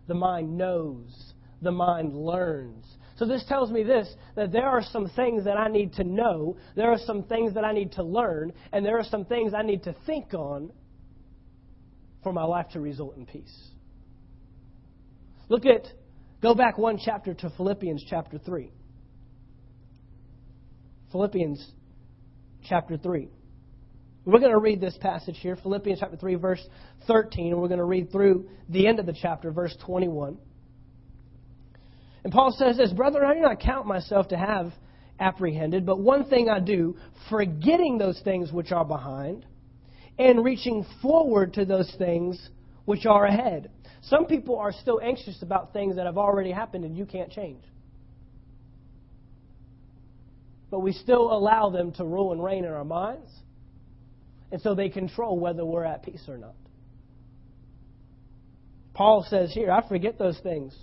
the 0.08 0.13
mind 0.13 0.58
knows, 0.58 1.34
the 1.62 1.71
mind 1.71 2.15
learns, 2.15 2.86
so 3.17 3.25
this 3.25 3.43
tells 3.47 3.71
me 3.71 3.84
this 3.84 4.13
that 4.36 4.51
there 4.51 4.67
are 4.67 4.84
some 4.84 5.10
things 5.15 5.45
that 5.45 5.58
I 5.58 5.69
need 5.69 5.93
to 5.93 6.04
know, 6.04 6.58
there 6.75 6.91
are 6.91 6.99
some 7.06 7.23
things 7.23 7.54
that 7.54 7.63
I 7.63 7.71
need 7.71 7.93
to 7.93 8.04
learn, 8.04 8.51
and 8.71 8.86
there 8.86 8.99
are 8.99 9.06
some 9.06 9.25
things 9.25 9.54
I 9.54 9.62
need 9.62 9.84
to 9.84 9.95
think 10.06 10.34
on 10.34 10.71
for 12.23 12.34
my 12.34 12.43
life 12.43 12.67
to 12.73 12.80
result 12.80 13.15
in 13.17 13.25
peace. 13.25 13.69
Look 15.47 15.65
at, 15.65 15.88
go 16.41 16.56
back 16.56 16.78
one 16.78 16.99
chapter 17.04 17.34
to 17.36 17.49
Philippians 17.51 18.04
chapter 18.10 18.39
3. 18.39 18.71
Philippians 21.12 21.71
chapter 22.67 22.97
3. 22.97 23.30
We're 24.25 24.39
going 24.39 24.51
to 24.51 24.60
read 24.60 24.82
this 24.82 24.97
passage 24.99 25.38
here, 25.39 25.56
Philippians 25.56 25.99
chapter 25.99 26.17
3, 26.17 26.36
verse 26.36 26.67
13, 27.06 27.54
and 27.54 27.62
we're 27.62 27.67
going 27.67 27.78
to 27.78 27.86
read 27.86 28.12
through 28.12 28.49
the 28.69 28.88
end 28.88 28.99
of 28.99 29.06
the 29.06 29.13
chapter, 29.13 29.51
verse 29.51 29.75
21. 29.86 30.38
And 32.25 32.33
Paul 32.33 32.55
says 32.57 32.77
this 32.77 32.91
Brother, 32.91 33.23
I 33.23 33.35
do 33.35 33.39
not 33.39 33.59
count 33.59 33.85
myself 33.85 34.29
to 34.29 34.35
have 34.35 34.73
apprehended, 35.19 35.85
but 35.85 35.99
one 35.99 36.25
thing 36.25 36.49
I 36.49 36.59
do, 36.59 36.97
forgetting 37.29 37.99
those 37.99 38.19
things 38.23 38.51
which 38.51 38.71
are 38.71 38.83
behind, 38.83 39.45
and 40.17 40.43
reaching 40.43 40.88
forward 41.03 41.53
to 41.53 41.65
those 41.65 41.93
things 41.99 42.49
which 42.85 43.05
are 43.05 43.25
ahead. 43.25 43.69
Some 44.01 44.25
people 44.25 44.57
are 44.57 44.71
still 44.71 44.99
anxious 45.03 45.43
about 45.43 45.71
things 45.71 45.97
that 45.97 46.07
have 46.07 46.17
already 46.17 46.51
happened 46.51 46.83
and 46.83 46.97
you 46.97 47.05
can't 47.05 47.31
change. 47.31 47.63
But 50.71 50.79
we 50.79 50.93
still 50.93 51.31
allow 51.31 51.69
them 51.69 51.91
to 51.93 52.03
rule 52.03 52.31
and 52.31 52.43
reign 52.43 52.65
in 52.65 52.71
our 52.71 52.83
minds. 52.83 53.29
And 54.51 54.59
so 54.61 54.73
they 54.73 54.89
control 54.89 55.39
whether 55.39 55.63
we're 55.63 55.85
at 55.85 56.01
peace 56.03 56.23
or 56.27 56.39
not. 56.39 56.55
Paul 58.95 59.25
says 59.29 59.53
here, 59.53 59.71
I 59.71 59.88
forget 59.88 60.17
those 60.17 60.39
things 60.39 60.75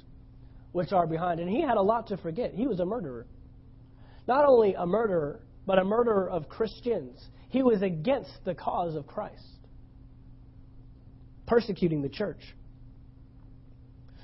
which 0.73 0.93
are 0.93 1.07
behind. 1.07 1.41
And 1.41 1.49
he 1.49 1.63
had 1.63 1.77
a 1.77 1.83
lot 1.83 2.09
to 2.09 2.17
forget. 2.17 2.55
He 2.55 2.67
was 2.67 2.81
a 2.81 2.85
murderer. 2.85 3.27
Not 4.27 4.45
only 4.45 4.75
a 4.75 4.87
murderer, 4.87 5.41
but 5.67 5.79
a 5.79 5.85
murderer 5.85 6.29
of 6.29 6.49
Christians. 6.49 7.21
He 7.49 7.63
was 7.63 7.83
against 7.83 8.33
the 8.45 8.55
cause 8.55 8.95
of 8.95 9.07
Christ, 9.07 9.45
persecuting 11.47 12.03
the 12.03 12.09
church. 12.09 12.41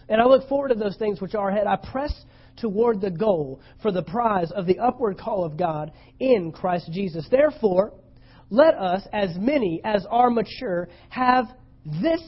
And 0.08 0.20
I 0.20 0.24
look 0.24 0.48
forward 0.48 0.68
to 0.68 0.74
those 0.74 0.96
things 0.96 1.20
which 1.20 1.34
are 1.34 1.50
ahead. 1.50 1.66
I 1.66 1.76
press 1.76 2.12
toward 2.56 3.00
the 3.00 3.10
goal 3.10 3.60
for 3.82 3.92
the 3.92 4.02
prize 4.02 4.50
of 4.52 4.66
the 4.66 4.78
upward 4.78 5.18
call 5.18 5.44
of 5.44 5.56
God 5.56 5.92
in 6.18 6.52
Christ 6.52 6.90
Jesus. 6.92 7.26
Therefore, 7.30 7.92
let 8.50 8.74
us, 8.74 9.06
as 9.12 9.36
many 9.36 9.80
as 9.84 10.06
are 10.10 10.30
mature, 10.30 10.88
have 11.10 11.46
this 11.84 12.22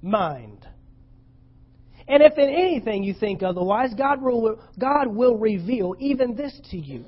mind 0.00 0.66
and 2.08 2.22
if 2.22 2.38
in 2.38 2.48
anything 2.48 3.04
you 3.04 3.14
think 3.14 3.42
otherwise, 3.42 3.92
God 3.96 4.22
will, 4.22 4.58
God 4.78 5.06
will 5.08 5.36
reveal 5.36 5.94
even 5.98 6.34
this 6.34 6.58
to 6.70 6.78
you. 6.78 7.04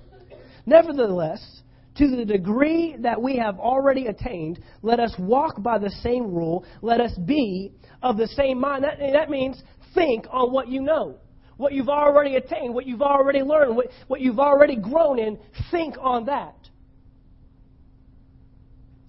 Nevertheless, 0.66 1.62
to 1.96 2.16
the 2.16 2.24
degree 2.24 2.96
that 3.00 3.20
we 3.20 3.36
have 3.36 3.58
already 3.58 4.06
attained, 4.06 4.60
let 4.82 5.00
us 5.00 5.14
walk 5.18 5.62
by 5.62 5.78
the 5.78 5.90
same 6.02 6.32
rule. 6.34 6.64
Let 6.82 7.00
us 7.00 7.12
be 7.24 7.72
of 8.02 8.18
the 8.18 8.28
same 8.28 8.60
mind. 8.60 8.84
That, 8.84 8.98
that 9.12 9.30
means 9.30 9.62
think 9.94 10.26
on 10.30 10.52
what 10.52 10.68
you 10.68 10.82
know, 10.82 11.16
what 11.56 11.72
you've 11.72 11.88
already 11.88 12.36
attained, 12.36 12.74
what 12.74 12.86
you've 12.86 13.02
already 13.02 13.42
learned, 13.42 13.76
what, 13.76 13.86
what 14.06 14.20
you've 14.20 14.38
already 14.38 14.76
grown 14.76 15.18
in. 15.18 15.38
Think 15.70 15.96
on 16.00 16.26
that. 16.26 16.60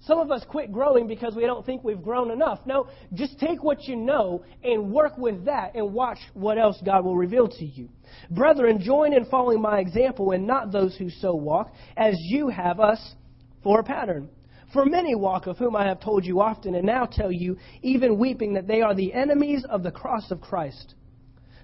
Some 0.06 0.18
of 0.18 0.32
us 0.32 0.44
quit 0.48 0.72
growing 0.72 1.06
because 1.06 1.36
we 1.36 1.46
don't 1.46 1.64
think 1.64 1.84
we've 1.84 2.02
grown 2.02 2.32
enough. 2.32 2.58
No, 2.66 2.88
just 3.14 3.38
take 3.38 3.62
what 3.62 3.84
you 3.84 3.94
know 3.94 4.44
and 4.64 4.92
work 4.92 5.16
with 5.16 5.44
that 5.44 5.76
and 5.76 5.92
watch 5.92 6.18
what 6.34 6.58
else 6.58 6.76
God 6.84 7.04
will 7.04 7.16
reveal 7.16 7.46
to 7.46 7.64
you. 7.64 7.88
Brethren, 8.30 8.80
join 8.80 9.12
in 9.12 9.26
following 9.26 9.62
my 9.62 9.78
example 9.78 10.32
and 10.32 10.44
not 10.44 10.72
those 10.72 10.96
who 10.96 11.08
so 11.08 11.34
walk, 11.36 11.72
as 11.96 12.16
you 12.18 12.48
have 12.48 12.80
us 12.80 13.14
for 13.62 13.78
a 13.78 13.84
pattern. 13.84 14.28
For 14.72 14.84
many 14.84 15.14
walk, 15.14 15.46
of 15.46 15.58
whom 15.58 15.76
I 15.76 15.86
have 15.86 16.00
told 16.00 16.24
you 16.24 16.40
often, 16.40 16.74
and 16.74 16.86
now 16.86 17.04
tell 17.04 17.30
you, 17.30 17.56
even 17.82 18.18
weeping, 18.18 18.54
that 18.54 18.66
they 18.66 18.80
are 18.80 18.94
the 18.94 19.12
enemies 19.12 19.64
of 19.70 19.84
the 19.84 19.92
cross 19.92 20.32
of 20.32 20.40
Christ, 20.40 20.94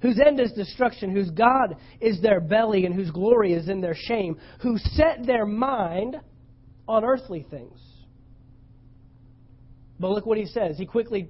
whose 0.01 0.20
end 0.24 0.38
is 0.38 0.53
destruction, 0.53 1.11
whose 1.11 1.31
God 1.31 1.74
is 2.01 2.20
their 2.20 2.40
belly, 2.40 2.85
and 2.85 2.94
whose 2.94 3.11
glory 3.11 3.55
is 3.55 3.68
in 3.68 3.81
their 3.81 3.96
shame, 3.96 4.38
who 4.61 4.79
set 4.79 5.27
their 5.27 5.46
mind 5.46 6.20
on 6.87 7.05
earthly 7.05 7.44
things 7.51 7.81
but 9.98 10.11
look 10.11 10.26
what 10.26 10.38
he 10.38 10.46
says. 10.46 10.76
He 10.76 10.87
quickly 10.87 11.28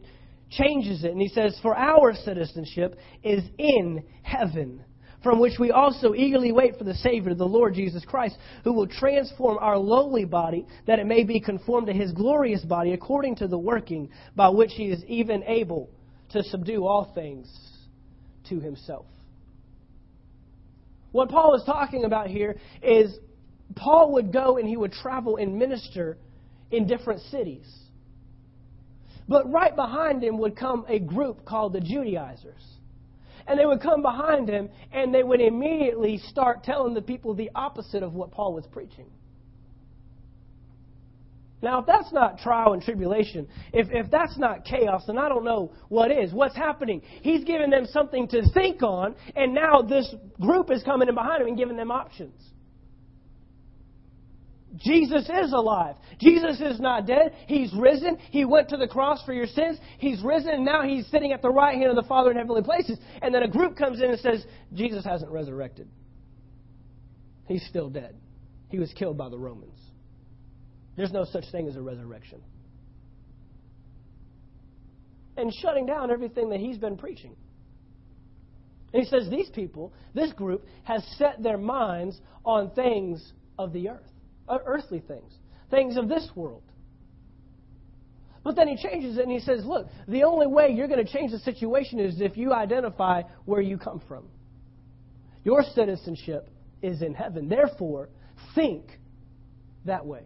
changes 0.51 1.05
it 1.05 1.13
and 1.13 1.21
he 1.21 1.29
says, 1.29 1.59
For 1.63 1.77
our 1.77 2.15
citizenship 2.15 2.99
is 3.23 3.43
in 3.59 4.05
heaven, 4.23 4.85
from 5.23 5.41
which 5.41 5.59
we 5.59 5.71
also 5.71 6.15
eagerly 6.15 6.53
wait 6.53 6.77
for 6.79 6.85
the 6.85 6.95
Savior, 6.95 7.35
the 7.35 7.45
Lord 7.45 7.75
Jesus 7.75 8.05
Christ, 8.05 8.37
who 8.65 8.73
will 8.73 8.87
transform 8.87 9.59
our 9.59 9.77
lowly 9.77 10.25
body 10.25 10.67
that 10.87 10.99
it 10.99 11.07
may 11.07 11.25
be 11.25 11.41
conformed 11.41 11.89
to 11.89 11.93
his 11.93 12.13
glorious 12.13 12.65
body 12.65 12.93
according 12.93 13.37
to 13.37 13.49
the 13.49 13.59
working 13.59 14.11
by 14.37 14.49
which 14.49 14.73
he 14.75 14.87
is 14.87 15.03
even 15.07 15.43
able 15.45 15.91
to 16.31 16.43
subdue 16.45 16.87
all 16.87 17.13
things 17.15 17.49
to 18.49 18.61
himself. 18.61 19.07
What 21.13 21.31
Paul 21.31 21.55
is 21.55 21.63
talking 21.65 22.05
about 22.05 22.29
here 22.29 22.57
is 22.83 23.17
Paul 23.75 24.13
would 24.13 24.33
go 24.33 24.59
and 24.59 24.69
he 24.69 24.77
would 24.77 24.93
travel 24.93 25.37
and 25.37 25.59
minister 25.59 26.19
in 26.71 26.87
different 26.87 27.23
cities. 27.23 27.67
But 29.29 29.51
right 29.53 29.77
behind 29.77 30.25
him 30.25 30.39
would 30.39 30.57
come 30.57 30.87
a 30.89 30.99
group 30.99 31.45
called 31.45 31.75
the 31.75 31.81
Judaizers. 31.81 32.63
And 33.47 33.59
they 33.59 33.67
would 33.67 33.81
come 33.81 34.03
behind 34.03 34.49
him 34.49 34.69
and 34.93 35.15
they 35.15 35.23
would 35.23 35.41
immediately 35.41 36.19
start 36.19 36.65
telling 36.65 36.95
the 36.95 37.03
people 37.03 37.35
the 37.35 37.51
opposite 37.55 38.03
of 38.03 38.15
what 38.15 38.31
Paul 38.31 38.55
was 38.55 38.67
preaching. 38.67 39.07
Now, 41.61 41.81
if 41.81 41.87
that's 41.87 42.13
not 42.13 42.39
trial 42.39 42.75
and 42.75 42.83
tribulation, 42.83 43.49
if, 43.73 43.89
if 43.91 44.11
that's 44.11 44.39
not 44.39 44.65
chaos, 44.65 45.05
then 45.07 45.19
I 45.19 45.29
don't 45.29 45.45
know 45.45 45.73
what 45.89 46.13
is. 46.13 46.33
What's 46.33 46.55
happening? 46.55 47.03
He's 47.23 47.43
giving 47.43 47.69
them 47.69 47.85
something 47.87 48.29
to 48.29 48.49
think 48.53 48.83
on, 48.83 49.17
and 49.35 49.55
now 49.55 49.83
this 49.83 50.15
group 50.41 50.71
is 50.71 50.85
coming 50.85 51.09
in 51.09 51.17
behind 51.17 51.43
him 51.43 51.49
and 51.49 51.57
giving 51.57 51.77
them 51.77 51.91
options. 51.91 52.41
Jesus 54.77 55.29
is 55.29 55.53
alive. 55.53 55.97
Jesus 56.19 56.61
is 56.61 56.79
not 56.79 57.07
dead. 57.07 57.35
He's 57.47 57.73
risen. 57.75 58.19
He 58.31 58.45
went 58.45 58.69
to 58.69 58.77
the 58.77 58.87
cross 58.87 59.25
for 59.25 59.33
your 59.33 59.47
sins. 59.47 59.79
He's 59.99 60.23
risen, 60.23 60.51
and 60.51 60.65
now 60.65 60.83
he's 60.83 61.07
sitting 61.07 61.33
at 61.33 61.41
the 61.41 61.51
right 61.51 61.77
hand 61.77 61.91
of 61.91 61.97
the 61.97 62.09
Father 62.09 62.31
in 62.31 62.37
heavenly 62.37 62.63
places. 62.63 62.99
And 63.23 63.35
then 63.35 63.43
a 63.43 63.49
group 63.49 63.77
comes 63.77 64.01
in 64.01 64.11
and 64.11 64.21
says, 64.21 64.45
Jesus 64.75 65.05
hasn't 65.05 65.31
resurrected. 65.31 65.89
He's 67.47 67.65
still 67.67 67.89
dead. 67.89 68.15
He 68.69 68.79
was 68.79 68.93
killed 68.93 69.17
by 69.17 69.31
the 69.31 69.39
Romans. 69.39 69.79
There's 70.97 71.13
no 71.13 71.25
such 71.25 71.45
thing 71.51 71.67
as 71.67 71.77
a 71.77 71.81
resurrection. 71.81 72.43
And 75.37 75.53
shutting 75.63 75.87
down 75.87 76.11
everything 76.11 76.51
that 76.51 76.61
he's 76.61 76.77
been 76.77 76.97
preaching. 76.97 77.37
And 78.93 79.03
he 79.03 79.09
says, 79.09 79.31
These 79.31 79.51
people, 79.51 79.93
this 80.15 80.33
group, 80.33 80.67
has 80.85 81.05
set 81.17 81.43
their 81.43 81.59
minds 81.59 82.21
on 82.45 82.71
things 82.71 83.33
of 83.59 83.73
the 83.73 83.91
earth, 83.91 84.11
Uh, 84.49 84.59
earthly 84.65 85.01
things, 85.01 85.33
things 85.71 85.97
of 85.97 86.09
this 86.09 86.29
world. 86.35 86.63
But 88.45 88.57
then 88.57 88.69
he 88.69 88.77
changes 88.77 89.19
it 89.19 89.23
and 89.23 89.33
he 89.33 89.41
says, 89.41 89.65
Look, 89.65 89.89
the 90.07 90.23
only 90.23 90.47
way 90.47 90.71
you're 90.71 90.89
going 90.89 91.05
to 91.05 91.13
change 91.13 91.33
the 91.33 91.39
situation 91.41 91.99
is 91.99 92.21
if 92.21 92.37
you 92.37 92.53
identify 92.53 93.23
where 93.45 93.61
you 93.61 93.77
come 93.77 94.01
from. 94.09 94.25
Your 95.45 95.63
citizenship 95.75 96.49
is 96.83 97.03
in 97.03 97.15
heaven. 97.15 97.49
Therefore, 97.49 98.09
think 98.55 98.85
that 99.85 100.05
way 100.05 100.23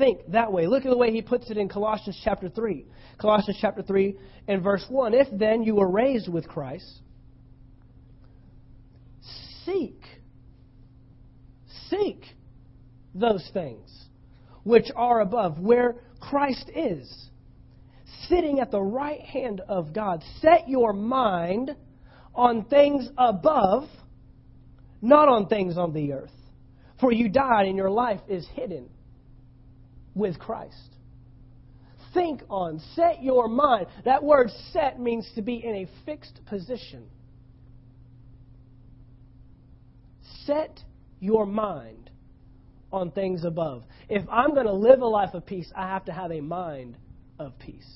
think 0.00 0.32
that 0.32 0.50
way. 0.50 0.66
Look 0.66 0.84
at 0.84 0.90
the 0.90 0.96
way 0.96 1.12
he 1.12 1.20
puts 1.20 1.50
it 1.50 1.58
in 1.58 1.68
Colossians 1.68 2.18
chapter 2.24 2.48
3. 2.48 2.86
Colossians 3.20 3.58
chapter 3.60 3.82
3 3.82 4.16
and 4.48 4.62
verse 4.62 4.84
1. 4.88 5.14
If 5.14 5.28
then 5.38 5.62
you 5.62 5.76
were 5.76 5.90
raised 5.90 6.28
with 6.28 6.48
Christ, 6.48 7.02
seek, 9.64 10.00
seek 11.90 12.24
those 13.14 13.48
things 13.52 13.90
which 14.62 14.86
are 14.94 15.20
above, 15.20 15.58
where 15.58 15.96
Christ 16.20 16.70
is, 16.74 17.30
sitting 18.28 18.60
at 18.60 18.70
the 18.70 18.80
right 18.80 19.20
hand 19.20 19.60
of 19.68 19.92
God. 19.92 20.22
Set 20.40 20.68
your 20.68 20.92
mind 20.92 21.74
on 22.34 22.64
things 22.64 23.08
above, 23.18 23.88
not 25.02 25.28
on 25.28 25.46
things 25.46 25.76
on 25.76 25.92
the 25.92 26.12
earth. 26.12 26.30
For 27.00 27.12
you 27.12 27.28
died, 27.28 27.66
and 27.66 27.76
your 27.76 27.90
life 27.90 28.20
is 28.28 28.46
hidden 28.54 28.88
with 30.14 30.38
Christ. 30.38 30.96
Think 32.12 32.42
on, 32.50 32.80
set 32.94 33.22
your 33.22 33.48
mind. 33.48 33.86
That 34.04 34.22
word 34.22 34.50
set 34.72 35.00
means 35.00 35.30
to 35.36 35.42
be 35.42 35.64
in 35.64 35.76
a 35.76 35.88
fixed 36.04 36.40
position. 36.46 37.08
Set 40.44 40.80
your 41.20 41.46
mind 41.46 42.10
on 42.92 43.10
things 43.12 43.44
above. 43.44 43.84
If 44.08 44.24
I'm 44.30 44.54
going 44.54 44.66
to 44.66 44.72
live 44.72 45.00
a 45.00 45.06
life 45.06 45.34
of 45.34 45.46
peace, 45.46 45.70
I 45.76 45.86
have 45.88 46.06
to 46.06 46.12
have 46.12 46.32
a 46.32 46.40
mind 46.40 46.96
of 47.38 47.58
peace. 47.58 47.88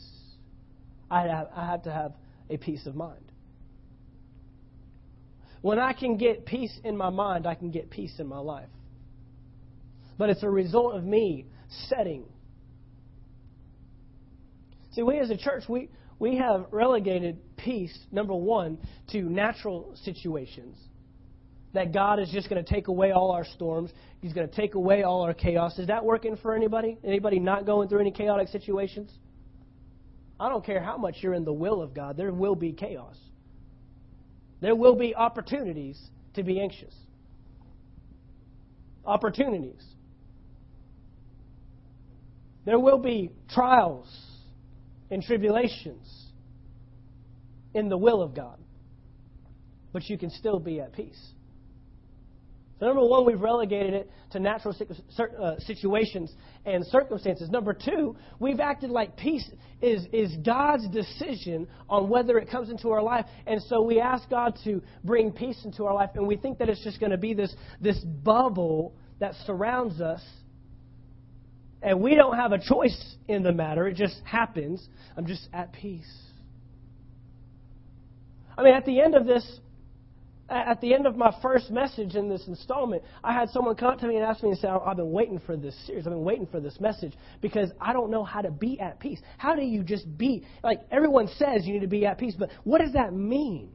I 1.11 1.23
have, 1.23 1.49
I 1.55 1.67
have 1.67 1.83
to 1.85 1.93
have 1.93 2.13
a 2.49 2.57
peace 2.57 2.87
of 2.87 2.95
mind. 2.95 3.33
When 5.63 5.79
I 5.79 5.95
can 5.95 6.17
get 6.17 6.45
peace 6.45 6.79
in 6.85 6.97
my 6.97 7.11
mind, 7.11 7.47
I 7.47 7.55
can 7.55 7.71
get 7.71 7.91
peace 7.91 8.15
in 8.19 8.27
my 8.27 8.39
life. 8.39 8.69
But 10.19 10.31
it's 10.31 10.43
a 10.43 10.51
result 10.51 10.95
of 10.95 11.03
me 11.03 11.47
setting. 11.89 12.25
See, 14.93 15.03
we 15.03 15.19
as 15.19 15.31
a 15.31 15.37
church, 15.37 15.65
we, 15.69 15.89
we 16.19 16.37
have 16.37 16.67
relegated 16.71 17.39
peace, 17.57 17.97
number 18.13 18.35
one, 18.35 18.79
to 19.13 19.23
natural 19.23 19.97
situations. 20.05 20.77
That 21.75 21.93
God 21.93 22.21
is 22.21 22.31
just 22.31 22.49
going 22.49 22.65
to 22.65 22.75
take 22.75 22.89
away 22.89 23.11
all 23.11 23.33
our 23.33 23.45
storms. 23.45 23.91
He's 24.21 24.33
going 24.33 24.49
to 24.49 24.55
take 24.55 24.75
away 24.75 25.03
all 25.03 25.23
our 25.23 25.35
chaos. 25.35 25.79
Is 25.79 25.89
that 25.89 26.05
working 26.05 26.37
for 26.37 26.55
anybody? 26.55 26.97
Anybody 27.05 27.39
not 27.39 27.67
going 27.67 27.89
through 27.89 28.01
any 28.01 28.13
chaotic 28.13 28.49
situations? 28.49 29.13
I 30.39 30.49
don't 30.49 30.65
care 30.65 30.83
how 30.83 30.97
much 30.97 31.17
you're 31.21 31.35
in 31.35 31.45
the 31.45 31.53
will 31.53 31.83
of 31.83 31.95
God, 31.95 32.17
there 32.17 32.33
will 32.33 32.55
be 32.55 32.73
chaos. 32.73 33.17
There 34.61 34.75
will 34.75 34.97
be 34.97 35.15
opportunities 35.15 36.01
to 36.35 36.43
be 36.43 36.61
anxious. 36.61 36.95
Opportunities. 39.05 39.85
There 42.65 42.79
will 42.79 42.99
be 42.99 43.31
trials 43.51 44.09
and 45.11 45.23
tribulations 45.23 46.09
in 47.75 47.89
the 47.89 47.99
will 47.99 48.23
of 48.23 48.35
God, 48.35 48.59
but 49.93 50.09
you 50.09 50.17
can 50.17 50.31
still 50.31 50.59
be 50.59 50.81
at 50.81 50.95
peace. 50.95 51.21
So, 52.81 52.87
number 52.87 53.05
one, 53.07 53.25
we've 53.25 53.41
relegated 53.41 53.95
it 53.95 54.11
to 54.33 54.41
natural 54.41 54.75
uh, 55.41 55.55
situations 55.61 56.33
and 56.67 56.85
circumstances. 56.87 57.49
Number 57.49 57.73
two, 57.73 58.17
we've 58.41 58.59
acted 58.59 58.91
like 58.91 59.17
peace 59.17 59.49
is, 59.81 60.07
is 60.13 60.35
God's 60.45 60.89
decision 60.89 61.69
on 61.89 62.09
whether 62.09 62.37
it 62.39 62.51
comes 62.51 62.71
into 62.71 62.91
our 62.91 63.03
life. 63.03 63.27
And 63.47 63.63
so 63.63 63.83
we 63.83 64.01
ask 64.01 64.29
God 64.29 64.59
to 64.65 64.83
bring 65.05 65.31
peace 65.31 65.65
into 65.65 65.85
our 65.85 65.95
life, 65.95 66.11
and 66.15 66.27
we 66.27 66.37
think 66.37 66.59
that 66.59 66.69
it's 66.69 66.83
just 66.83 66.99
going 66.99 67.13
to 67.13 67.19
be 67.19 67.33
this, 67.33 67.55
this 67.81 67.99
bubble 68.01 68.95
that 69.21 69.35
surrounds 69.47 70.01
us 70.01 70.21
and 71.85 72.01
we 72.01 72.15
don't 72.15 72.37
have 72.37 72.53
a 72.53 72.59
choice 72.59 73.17
in 73.29 73.43
the 73.43 73.53
matter. 73.53 73.87
It 73.87 73.97
just 73.97 74.17
happens. 74.25 74.89
I'm 75.19 75.27
just 75.27 75.47
at 75.53 75.71
peace. 75.75 76.11
I 78.57 78.63
mean, 78.63 78.73
at 78.73 78.87
the 78.87 79.01
end 79.01 79.15
of 79.15 79.27
this, 79.27 79.47
at 80.55 80.81
the 80.81 80.95
end 80.95 81.07
of 81.07 81.17
my 81.17 81.35
first 81.43 81.71
message 81.71 82.15
in 82.15 82.29
this 82.29 82.47
installment, 82.47 83.03
I 83.23 83.33
had 83.33 83.51
someone 83.51 83.75
come 83.75 83.91
up 83.91 83.99
to 84.01 84.07
me 84.07 84.17
and 84.17 84.25
ask 84.25 84.43
me 84.43 84.51
and 84.51 84.59
say, 84.59 84.69
I've 84.69 84.97
been 84.97 85.11
waiting 85.11 85.41
for 85.45 85.57
this 85.57 85.75
series. 85.87 86.07
I've 86.07 86.13
been 86.13 86.25
waiting 86.25 86.47
for 86.47 86.61
this 86.61 86.79
message 86.81 87.15
because 87.41 87.71
I 87.81 87.93
don't 87.93 88.11
know 88.11 88.25
how 88.25 88.41
to 88.41 88.51
be 88.51 88.79
at 88.79 89.01
peace. 89.01 89.21
How 89.39 89.55
do 89.55 89.63
you 89.63 89.83
just 89.83 90.17
be? 90.17 90.45
Like, 90.63 90.81
everyone 90.91 91.29
says 91.37 91.65
you 91.65 91.73
need 91.75 91.81
to 91.81 91.89
be 91.89 92.07
at 92.07 92.19
peace, 92.19 92.35
but 92.39 92.51
what 92.63 92.81
does 92.81 92.93
that 92.93 93.13
mean? 93.13 93.71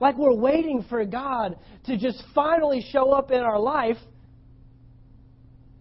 Like, 0.00 0.18
we're 0.18 0.34
waiting 0.34 0.84
for 0.88 1.04
God 1.04 1.56
to 1.86 1.96
just 1.96 2.22
finally 2.34 2.84
show 2.92 3.12
up 3.12 3.30
in 3.30 3.40
our 3.40 3.58
life 3.58 3.98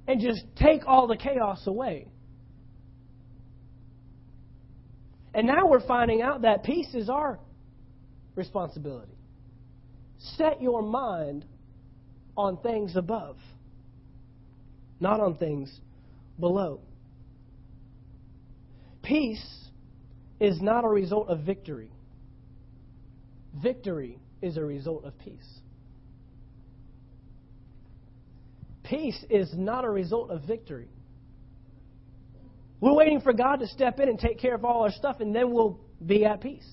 and 0.08 0.22
just 0.22 0.44
take 0.56 0.82
all 0.86 1.08
the 1.08 1.18
chaos 1.18 1.66
away. 1.66 2.08
And 5.34 5.48
now 5.48 5.66
we're 5.66 5.86
finding 5.88 6.22
out 6.22 6.44
that 6.44 6.64
peace 6.64 6.94
is 6.94 7.10
our 7.10 7.40
responsibility. 8.36 9.18
Set 10.38 10.62
your 10.62 10.82
mind 10.82 11.46
on 12.38 12.58
things 12.58 12.96
above, 12.96 13.38
not 15.00 15.20
on 15.20 15.36
things 15.38 15.80
below. 16.40 16.80
Peace 19.02 19.68
is 20.40 20.62
not 20.62 20.86
a 20.86 20.88
result 20.88 21.30
of 21.30 21.42
victory. 21.42 21.92
Victory 23.62 24.18
is 24.42 24.58
a 24.58 24.64
result 24.64 25.04
of 25.04 25.18
peace. 25.20 25.60
peace 28.94 29.26
is 29.30 29.52
not 29.56 29.86
a 29.86 29.90
result 29.90 30.30
of 30.30 30.44
victory. 30.44 30.88
We're 32.80 32.94
waiting 32.94 33.22
for 33.22 33.34
God 33.34 33.60
to 33.62 33.68
step 33.68 34.00
in 34.00 34.10
and 34.10 34.20
take 34.20 34.40
care 34.40 34.54
of 34.54 34.66
all 34.66 34.84
our 34.84 34.92
stuff, 34.92 35.20
and 35.20 35.34
then 35.34 35.52
we'll 35.52 35.80
be 36.06 36.26
at 36.26 36.42
peace. 36.42 36.68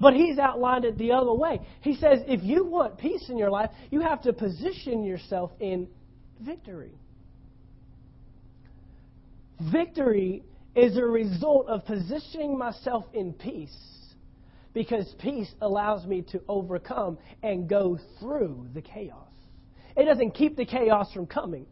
But 0.00 0.14
he's 0.14 0.38
outlined 0.38 0.84
it 0.84 0.96
the 0.96 1.12
other 1.12 1.32
way. 1.32 1.60
He 1.80 1.96
says 1.96 2.20
if 2.26 2.42
you 2.42 2.64
want 2.64 2.98
peace 2.98 3.28
in 3.28 3.36
your 3.36 3.50
life, 3.50 3.70
you 3.90 4.00
have 4.00 4.22
to 4.22 4.32
position 4.32 5.04
yourself 5.04 5.50
in 5.58 5.88
victory. 6.40 6.92
Victory 9.72 10.44
is 10.76 10.96
a 10.96 11.04
result 11.04 11.66
of 11.66 11.84
positioning 11.84 12.56
myself 12.56 13.04
in 13.12 13.32
peace 13.32 13.76
because 14.72 15.12
peace 15.18 15.52
allows 15.60 16.06
me 16.06 16.22
to 16.22 16.40
overcome 16.48 17.18
and 17.42 17.68
go 17.68 17.98
through 18.20 18.68
the 18.74 18.82
chaos. 18.82 19.26
It 19.96 20.04
doesn't 20.04 20.32
keep 20.32 20.56
the 20.56 20.64
chaos 20.64 21.12
from 21.12 21.26
coming. 21.26 21.66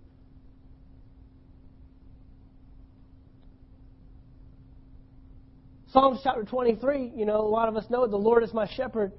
Psalms 5.97 6.21
chapter 6.23 6.45
23, 6.45 7.13
you 7.17 7.25
know, 7.25 7.41
a 7.41 7.49
lot 7.49 7.71
of 7.71 7.77
us 7.79 7.87
know 7.89 8.05
it. 8.05 8.11
The 8.11 8.19
Lord 8.19 8.43
is 8.43 8.53
my 8.53 8.69
shepherd, 8.77 9.13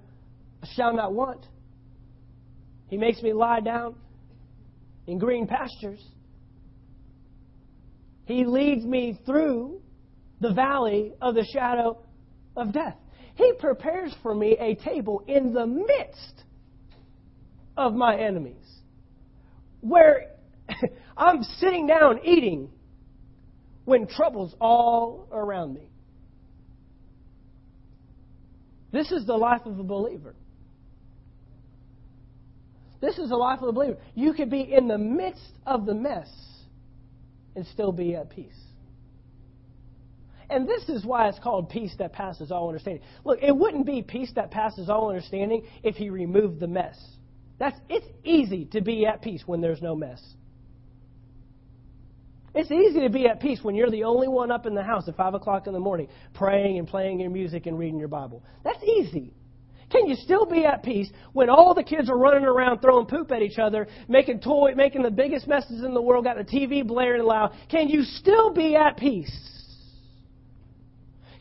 I 0.61 0.67
shall 0.75 0.93
not 0.93 1.11
want. 1.11 1.43
He 2.87 2.97
makes 2.97 3.19
me 3.23 3.33
lie 3.33 3.61
down 3.61 3.95
in 5.07 5.17
green 5.17 5.47
pastures. 5.47 5.99
He 8.25 8.45
leads 8.45 8.85
me 8.85 9.19
through 9.25 9.81
the 10.39 10.53
valley 10.53 11.13
of 11.19 11.33
the 11.33 11.45
shadow 11.51 11.97
of 12.55 12.73
death. 12.73 12.97
He 13.33 13.53
prepares 13.57 14.13
for 14.21 14.35
me 14.35 14.55
a 14.59 14.75
table 14.75 15.23
in 15.27 15.53
the 15.53 15.65
midst 15.65 16.43
of 17.75 17.95
my 17.95 18.19
enemies, 18.19 18.81
where 19.81 20.29
I'm 21.17 21.41
sitting 21.41 21.87
down 21.87 22.19
eating 22.23 22.69
when 23.85 24.05
trouble's 24.05 24.53
all 24.61 25.27
around 25.31 25.73
me. 25.73 25.89
This 28.97 29.12
is 29.12 29.27
the 29.27 29.38
life 29.38 29.62
of 29.65 29.77
a 29.77 29.83
believer. 29.83 30.33
This 32.99 33.19
is 33.19 33.29
the 33.29 33.36
life 33.36 33.62
of 33.62 33.67
a 33.67 33.71
believer. 33.71 33.97
You 34.15 34.33
could 34.33 34.49
be 34.49 34.62
in 34.62 34.88
the 34.88 34.97
midst 34.97 35.51
of 35.67 35.86
the 35.86 35.93
mess 35.93 36.27
and 37.55 37.63
still 37.67 37.91
be 37.91 38.15
at 38.15 38.31
peace. 38.31 38.57
And 40.49 40.67
this 40.67 40.89
is 40.89 41.05
why 41.05 41.29
it's 41.29 41.38
called 41.38 41.69
peace 41.69 41.93
that 41.99 42.12
passes 42.12 42.51
all 42.51 42.69
understanding. 42.69 43.03
Look, 43.23 43.38
it 43.43 43.55
wouldn't 43.55 43.86
be 43.86 44.01
peace 44.01 44.31
that 44.36 44.49
passes 44.49 44.89
all 44.89 45.10
understanding 45.10 45.67
if 45.83 45.95
he 45.95 46.10
removed 46.10 46.60
the 46.60 46.67
mess. 46.67 46.97
That's 47.60 47.77
it's 47.89 48.07
easy 48.23 48.65
to 48.71 48.81
be 48.81 49.05
at 49.05 49.21
peace 49.21 49.43
when 49.45 49.62
there's 49.62 49.81
no 49.81 49.95
mess. 49.95 50.23
It's 52.58 52.72
easy 52.72 53.02
to 53.02 53.10
be 53.10 53.28
at 53.28 53.39
peace 53.39 53.60
when 53.62 53.76
you're 53.76 53.91
the 53.91 54.04
only 54.04 54.28
one 54.28 54.50
up 54.50 54.65
in 54.65 54.74
the 54.74 54.82
house 54.82 55.08
at 55.08 55.15
five 55.15 55.36
o'clock 55.36 55.67
in 55.67 55.74
the 55.74 55.80
morning, 55.80 56.08
praying 56.34 56.80
and 56.80 56.88
playing 56.88 57.20
your 57.20 57.30
music 57.30 57.67
and 57.67 57.78
reading 57.78 58.00
your 58.00 58.08
Bible. 58.08 58.43
That's 58.63 58.84
easy. 58.84 59.32
Can 59.91 60.08
you 60.08 60.15
still 60.15 60.48
be 60.48 60.65
at 60.65 60.82
peace 60.82 61.08
when 61.34 61.52
all 61.52 61.76
the 61.76 61.84
kids 61.84 62.10
are 62.10 62.17
running 62.17 62.46
around 62.46 62.80
throwing 62.80 63.06
poop 63.06 63.32
at 63.32 63.43
each 63.43 63.60
other, 63.60 63.88
making 64.08 64.39
toy, 64.39 64.74
making 64.76 65.04
the 65.04 65.12
biggest 65.12 65.48
messes 65.48 65.84
in 65.84 65.93
the 65.93 66.02
world, 66.02 66.26
got 66.26 66.36
the 66.36 66.43
TV 66.43 66.86
blaring 66.86 67.22
loud? 67.22 67.54
Can 67.70 67.89
you 67.89 68.02
still 68.02 68.52
be 68.52 68.76
at 68.76 68.98
peace? 68.98 69.32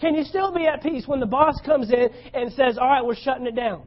Can 0.03 0.15
you 0.15 0.25
still 0.25 0.53
be 0.53 0.67
at 0.67 0.83
peace 0.83 1.09
when 1.09 1.19
the 1.19 1.27
boss 1.27 1.59
comes 1.65 1.91
in 1.91 2.11
and 2.35 2.53
says, 2.53 2.77
"All 2.77 2.87
right, 2.87 3.03
we're 3.03 3.15
shutting 3.15 3.47
it 3.47 3.55
down"? 3.55 3.85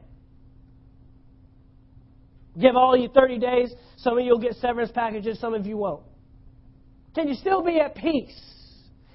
Give 2.60 2.74
all 2.74 2.96
you 2.96 3.08
30 3.08 3.38
days. 3.38 3.72
Some 3.98 4.18
of 4.18 4.24
you 4.24 4.32
will 4.32 4.40
get 4.40 4.56
severance 4.56 4.90
packages, 4.90 5.38
some 5.38 5.54
of 5.54 5.64
you 5.64 5.76
won't. 5.76 6.09
Can 7.14 7.28
you 7.28 7.34
still 7.34 7.62
be 7.62 7.80
at 7.80 7.94
peace 7.94 8.40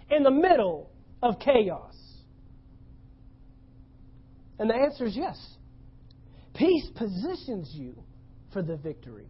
in 0.09 0.23
the 0.23 0.31
middle 0.31 0.91
of 1.23 1.39
chaos? 1.39 1.95
And 4.59 4.69
the 4.69 4.75
answer 4.75 5.05
is 5.05 5.15
yes. 5.15 5.37
Peace 6.53 6.87
positions 6.95 7.71
you 7.73 7.95
for 8.53 8.61
the 8.61 8.77
victory. 8.77 9.27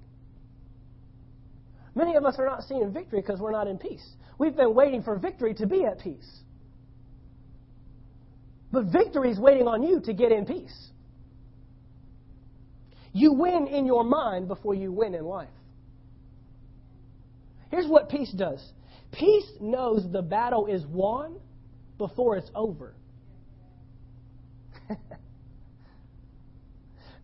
Many 1.96 2.16
of 2.16 2.26
us 2.26 2.36
are 2.38 2.46
not 2.46 2.64
seeing 2.64 2.92
victory 2.92 3.22
because 3.22 3.40
we're 3.40 3.52
not 3.52 3.68
in 3.68 3.78
peace. 3.78 4.06
We've 4.38 4.56
been 4.56 4.76
waiting 4.76 5.02
for 5.02 5.18
victory 5.18 5.54
to 5.56 5.66
be 5.66 5.86
at 5.86 6.00
peace. 6.00 6.30
But 8.72 8.86
victory 8.92 9.32
is 9.32 9.40
waiting 9.40 9.68
on 9.68 9.82
you 9.82 10.02
to 10.02 10.14
get 10.14 10.32
in 10.32 10.46
peace. 10.46 10.90
You 13.14 13.34
win 13.34 13.68
in 13.68 13.86
your 13.86 14.04
mind 14.04 14.50
before 14.50 14.76
you 14.76 14.92
win 14.92 15.16
in 15.16 15.24
life. 15.24 15.48
Here's 17.76 17.88
what 17.88 18.08
peace 18.08 18.32
does 18.32 18.64
peace 19.12 19.52
knows 19.60 20.06
the 20.10 20.22
battle 20.22 20.68
is 20.68 20.86
won 20.86 21.36
before 21.98 22.38
it's 22.38 22.50
over. 22.56 22.96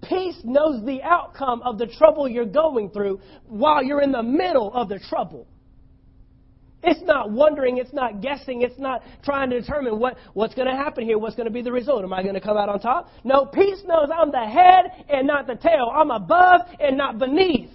Peace 0.04 0.42
knows 0.44 0.84
the 0.86 1.02
outcome 1.04 1.62
of 1.62 1.78
the 1.78 1.88
trouble 1.88 2.28
you're 2.28 2.44
going 2.44 2.90
through 2.90 3.22
while 3.48 3.82
you're 3.82 4.02
in 4.02 4.12
the 4.12 4.24
middle 4.24 4.74
of 4.74 4.90
the 4.90 5.00
trouble. 5.00 5.48
It's 6.84 7.02
not 7.04 7.32
wondering, 7.32 7.78
it's 7.78 7.94
not 7.94 8.20
guessing, 8.22 8.62
it's 8.62 8.80
not 8.80 9.04
trying 9.24 9.52
to 9.52 9.62
determine 9.62 10.00
what, 10.00 10.18
what's 10.34 10.54
going 10.56 10.68
to 10.68 10.76
happen 10.76 11.06
here, 11.06 11.18
what's 11.18 11.36
going 11.38 11.48
to 11.48 11.54
be 11.54 11.62
the 11.62 11.72
result. 11.72 12.04
Am 12.04 12.12
I 12.12 12.24
going 12.24 12.36
to 12.36 12.42
come 12.42 12.58
out 12.58 12.68
on 12.68 12.82
top? 12.82 13.08
No, 13.24 13.46
peace 13.46 13.84
knows 13.86 14.10
I'm 14.14 14.32
the 14.32 14.46
head 14.46 15.06
and 15.08 15.28
not 15.28 15.48
the 15.48 15.56
tail. 15.56 15.90
I'm 15.94 16.12
above 16.12 16.62
and 16.80 16.98
not 16.98 17.20
beneath. 17.20 17.70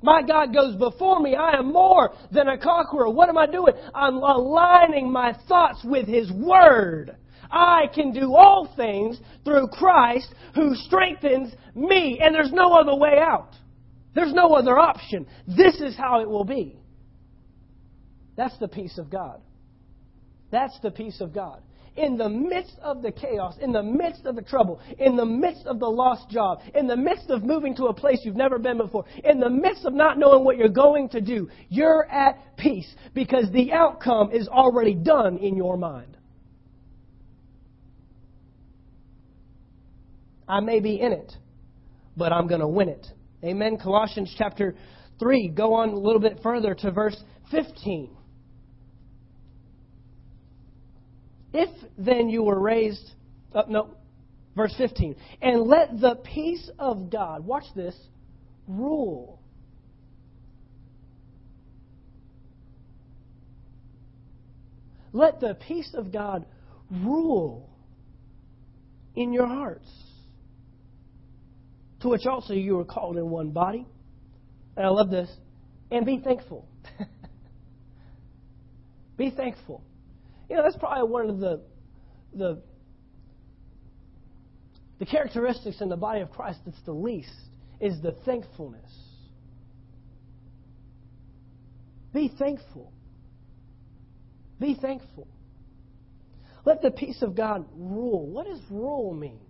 My 0.00 0.22
God 0.22 0.54
goes 0.54 0.76
before 0.76 1.20
me. 1.20 1.34
I 1.34 1.58
am 1.58 1.72
more 1.72 2.12
than 2.30 2.48
a 2.48 2.58
conqueror. 2.58 3.10
What 3.10 3.28
am 3.28 3.36
I 3.36 3.46
doing? 3.46 3.74
I'm 3.94 4.16
aligning 4.16 5.10
my 5.10 5.36
thoughts 5.48 5.80
with 5.84 6.06
His 6.06 6.30
Word. 6.30 7.16
I 7.50 7.86
can 7.94 8.12
do 8.12 8.34
all 8.34 8.72
things 8.76 9.18
through 9.44 9.68
Christ 9.68 10.32
who 10.54 10.74
strengthens 10.74 11.52
me. 11.74 12.20
And 12.22 12.34
there's 12.34 12.52
no 12.52 12.74
other 12.74 12.94
way 12.94 13.18
out. 13.20 13.54
There's 14.14 14.32
no 14.32 14.54
other 14.54 14.78
option. 14.78 15.26
This 15.46 15.80
is 15.80 15.96
how 15.96 16.20
it 16.20 16.28
will 16.28 16.44
be. 16.44 16.78
That's 18.36 18.56
the 18.58 18.68
peace 18.68 18.98
of 18.98 19.10
God. 19.10 19.40
That's 20.50 20.78
the 20.80 20.90
peace 20.90 21.20
of 21.20 21.34
God. 21.34 21.62
In 21.98 22.16
the 22.16 22.28
midst 22.28 22.78
of 22.80 23.02
the 23.02 23.10
chaos, 23.10 23.56
in 23.60 23.72
the 23.72 23.82
midst 23.82 24.24
of 24.24 24.36
the 24.36 24.42
trouble, 24.42 24.80
in 25.00 25.16
the 25.16 25.24
midst 25.24 25.66
of 25.66 25.80
the 25.80 25.88
lost 25.88 26.30
job, 26.30 26.60
in 26.76 26.86
the 26.86 26.96
midst 26.96 27.28
of 27.28 27.42
moving 27.42 27.74
to 27.74 27.86
a 27.86 27.92
place 27.92 28.20
you've 28.22 28.36
never 28.36 28.56
been 28.56 28.78
before, 28.78 29.04
in 29.24 29.40
the 29.40 29.50
midst 29.50 29.84
of 29.84 29.92
not 29.94 30.16
knowing 30.16 30.44
what 30.44 30.56
you're 30.56 30.68
going 30.68 31.08
to 31.08 31.20
do, 31.20 31.48
you're 31.68 32.08
at 32.08 32.56
peace 32.56 32.88
because 33.14 33.50
the 33.52 33.72
outcome 33.72 34.30
is 34.32 34.46
already 34.46 34.94
done 34.94 35.38
in 35.38 35.56
your 35.56 35.76
mind. 35.76 36.16
I 40.48 40.60
may 40.60 40.78
be 40.78 41.00
in 41.00 41.12
it, 41.12 41.32
but 42.16 42.32
I'm 42.32 42.46
going 42.46 42.60
to 42.60 42.68
win 42.68 42.88
it. 42.88 43.08
Amen. 43.44 43.76
Colossians 43.76 44.32
chapter 44.38 44.76
3. 45.18 45.48
Go 45.48 45.74
on 45.74 45.88
a 45.88 45.98
little 45.98 46.20
bit 46.20 46.38
further 46.44 46.76
to 46.76 46.92
verse 46.92 47.20
15. 47.50 48.17
If 51.52 51.70
then 51.96 52.28
you 52.28 52.42
were 52.42 52.58
raised, 52.58 53.12
uh, 53.54 53.62
no, 53.68 53.90
verse 54.56 54.74
15, 54.76 55.16
and 55.40 55.62
let 55.62 56.00
the 56.00 56.16
peace 56.16 56.70
of 56.78 57.10
God, 57.10 57.46
watch 57.46 57.64
this, 57.74 57.94
rule. 58.66 59.40
Let 65.12 65.40
the 65.40 65.54
peace 65.54 65.94
of 65.94 66.12
God 66.12 66.44
rule 66.90 67.70
in 69.16 69.32
your 69.32 69.46
hearts 69.46 69.88
to 72.00 72.08
which 72.08 72.26
also 72.26 72.54
you 72.54 72.76
were 72.76 72.84
called 72.84 73.16
in 73.16 73.28
one 73.28 73.50
body. 73.50 73.86
And 74.76 74.86
I 74.86 74.90
love 74.90 75.10
this. 75.10 75.30
And 75.90 76.06
be 76.06 76.18
thankful. 76.18 76.68
be 79.16 79.30
thankful. 79.30 79.82
You 80.48 80.56
know, 80.56 80.62
that's 80.62 80.76
probably 80.76 81.08
one 81.08 81.30
of 81.30 81.38
the 81.38 81.60
the 82.34 82.62
the 84.98 85.06
characteristics 85.06 85.80
in 85.80 85.88
the 85.88 85.96
body 85.96 86.20
of 86.20 86.30
Christ 86.30 86.60
that's 86.64 86.80
the 86.84 86.92
least 86.92 87.32
is 87.80 88.00
the 88.02 88.12
thankfulness. 88.24 88.90
Be 92.12 92.32
thankful. 92.38 92.92
Be 94.58 94.74
thankful. 94.80 95.28
Let 96.64 96.82
the 96.82 96.90
peace 96.90 97.22
of 97.22 97.36
God 97.36 97.66
rule. 97.76 98.26
What 98.26 98.46
does 98.46 98.60
rule 98.70 99.14
mean? 99.14 99.40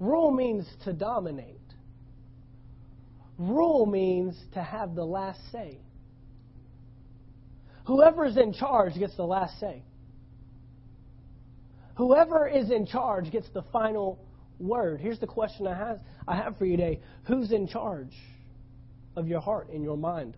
Rule 0.00 0.32
means 0.32 0.66
to 0.84 0.92
dominate. 0.92 1.60
Rule 3.38 3.86
means 3.86 4.34
to 4.54 4.62
have 4.62 4.94
the 4.94 5.04
last 5.04 5.40
say. 5.52 5.78
Whoever 7.86 8.24
is 8.24 8.36
in 8.36 8.52
charge 8.52 8.94
gets 8.94 9.16
the 9.16 9.24
last 9.24 9.58
say. 9.58 9.82
Whoever 11.96 12.48
is 12.48 12.70
in 12.70 12.86
charge 12.86 13.30
gets 13.30 13.48
the 13.52 13.62
final 13.72 14.18
word. 14.58 15.00
Here's 15.00 15.18
the 15.18 15.26
question 15.26 15.66
I 15.66 15.76
have, 15.76 16.00
I 16.26 16.36
have 16.36 16.56
for 16.56 16.64
you 16.64 16.76
today 16.76 17.00
Who's 17.24 17.52
in 17.52 17.66
charge 17.66 18.14
of 19.16 19.26
your 19.26 19.40
heart 19.40 19.68
and 19.70 19.82
your 19.82 19.96
mind? 19.96 20.36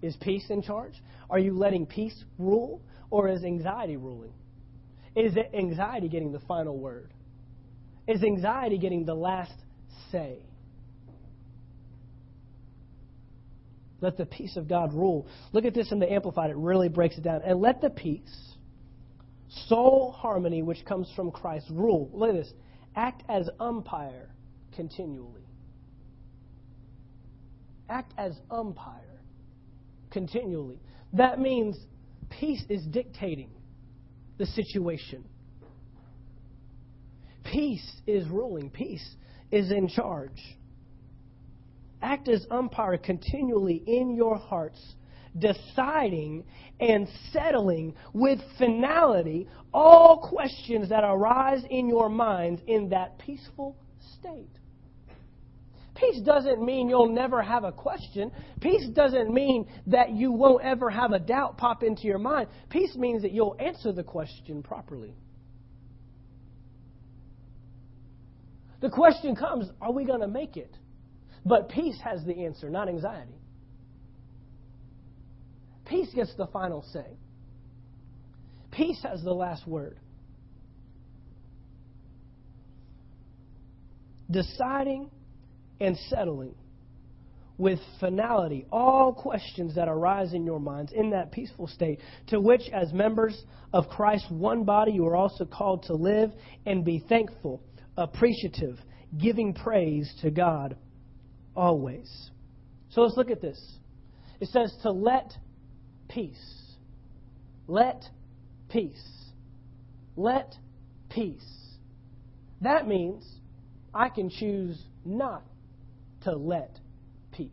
Is 0.00 0.16
peace 0.20 0.46
in 0.50 0.62
charge? 0.62 0.94
Are 1.30 1.38
you 1.38 1.56
letting 1.56 1.86
peace 1.86 2.24
rule, 2.38 2.80
or 3.10 3.28
is 3.28 3.44
anxiety 3.44 3.96
ruling? 3.96 4.32
Is 5.14 5.34
anxiety 5.54 6.08
getting 6.08 6.32
the 6.32 6.40
final 6.40 6.76
word? 6.76 7.12
Is 8.08 8.22
anxiety 8.22 8.78
getting 8.78 9.04
the 9.04 9.14
last 9.14 9.54
say? 10.10 10.38
Let 14.02 14.16
the 14.16 14.26
peace 14.26 14.56
of 14.56 14.68
God 14.68 14.92
rule. 14.92 15.26
Look 15.52 15.64
at 15.64 15.74
this 15.74 15.92
in 15.92 16.00
the 16.00 16.12
Amplified, 16.12 16.50
it 16.50 16.56
really 16.56 16.88
breaks 16.88 17.16
it 17.16 17.22
down. 17.22 17.40
And 17.44 17.60
let 17.60 17.80
the 17.80 17.88
peace, 17.88 18.54
soul 19.68 20.12
harmony, 20.12 20.62
which 20.62 20.84
comes 20.84 21.10
from 21.14 21.30
Christ, 21.30 21.66
rule. 21.70 22.10
Look 22.12 22.30
at 22.30 22.34
this. 22.34 22.52
Act 22.96 23.22
as 23.28 23.48
umpire 23.60 24.28
continually. 24.74 25.46
Act 27.88 28.12
as 28.18 28.32
umpire 28.50 29.20
continually. 30.10 30.80
That 31.12 31.38
means 31.38 31.78
peace 32.28 32.64
is 32.68 32.82
dictating 32.86 33.50
the 34.38 34.46
situation. 34.46 35.24
Peace 37.44 38.00
is 38.06 38.26
ruling, 38.28 38.70
peace 38.70 39.14
is 39.50 39.70
in 39.70 39.88
charge. 39.88 40.40
Act 42.02 42.28
as 42.28 42.46
umpire 42.50 42.98
continually 42.98 43.82
in 43.86 44.14
your 44.14 44.36
hearts, 44.36 44.94
deciding 45.38 46.44
and 46.80 47.08
settling 47.30 47.94
with 48.12 48.38
finality 48.58 49.48
all 49.72 50.28
questions 50.28 50.88
that 50.88 51.04
arise 51.04 51.62
in 51.70 51.88
your 51.88 52.08
minds 52.08 52.60
in 52.66 52.88
that 52.90 53.18
peaceful 53.18 53.76
state. 54.18 54.48
Peace 55.94 56.20
doesn't 56.22 56.60
mean 56.60 56.88
you'll 56.88 57.12
never 57.12 57.40
have 57.40 57.64
a 57.64 57.70
question. 57.70 58.32
Peace 58.60 58.88
doesn't 58.88 59.32
mean 59.32 59.68
that 59.86 60.10
you 60.10 60.32
won't 60.32 60.64
ever 60.64 60.90
have 60.90 61.12
a 61.12 61.18
doubt 61.18 61.56
pop 61.56 61.82
into 61.82 62.02
your 62.02 62.18
mind. 62.18 62.48
Peace 62.70 62.96
means 62.96 63.22
that 63.22 63.30
you'll 63.30 63.56
answer 63.60 63.92
the 63.92 64.02
question 64.02 64.62
properly. 64.62 65.14
The 68.80 68.90
question 68.90 69.36
comes 69.36 69.70
are 69.80 69.92
we 69.92 70.04
going 70.04 70.22
to 70.22 70.28
make 70.28 70.56
it? 70.56 70.76
But 71.44 71.68
peace 71.68 71.98
has 72.04 72.24
the 72.24 72.44
answer, 72.44 72.70
not 72.70 72.88
anxiety. 72.88 73.34
Peace 75.86 76.08
gets 76.14 76.34
the 76.36 76.46
final 76.46 76.84
say. 76.92 77.16
Peace 78.70 79.00
has 79.02 79.22
the 79.22 79.32
last 79.32 79.66
word. 79.66 79.98
Deciding 84.30 85.10
and 85.80 85.96
settling 86.08 86.54
with 87.58 87.78
finality 88.00 88.66
all 88.72 89.12
questions 89.12 89.74
that 89.74 89.88
arise 89.88 90.32
in 90.32 90.44
your 90.46 90.58
minds 90.58 90.92
in 90.92 91.10
that 91.10 91.30
peaceful 91.32 91.66
state, 91.66 92.00
to 92.28 92.40
which, 92.40 92.62
as 92.72 92.92
members 92.92 93.44
of 93.72 93.88
Christ's 93.88 94.30
one 94.30 94.64
body, 94.64 94.92
you 94.92 95.06
are 95.06 95.16
also 95.16 95.44
called 95.44 95.82
to 95.84 95.94
live 95.94 96.32
and 96.64 96.84
be 96.84 97.04
thankful, 97.08 97.60
appreciative, 97.98 98.78
giving 99.18 99.52
praise 99.52 100.10
to 100.22 100.30
God 100.30 100.76
always. 101.54 102.30
So 102.90 103.02
let's 103.02 103.16
look 103.16 103.30
at 103.30 103.40
this. 103.40 103.60
It 104.40 104.48
says 104.48 104.74
to 104.82 104.90
let 104.90 105.32
peace. 106.08 106.76
Let 107.66 108.04
peace. 108.68 109.02
Let 110.16 110.54
peace. 111.08 111.44
That 112.60 112.86
means 112.86 113.24
I 113.94 114.08
can 114.08 114.30
choose 114.30 114.80
not 115.04 115.44
to 116.24 116.32
let 116.32 116.78
peace. 117.32 117.50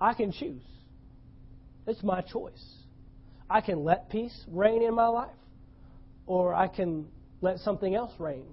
I 0.00 0.12
can 0.14 0.32
choose. 0.32 0.62
It's 1.86 2.02
my 2.02 2.20
choice. 2.20 2.64
I 3.48 3.60
can 3.60 3.84
let 3.84 4.10
peace 4.10 4.44
reign 4.48 4.82
in 4.82 4.94
my 4.94 5.06
life, 5.06 5.30
or 6.26 6.52
I 6.54 6.68
can 6.68 7.06
let 7.40 7.58
something 7.58 7.94
else 7.94 8.12
reign. 8.18 8.46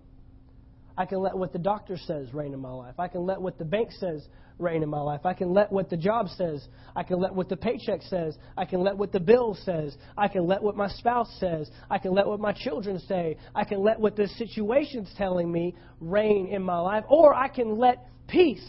I 0.97 1.05
can 1.05 1.19
let 1.19 1.35
what 1.35 1.51
the 1.51 1.59
doctor 1.59 1.97
says 1.97 2.33
reign 2.33 2.53
in 2.53 2.59
my 2.59 2.71
life. 2.71 2.95
I 2.99 3.07
can 3.07 3.25
let 3.25 3.41
what 3.41 3.57
the 3.57 3.65
bank 3.65 3.91
says 3.91 4.27
reign 4.59 4.83
in 4.83 4.89
my 4.89 5.01
life. 5.01 5.25
I 5.25 5.33
can 5.33 5.51
let 5.51 5.71
what 5.71 5.89
the 5.89 5.97
job 5.97 6.27
says. 6.29 6.67
I 6.95 7.01
can 7.01 7.19
let 7.19 7.33
what 7.33 7.49
the 7.49 7.57
paycheck 7.57 8.03
says. 8.03 8.37
I 8.55 8.65
can 8.65 8.81
let 8.81 8.95
what 8.95 9.11
the 9.11 9.19
bill 9.19 9.57
says. 9.63 9.97
I 10.15 10.27
can 10.27 10.45
let 10.45 10.61
what 10.61 10.75
my 10.75 10.87
spouse 10.87 11.35
says. 11.39 11.69
I 11.89 11.97
can 11.97 12.13
let 12.13 12.27
what 12.27 12.39
my 12.39 12.53
children 12.53 12.99
say. 12.99 13.37
I 13.55 13.63
can 13.63 13.81
let 13.81 13.99
what 13.99 14.15
the 14.15 14.27
situation's 14.37 15.11
telling 15.17 15.51
me 15.51 15.75
reign 15.99 16.47
in 16.47 16.61
my 16.61 16.77
life. 16.77 17.05
Or 17.09 17.33
I 17.33 17.47
can 17.47 17.77
let 17.77 18.05
peace 18.27 18.63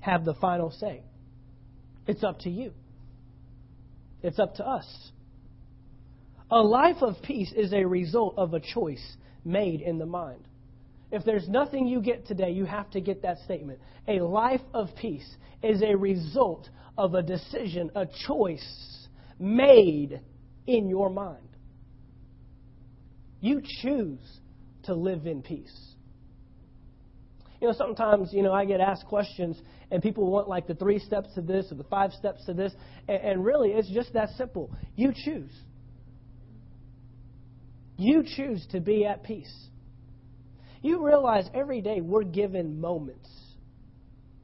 have 0.00 0.24
the 0.24 0.34
final 0.34 0.72
say. 0.72 1.04
It's 2.08 2.24
up 2.24 2.40
to 2.40 2.50
you. 2.50 2.72
It's 4.22 4.40
up 4.40 4.56
to 4.56 4.66
us. 4.66 4.86
A 6.50 6.60
life 6.60 6.96
of 7.00 7.14
peace 7.22 7.52
is 7.56 7.72
a 7.72 7.84
result 7.84 8.34
of 8.36 8.54
a 8.54 8.60
choice 8.60 9.16
made 9.44 9.80
in 9.80 9.98
the 9.98 10.06
mind. 10.06 10.46
If 11.12 11.24
there's 11.24 11.48
nothing 11.48 11.86
you 11.86 12.00
get 12.00 12.26
today, 12.26 12.50
you 12.50 12.64
have 12.64 12.90
to 12.90 13.00
get 13.00 13.22
that 13.22 13.38
statement. 13.44 13.80
A 14.08 14.20
life 14.20 14.60
of 14.74 14.88
peace 14.96 15.28
is 15.62 15.82
a 15.82 15.94
result 15.94 16.68
of 16.96 17.14
a 17.14 17.22
decision, 17.22 17.90
a 17.94 18.06
choice 18.26 19.08
made 19.38 20.20
in 20.66 20.88
your 20.88 21.10
mind. 21.10 21.48
You 23.40 23.62
choose 23.82 24.20
to 24.84 24.94
live 24.94 25.26
in 25.26 25.42
peace. 25.42 25.94
You 27.60 27.68
know, 27.68 27.74
sometimes, 27.74 28.32
you 28.32 28.42
know, 28.42 28.52
I 28.52 28.64
get 28.64 28.80
asked 28.80 29.06
questions 29.06 29.60
and 29.90 30.02
people 30.02 30.30
want 30.30 30.48
like 30.48 30.66
the 30.66 30.74
three 30.74 30.98
steps 30.98 31.34
to 31.34 31.42
this 31.42 31.70
or 31.70 31.74
the 31.74 31.84
five 31.84 32.12
steps 32.12 32.44
to 32.46 32.54
this. 32.54 32.72
And, 33.08 33.22
and 33.22 33.44
really, 33.44 33.70
it's 33.70 33.90
just 33.90 34.12
that 34.14 34.30
simple. 34.30 34.70
You 34.96 35.12
choose. 35.24 35.50
You 38.00 38.24
choose 38.24 38.66
to 38.70 38.80
be 38.80 39.04
at 39.04 39.24
peace. 39.24 39.52
You 40.80 41.04
realize 41.04 41.44
every 41.52 41.82
day 41.82 42.00
we're 42.00 42.22
given 42.22 42.80
moments. 42.80 43.28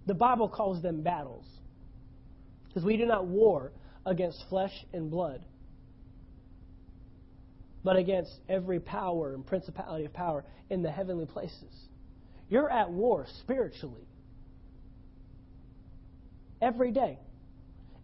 The 0.05 0.13
Bible 0.13 0.51
calls 0.51 0.83
them 0.83 1.01
battles. 1.01 1.47
Because 2.69 2.85
we 2.85 2.99
do 2.99 3.07
not 3.07 3.27
war 3.27 3.73
against 4.05 4.45
flesh 4.51 4.75
and 4.93 5.11
blood, 5.11 5.43
but 7.83 7.97
against 7.97 8.31
every 8.47 8.79
power 8.79 9.33
and 9.33 9.47
principality 9.47 10.05
of 10.05 10.13
power 10.13 10.45
in 10.69 10.83
the 10.83 10.91
heavenly 10.91 11.25
places. 11.25 11.89
You're 12.51 12.71
at 12.71 12.91
war 12.91 13.25
spiritually. 13.41 14.07
Every 16.61 16.93
day. 16.93 17.19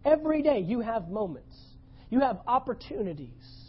Every 0.03 0.41
day 0.41 0.61
you 0.61 0.79
have 0.79 1.09
moments. 1.09 1.55
You 2.09 2.21
have 2.21 2.39
opportunities 2.47 3.62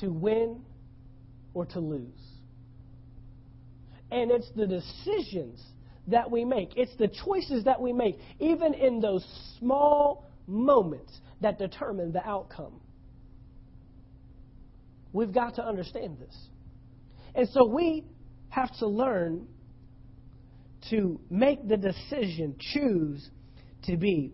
to 0.00 0.08
win 0.08 0.60
or 1.54 1.66
to 1.66 1.80
lose. 1.80 2.02
And 4.10 4.30
it's 4.30 4.48
the 4.56 4.66
decisions 4.66 5.62
that 6.06 6.30
we 6.30 6.44
make, 6.44 6.76
it's 6.76 6.96
the 6.96 7.08
choices 7.08 7.64
that 7.64 7.80
we 7.80 7.92
make, 7.92 8.18
even 8.38 8.72
in 8.74 9.00
those 9.00 9.24
small 9.58 10.26
moments 10.46 11.20
that 11.42 11.58
determine 11.58 12.12
the 12.12 12.26
outcome. 12.26 12.80
We've 15.12 15.32
got 15.32 15.56
to 15.56 15.66
understand 15.66 16.18
this. 16.18 16.36
And 17.34 17.48
so 17.50 17.66
we 17.66 18.04
have 18.48 18.74
to 18.78 18.86
learn 18.86 19.46
to 20.90 21.20
make 21.30 21.66
the 21.68 21.76
decision, 21.76 22.56
choose 22.58 23.28
to 23.84 23.96
be 23.96 24.32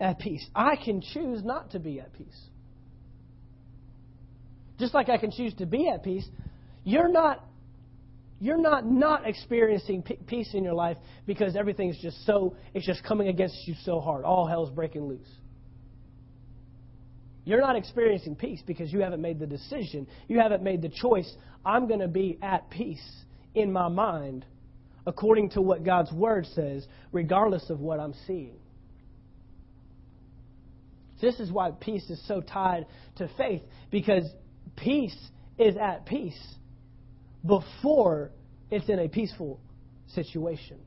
at 0.00 0.18
peace. 0.18 0.46
I 0.54 0.76
can 0.76 1.00
choose 1.00 1.42
not 1.42 1.72
to 1.72 1.80
be 1.80 2.00
at 2.00 2.12
peace. 2.12 2.40
Just 4.78 4.94
like 4.94 5.08
I 5.08 5.18
can 5.18 5.30
choose 5.30 5.54
to 5.54 5.66
be 5.66 5.88
at 5.88 6.02
peace, 6.02 6.26
you're 6.84 7.08
not 7.08 7.44
you're 8.40 8.60
not 8.60 8.86
not 8.86 9.26
experiencing 9.26 10.02
peace 10.26 10.50
in 10.54 10.62
your 10.62 10.74
life 10.74 10.96
because 11.26 11.56
everything's 11.56 11.98
just 12.00 12.24
so 12.24 12.56
it's 12.74 12.86
just 12.86 13.02
coming 13.02 13.28
against 13.28 13.56
you 13.66 13.74
so 13.84 14.00
hard. 14.00 14.24
All 14.24 14.46
hell's 14.46 14.70
breaking 14.70 15.02
loose. 15.08 15.28
You're 17.44 17.60
not 17.60 17.76
experiencing 17.76 18.36
peace 18.36 18.62
because 18.66 18.92
you 18.92 19.00
haven't 19.00 19.22
made 19.22 19.38
the 19.38 19.46
decision. 19.46 20.06
You 20.28 20.38
haven't 20.38 20.62
made 20.62 20.82
the 20.82 20.90
choice. 20.90 21.32
I'm 21.64 21.88
going 21.88 22.00
to 22.00 22.08
be 22.08 22.38
at 22.42 22.68
peace 22.70 23.24
in 23.54 23.72
my 23.72 23.88
mind 23.88 24.44
according 25.06 25.48
to 25.50 25.62
what 25.62 25.82
God's 25.82 26.12
word 26.12 26.46
says, 26.54 26.86
regardless 27.10 27.70
of 27.70 27.80
what 27.80 27.98
I'm 27.98 28.12
seeing. 28.26 28.58
This 31.22 31.40
is 31.40 31.50
why 31.50 31.70
peace 31.70 32.08
is 32.10 32.22
so 32.28 32.42
tied 32.42 32.84
to 33.16 33.28
faith 33.38 33.62
because 33.90 34.24
peace 34.82 35.16
is 35.58 35.76
at 35.76 36.06
peace 36.06 36.38
before 37.44 38.30
it's 38.70 38.88
in 38.88 38.98
a 38.98 39.08
peaceful 39.08 39.60
situation. 40.08 40.78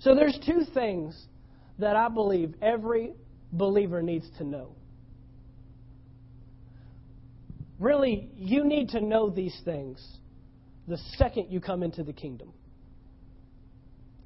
So 0.00 0.14
there's 0.14 0.38
two 0.46 0.62
things 0.74 1.20
that 1.78 1.96
I 1.96 2.08
believe 2.08 2.54
every 2.62 3.12
believer 3.52 4.02
needs 4.02 4.28
to 4.38 4.44
know. 4.44 4.74
Really, 7.78 8.28
you 8.36 8.64
need 8.64 8.90
to 8.90 9.00
know 9.00 9.30
these 9.30 9.58
things 9.64 10.04
the 10.88 10.98
second 11.16 11.46
you 11.50 11.60
come 11.60 11.82
into 11.82 12.02
the 12.02 12.12
kingdom. 12.12 12.52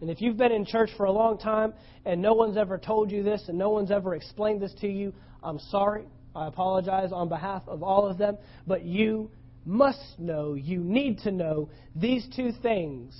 And 0.00 0.10
if 0.10 0.20
you've 0.20 0.36
been 0.36 0.52
in 0.52 0.64
church 0.64 0.90
for 0.96 1.06
a 1.06 1.12
long 1.12 1.38
time 1.38 1.74
and 2.04 2.20
no 2.20 2.34
one's 2.34 2.56
ever 2.56 2.78
told 2.78 3.10
you 3.10 3.22
this 3.22 3.44
and 3.48 3.58
no 3.58 3.70
one's 3.70 3.90
ever 3.90 4.14
explained 4.14 4.60
this 4.60 4.74
to 4.80 4.88
you, 4.88 5.12
I'm 5.42 5.58
sorry. 5.58 6.06
I 6.34 6.46
apologize 6.46 7.12
on 7.12 7.28
behalf 7.28 7.62
of 7.66 7.82
all 7.82 8.06
of 8.08 8.18
them, 8.18 8.38
but 8.66 8.84
you 8.84 9.30
must 9.64 10.18
know, 10.18 10.54
you 10.54 10.78
need 10.78 11.18
to 11.20 11.30
know 11.30 11.68
these 11.94 12.26
two 12.34 12.52
things 12.62 13.14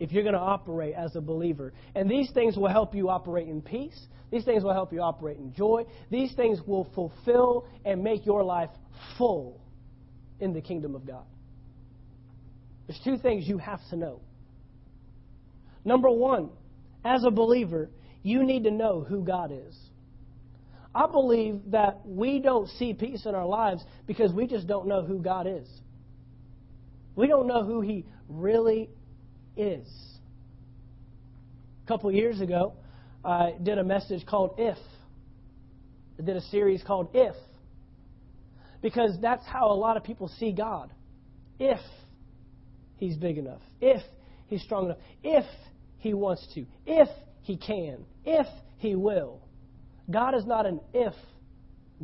if 0.00 0.12
you're 0.12 0.22
going 0.22 0.34
to 0.34 0.40
operate 0.40 0.94
as 0.94 1.16
a 1.16 1.20
believer. 1.20 1.72
And 1.94 2.10
these 2.10 2.30
things 2.32 2.56
will 2.56 2.68
help 2.68 2.94
you 2.94 3.08
operate 3.08 3.48
in 3.48 3.62
peace. 3.62 3.98
These 4.30 4.44
things 4.44 4.62
will 4.62 4.74
help 4.74 4.92
you 4.92 5.00
operate 5.00 5.38
in 5.38 5.54
joy. 5.54 5.84
These 6.10 6.34
things 6.34 6.60
will 6.66 6.88
fulfill 6.94 7.66
and 7.84 8.02
make 8.02 8.26
your 8.26 8.42
life 8.42 8.70
full 9.16 9.60
in 10.40 10.52
the 10.52 10.60
kingdom 10.60 10.94
of 10.94 11.06
God. 11.06 11.24
There's 12.86 13.00
two 13.04 13.18
things 13.18 13.46
you 13.46 13.58
have 13.58 13.80
to 13.90 13.96
know. 13.96 14.20
Number 15.84 16.10
one, 16.10 16.50
as 17.04 17.24
a 17.24 17.30
believer, 17.30 17.88
you 18.22 18.42
need 18.42 18.64
to 18.64 18.70
know 18.70 19.00
who 19.00 19.24
God 19.24 19.52
is. 19.52 19.76
I 20.98 21.06
believe 21.06 21.60
that 21.70 22.00
we 22.04 22.40
don't 22.40 22.68
see 22.70 22.92
peace 22.92 23.24
in 23.24 23.32
our 23.32 23.46
lives 23.46 23.84
because 24.08 24.32
we 24.32 24.48
just 24.48 24.66
don't 24.66 24.88
know 24.88 25.04
who 25.04 25.20
God 25.20 25.46
is. 25.46 25.68
We 27.14 27.28
don't 27.28 27.46
know 27.46 27.62
who 27.62 27.80
He 27.80 28.04
really 28.28 28.90
is. 29.56 29.86
A 31.84 31.86
couple 31.86 32.10
years 32.10 32.40
ago, 32.40 32.72
I 33.24 33.54
did 33.62 33.78
a 33.78 33.84
message 33.84 34.26
called 34.26 34.56
If. 34.58 34.76
I 36.18 36.22
did 36.22 36.34
a 36.34 36.40
series 36.40 36.82
called 36.82 37.10
If. 37.14 37.36
Because 38.82 39.16
that's 39.22 39.46
how 39.46 39.70
a 39.70 39.78
lot 39.78 39.96
of 39.96 40.02
people 40.02 40.26
see 40.40 40.50
God. 40.50 40.90
If 41.60 41.78
He's 42.96 43.16
big 43.16 43.38
enough, 43.38 43.62
if 43.80 44.02
He's 44.48 44.62
strong 44.62 44.86
enough, 44.86 44.98
if 45.22 45.44
He 45.98 46.12
wants 46.12 46.44
to, 46.54 46.66
if 46.86 47.08
He 47.42 47.56
can, 47.56 48.04
if 48.24 48.48
He 48.78 48.96
will. 48.96 49.42
God 50.10 50.34
is 50.34 50.46
not 50.46 50.66
an 50.66 50.80
if 50.94 51.14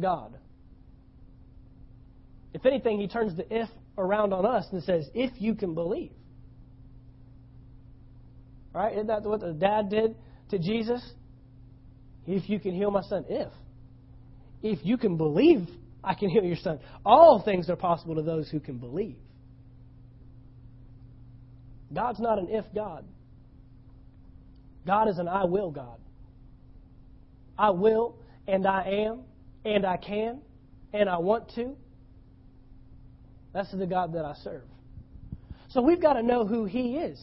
God. 0.00 0.36
If 2.52 2.66
anything, 2.66 3.00
He 3.00 3.09
turns 3.09 3.36
the 3.36 3.46
if 3.50 3.68
around 3.96 4.32
on 4.32 4.44
us 4.44 4.66
and 4.72 4.82
says, 4.82 5.09
if 5.14 5.32
you 5.40 5.55
can 5.55 5.74
believe. 5.74 6.12
Right? 8.74 8.92
Isn't 8.92 9.07
that 9.07 9.22
what 9.22 9.40
the 9.40 9.52
dad 9.52 9.88
did 9.88 10.16
to 10.50 10.59
Jesus? 10.59 11.02
If 12.26 12.48
you 12.48 12.59
can 12.59 12.74
heal 12.74 12.90
my 12.90 13.02
son, 13.02 13.24
if. 13.28 13.52
If 14.62 14.80
you 14.84 14.96
can 14.96 15.16
believe, 15.16 15.68
I 16.02 16.14
can 16.14 16.28
heal 16.28 16.42
your 16.42 16.57
son. 16.57 16.80
All 17.05 17.42
things 17.44 17.68
are 17.70 17.76
possible 17.76 18.16
to 18.16 18.22
those 18.22 18.48
who 18.48 18.61
can 18.61 18.78
believe. 18.78 19.16
God's 21.92 22.18
not 22.18 22.38
an 22.38 22.48
if 22.50 22.64
God. 22.74 23.05
God 24.86 25.09
is 25.09 25.18
an 25.18 25.28
I 25.28 25.44
will 25.44 25.70
God. 25.70 25.98
I 27.59 27.70
will, 27.70 28.16
and 28.46 28.66
I 28.66 29.07
am, 29.07 29.20
and 29.64 29.86
I 29.86 29.96
can, 29.96 30.40
and 30.92 31.09
I 31.09 31.18
want 31.18 31.50
to. 31.55 31.76
That's 33.52 33.70
the 33.70 33.86
God 33.86 34.12
that 34.14 34.24
I 34.24 34.34
serve. 34.42 34.64
So 35.70 35.80
we've 35.80 36.02
got 36.02 36.14
to 36.14 36.22
know 36.22 36.46
who 36.46 36.64
He 36.64 36.96
is. 36.96 37.22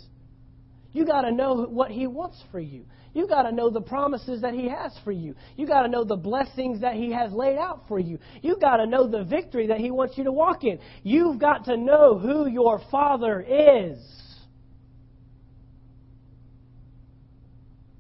You 0.94 1.06
got 1.06 1.22
to 1.22 1.32
know 1.32 1.64
what 1.64 1.92
He 1.92 2.08
wants 2.08 2.42
for 2.52 2.60
you. 2.60 2.86
You 3.14 3.28
got 3.28 3.44
to 3.44 3.52
know 3.52 3.70
the 3.70 3.82
promises 3.82 4.42
that 4.42 4.54
He 4.54 4.70
has 4.70 4.98
for 5.04 5.12
you. 5.12 5.36
You 5.58 5.68
got 5.68 5.84
to 5.84 5.90
know 5.90 6.04
the 6.04 6.16
blessings 6.16 6.82
that 6.82 6.96
He 6.96 7.12
has 7.12 7.32
laid 7.34 7.58
out 7.58 7.84
for 7.88 8.00
you. 8.00 8.20
You 8.42 8.58
got 8.58 8.78
to 8.78 8.86
know 8.86 9.08
the 9.08 9.24
victory 9.24 9.68
that 9.68 9.80
He 9.80 9.92
wants 9.92 10.18
you 10.18 10.24
to 10.24 10.32
walk 10.32 10.64
in. 10.64 10.80
You've 11.04 11.40
got 11.40 11.66
to 11.66 11.78
know 11.78 12.18
who 12.18 12.48
your 12.48 12.82
Father 12.90 13.42
is. 13.42 13.98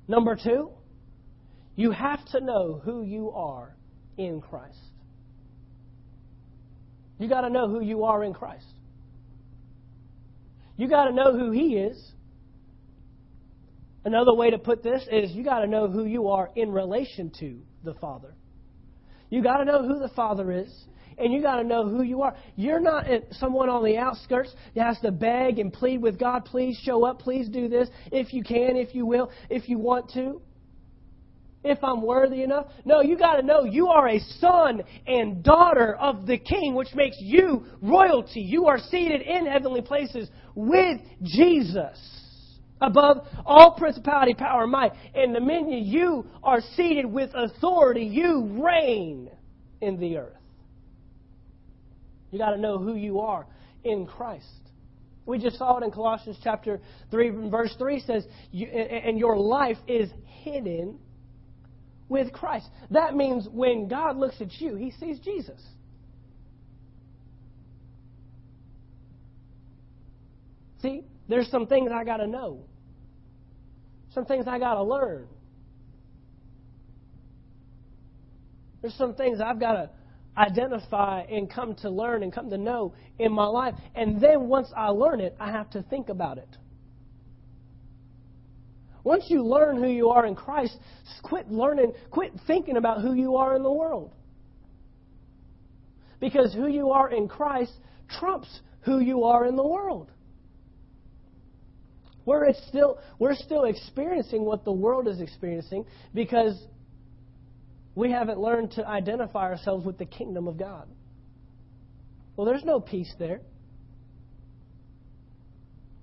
Number 0.07 0.37
two, 0.41 0.71
you 1.81 1.89
have 1.89 2.23
to 2.25 2.39
know 2.39 2.79
who 2.85 3.01
you 3.01 3.31
are 3.31 3.75
in 4.15 4.39
Christ. 4.39 4.77
You 7.17 7.27
got 7.27 7.41
to 7.41 7.49
know 7.49 7.67
who 7.67 7.81
you 7.81 8.03
are 8.03 8.23
in 8.23 8.33
Christ. 8.33 8.73
You 10.77 10.87
got 10.87 11.05
to 11.05 11.11
know 11.11 11.35
who 11.35 11.49
He 11.49 11.75
is. 11.77 12.11
Another 14.05 14.33
way 14.35 14.51
to 14.51 14.59
put 14.59 14.83
this 14.83 15.01
is 15.11 15.31
you 15.31 15.43
got 15.43 15.61
to 15.61 15.67
know 15.67 15.87
who 15.87 16.05
you 16.05 16.29
are 16.29 16.49
in 16.55 16.71
relation 16.71 17.31
to 17.39 17.59
the 17.83 17.95
Father. 17.95 18.35
You 19.31 19.41
got 19.41 19.57
to 19.57 19.65
know 19.65 19.81
who 19.81 19.97
the 19.97 20.09
Father 20.15 20.51
is, 20.51 20.71
and 21.17 21.33
you 21.33 21.41
got 21.41 21.55
to 21.55 21.63
know 21.63 21.89
who 21.89 22.03
you 22.03 22.21
are. 22.21 22.35
You're 22.55 22.79
not 22.79 23.05
someone 23.31 23.69
on 23.69 23.83
the 23.83 23.97
outskirts 23.97 24.53
that 24.75 24.85
has 24.85 24.99
to 24.99 25.11
beg 25.11 25.57
and 25.57 25.73
plead 25.73 25.99
with 25.99 26.19
God, 26.19 26.45
please 26.45 26.79
show 26.83 27.05
up, 27.07 27.19
please 27.19 27.49
do 27.49 27.67
this, 27.67 27.89
if 28.11 28.33
you 28.33 28.43
can, 28.43 28.75
if 28.75 28.93
you 28.93 29.07
will, 29.07 29.31
if 29.49 29.67
you 29.67 29.79
want 29.79 30.11
to 30.13 30.41
if 31.63 31.83
I'm 31.83 32.01
worthy 32.01 32.43
enough. 32.43 32.67
No, 32.85 33.01
you 33.01 33.17
got 33.17 33.35
to 33.35 33.43
know 33.43 33.63
you 33.63 33.87
are 33.87 34.07
a 34.07 34.19
son 34.39 34.81
and 35.05 35.43
daughter 35.43 35.95
of 35.95 36.25
the 36.25 36.37
King, 36.37 36.75
which 36.75 36.93
makes 36.95 37.17
you 37.19 37.65
royalty. 37.81 38.41
You 38.41 38.65
are 38.67 38.79
seated 38.79 39.21
in 39.21 39.45
heavenly 39.45 39.81
places 39.81 40.29
with 40.55 40.99
Jesus. 41.23 41.99
Above 42.81 43.17
all 43.45 43.75
principality, 43.77 44.33
power, 44.33 44.65
might, 44.65 44.91
and 45.13 45.35
dominion, 45.35 45.85
you 45.85 46.25
are 46.43 46.61
seated 46.75 47.05
with 47.05 47.29
authority. 47.35 48.05
You 48.05 48.63
reign 48.63 49.29
in 49.81 49.99
the 49.99 50.17
earth. 50.17 50.33
You 52.31 52.39
got 52.39 52.51
to 52.51 52.57
know 52.57 52.79
who 52.79 52.95
you 52.95 53.19
are 53.19 53.45
in 53.83 54.07
Christ. 54.07 54.45
We 55.27 55.37
just 55.37 55.59
saw 55.59 55.77
it 55.77 55.83
in 55.83 55.91
Colossians 55.91 56.39
chapter 56.43 56.81
3, 57.11 57.49
verse 57.51 57.75
3 57.77 57.99
says, 57.99 58.25
And 58.51 59.19
your 59.19 59.37
life 59.37 59.77
is 59.87 60.09
hidden 60.43 60.97
with 62.11 62.33
Christ. 62.33 62.67
That 62.91 63.15
means 63.15 63.47
when 63.49 63.87
God 63.87 64.17
looks 64.17 64.41
at 64.41 64.59
you, 64.59 64.75
he 64.75 64.91
sees 64.91 65.17
Jesus. 65.19 65.61
See, 70.81 71.05
there's 71.29 71.49
some 71.49 71.67
things 71.67 71.89
I 71.93 72.03
got 72.03 72.17
to 72.17 72.27
know, 72.27 72.65
some 74.13 74.25
things 74.25 74.45
I 74.45 74.59
got 74.59 74.73
to 74.73 74.83
learn. 74.83 75.25
There's 78.81 78.95
some 78.95 79.13
things 79.13 79.39
I've 79.39 79.59
got 79.59 79.73
to 79.73 79.89
identify 80.35 81.21
and 81.21 81.49
come 81.49 81.75
to 81.75 81.89
learn 81.89 82.23
and 82.23 82.33
come 82.33 82.49
to 82.49 82.57
know 82.57 82.93
in 83.19 83.31
my 83.31 83.45
life. 83.45 83.75
And 83.95 84.19
then 84.19 84.49
once 84.49 84.67
I 84.75 84.87
learn 84.87 85.21
it, 85.21 85.33
I 85.39 85.51
have 85.51 85.69
to 85.71 85.83
think 85.83 86.09
about 86.09 86.39
it. 86.39 86.57
Once 89.03 89.25
you 89.27 89.43
learn 89.43 89.77
who 89.77 89.87
you 89.87 90.09
are 90.09 90.25
in 90.25 90.35
Christ, 90.35 90.77
quit 91.23 91.49
learning, 91.49 91.93
quit 92.11 92.31
thinking 92.47 92.77
about 92.77 93.01
who 93.01 93.13
you 93.13 93.35
are 93.37 93.55
in 93.55 93.63
the 93.63 93.71
world. 93.71 94.13
Because 96.19 96.53
who 96.53 96.67
you 96.67 96.91
are 96.91 97.09
in 97.09 97.27
Christ 97.27 97.73
trumps 98.19 98.59
who 98.81 98.99
you 98.99 99.23
are 99.23 99.45
in 99.45 99.55
the 99.55 99.65
world. 99.65 100.11
We're 102.25 102.53
still, 102.67 102.99
we're 103.17 103.35
still 103.35 103.63
experiencing 103.63 104.43
what 104.43 104.63
the 104.63 104.71
world 104.71 105.07
is 105.07 105.19
experiencing 105.19 105.85
because 106.13 106.55
we 107.95 108.11
haven't 108.11 108.39
learned 108.39 108.71
to 108.71 108.87
identify 108.87 109.49
ourselves 109.49 109.85
with 109.85 109.97
the 109.97 110.05
kingdom 110.05 110.47
of 110.47 110.57
God. 110.57 110.87
Well, 112.35 112.45
there's 112.45 112.63
no 112.63 112.79
peace 112.79 113.13
there. 113.17 113.41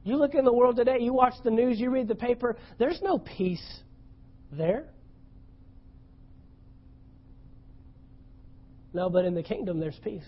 You 0.09 0.16
look 0.16 0.34
in 0.34 0.46
the 0.46 0.52
world 0.52 0.76
today, 0.76 1.00
you 1.00 1.12
watch 1.12 1.34
the 1.44 1.50
news, 1.50 1.78
you 1.78 1.90
read 1.90 2.09
the 2.09 2.14
paper, 2.14 2.56
there's 2.78 2.98
no 3.02 3.18
peace 3.18 3.80
there. 4.50 4.86
No, 8.94 9.11
but 9.11 9.26
in 9.26 9.34
the 9.34 9.42
kingdom, 9.42 9.78
there's 9.78 10.00
peace. 10.02 10.24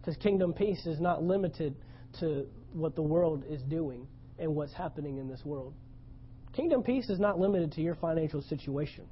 Because 0.00 0.16
kingdom 0.16 0.54
peace 0.54 0.86
is 0.86 0.98
not 0.98 1.22
limited 1.22 1.76
to 2.20 2.46
what 2.72 2.96
the 2.96 3.02
world 3.02 3.44
is 3.46 3.60
doing 3.64 4.06
and 4.38 4.54
what's 4.54 4.72
happening 4.72 5.18
in 5.18 5.28
this 5.28 5.44
world. 5.44 5.74
Kingdom 6.54 6.82
peace 6.82 7.10
is 7.10 7.20
not 7.20 7.38
limited 7.38 7.72
to 7.72 7.82
your 7.82 7.96
financial 7.96 8.40
situation. 8.40 9.04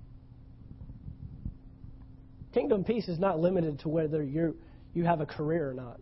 Kingdom 2.55 2.85
peace 2.85 3.07
is 3.07 3.19
not 3.19 3.39
limited 3.39 3.81
to 3.81 3.91
whether 3.91 4.23
you 4.23 4.57
you 4.95 5.05
have 5.05 5.21
a 5.21 5.27
career 5.27 5.69
or 5.69 5.75
not. 5.75 6.01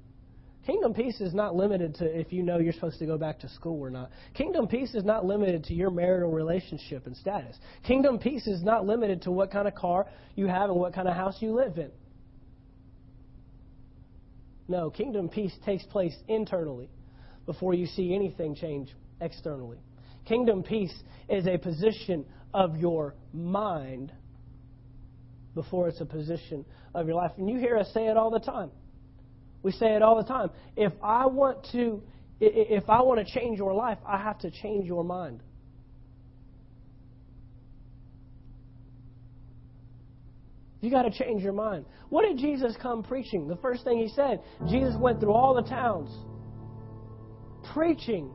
Kingdom 0.71 0.95
peace 0.95 1.21
is 1.21 1.35
not 1.35 1.57
limited 1.57 1.97
to 1.97 2.05
if 2.05 2.33
you 2.33 2.45
know 2.45 2.59
you're 2.59 2.73
supposed 2.73 3.01
to 3.01 3.07
go 3.07 3.19
back 3.19 3.41
to 3.41 3.49
school 3.49 3.81
or 3.81 3.91
not. 3.91 4.09
Kingdom 4.35 4.69
peace 4.69 4.95
is 4.95 5.03
not 5.03 5.25
limited 5.25 5.65
to 5.65 5.75
your 5.75 5.91
marital 5.91 6.31
relationship 6.31 7.07
and 7.07 7.17
status. 7.17 7.57
Kingdom 7.85 8.21
peace 8.21 8.47
is 8.47 8.63
not 8.63 8.87
limited 8.87 9.23
to 9.23 9.33
what 9.33 9.51
kind 9.51 9.67
of 9.67 9.75
car 9.75 10.07
you 10.37 10.47
have 10.47 10.71
and 10.71 10.79
what 10.79 10.95
kind 10.95 11.09
of 11.09 11.15
house 11.17 11.35
you 11.41 11.53
live 11.53 11.77
in. 11.77 11.91
No, 14.69 14.91
kingdom 14.91 15.29
peace 15.29 15.53
takes 15.67 15.83
place 15.87 16.15
internally 16.29 16.89
before 17.47 17.75
you 17.75 17.87
see 17.87 18.15
anything 18.15 18.55
change 18.55 18.95
externally. 19.21 19.79
Kingdom 20.25 20.63
peace 20.63 20.95
is 21.29 21.49
a 21.49 21.59
position 21.59 22.25
of 22.55 22.77
your 22.77 23.17
mind 23.33 24.13
before 25.57 25.89
it's 25.89 26.01
a 26.01 26.07
position 26.07 26.65
of 26.95 27.09
your 27.09 27.17
life. 27.17 27.33
And 27.39 27.51
you 27.51 27.59
hear 27.59 27.77
us 27.77 27.91
say 27.93 28.07
it 28.07 28.17
all 28.17 28.31
the 28.31 28.39
time. 28.39 28.71
We 29.63 29.73
say 29.73 29.95
it 29.95 30.03
all 30.03 30.17
the 30.17 30.29
time. 30.29 30.51
If 30.77 30.93
I 31.03 31.27
want 31.27 31.67
to 31.73 32.03
if 32.41 32.89
I 32.89 33.03
want 33.03 33.27
to 33.27 33.39
change 33.39 33.59
your 33.59 33.75
life, 33.75 33.99
I 34.07 34.17
have 34.17 34.39
to 34.39 34.51
change 34.51 34.87
your 34.87 35.05
mind. 35.05 35.43
You 40.81 40.91
got 40.91 41.03
to 41.03 41.11
change 41.11 41.43
your 41.43 41.53
mind. 41.53 41.85
What 42.09 42.27
did 42.27 42.39
Jesus 42.39 42.75
come 42.81 43.03
preaching? 43.03 43.47
The 43.47 43.57
first 43.57 43.85
thing 43.85 43.99
he 43.99 44.09
said, 44.09 44.41
Jesus 44.71 44.95
went 44.99 45.21
through 45.21 45.33
all 45.33 45.55
the 45.55 45.69
towns 45.69 46.11
preaching, 47.75 48.31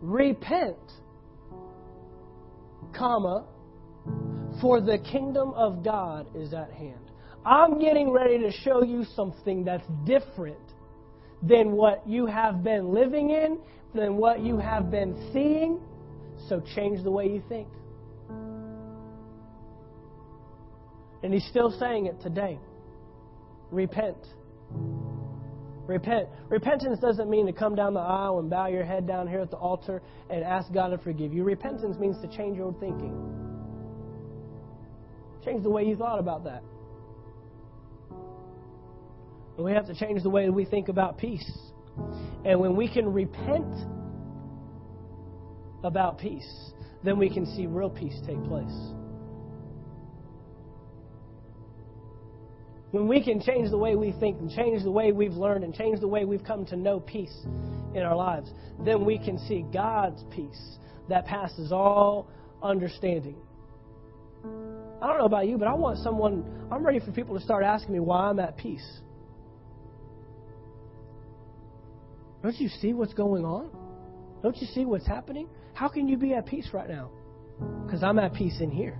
repent, 0.00 0.76
comma, 2.96 3.46
for 4.60 4.80
the 4.80 4.98
kingdom 5.12 5.50
of 5.50 5.84
God 5.84 6.26
is 6.34 6.52
at 6.52 6.72
hand. 6.72 7.09
I'm 7.44 7.78
getting 7.78 8.10
ready 8.10 8.38
to 8.38 8.52
show 8.52 8.82
you 8.82 9.04
something 9.16 9.64
that's 9.64 9.86
different 10.04 10.58
than 11.42 11.72
what 11.72 12.06
you 12.06 12.26
have 12.26 12.62
been 12.62 12.92
living 12.92 13.30
in, 13.30 13.58
than 13.94 14.16
what 14.16 14.40
you 14.40 14.58
have 14.58 14.90
been 14.90 15.30
seeing, 15.32 15.80
so 16.48 16.60
change 16.74 17.02
the 17.02 17.10
way 17.10 17.26
you 17.26 17.42
think. 17.48 17.68
And 21.22 21.32
he's 21.32 21.46
still 21.46 21.70
saying 21.78 22.06
it 22.06 22.20
today. 22.20 22.58
Repent. 23.70 24.16
Repent. 25.86 26.28
Repentance 26.48 26.98
doesn't 27.00 27.28
mean 27.28 27.46
to 27.46 27.52
come 27.52 27.74
down 27.74 27.94
the 27.94 28.00
aisle 28.00 28.38
and 28.38 28.48
bow 28.48 28.68
your 28.68 28.84
head 28.84 29.06
down 29.06 29.26
here 29.26 29.40
at 29.40 29.50
the 29.50 29.56
altar 29.56 30.02
and 30.28 30.44
ask 30.44 30.72
God 30.72 30.88
to 30.88 30.98
forgive 30.98 31.32
you. 31.32 31.42
Repentance 31.44 31.98
means 31.98 32.20
to 32.22 32.28
change 32.36 32.56
your 32.56 32.72
thinking. 32.80 33.14
Change 35.44 35.62
the 35.62 35.70
way 35.70 35.84
you 35.84 35.96
thought 35.96 36.18
about 36.18 36.44
that. 36.44 36.62
We 39.62 39.72
have 39.72 39.86
to 39.86 39.94
change 39.94 40.22
the 40.22 40.30
way 40.30 40.48
we 40.50 40.64
think 40.64 40.88
about 40.88 41.18
peace. 41.18 41.50
And 42.44 42.60
when 42.60 42.76
we 42.76 42.88
can 42.92 43.12
repent 43.12 43.74
about 45.84 46.18
peace, 46.18 46.72
then 47.04 47.18
we 47.18 47.32
can 47.32 47.46
see 47.46 47.66
real 47.66 47.90
peace 47.90 48.18
take 48.26 48.42
place. 48.44 48.72
When 52.90 53.06
we 53.06 53.22
can 53.22 53.40
change 53.40 53.70
the 53.70 53.78
way 53.78 53.94
we 53.94 54.12
think 54.12 54.40
and 54.40 54.50
change 54.50 54.82
the 54.82 54.90
way 54.90 55.12
we've 55.12 55.34
learned 55.34 55.62
and 55.62 55.72
change 55.72 56.00
the 56.00 56.08
way 56.08 56.24
we've 56.24 56.42
come 56.42 56.66
to 56.66 56.76
know 56.76 56.98
peace 56.98 57.34
in 57.94 58.02
our 58.02 58.16
lives, 58.16 58.50
then 58.84 59.04
we 59.04 59.18
can 59.18 59.38
see 59.46 59.64
God's 59.72 60.24
peace 60.34 60.78
that 61.08 61.24
passes 61.26 61.70
all 61.70 62.28
understanding. 62.62 63.36
I 64.44 65.06
don't 65.06 65.18
know 65.18 65.24
about 65.24 65.46
you, 65.46 65.56
but 65.56 65.68
I 65.68 65.74
want 65.74 65.98
someone, 65.98 66.44
I'm 66.70 66.84
ready 66.84 66.98
for 66.98 67.12
people 67.12 67.38
to 67.38 67.44
start 67.44 67.62
asking 67.62 67.92
me 67.92 68.00
why 68.00 68.28
I'm 68.28 68.40
at 68.40 68.56
peace. 68.56 69.00
Don't 72.42 72.58
you 72.58 72.68
see 72.68 72.94
what's 72.94 73.14
going 73.14 73.44
on? 73.44 73.70
Don't 74.42 74.56
you 74.56 74.66
see 74.68 74.84
what's 74.84 75.06
happening? 75.06 75.48
How 75.74 75.88
can 75.88 76.08
you 76.08 76.16
be 76.16 76.34
at 76.34 76.46
peace 76.46 76.68
right 76.72 76.88
now? 76.88 77.10
Because 77.84 78.02
I'm 78.02 78.18
at 78.18 78.32
peace 78.32 78.60
in 78.60 78.70
here. 78.70 78.98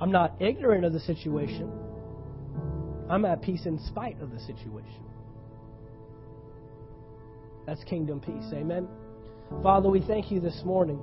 I'm 0.00 0.10
not 0.10 0.40
ignorant 0.40 0.84
of 0.84 0.92
the 0.92 1.00
situation. 1.00 1.70
I'm 3.10 3.24
at 3.24 3.42
peace 3.42 3.66
in 3.66 3.78
spite 3.86 4.20
of 4.20 4.30
the 4.30 4.40
situation. 4.40 5.04
That's 7.66 7.82
kingdom 7.84 8.20
peace. 8.20 8.52
Amen. 8.52 8.88
Father, 9.62 9.88
we 9.88 10.00
thank 10.00 10.30
you 10.30 10.40
this 10.40 10.62
morning. 10.64 11.00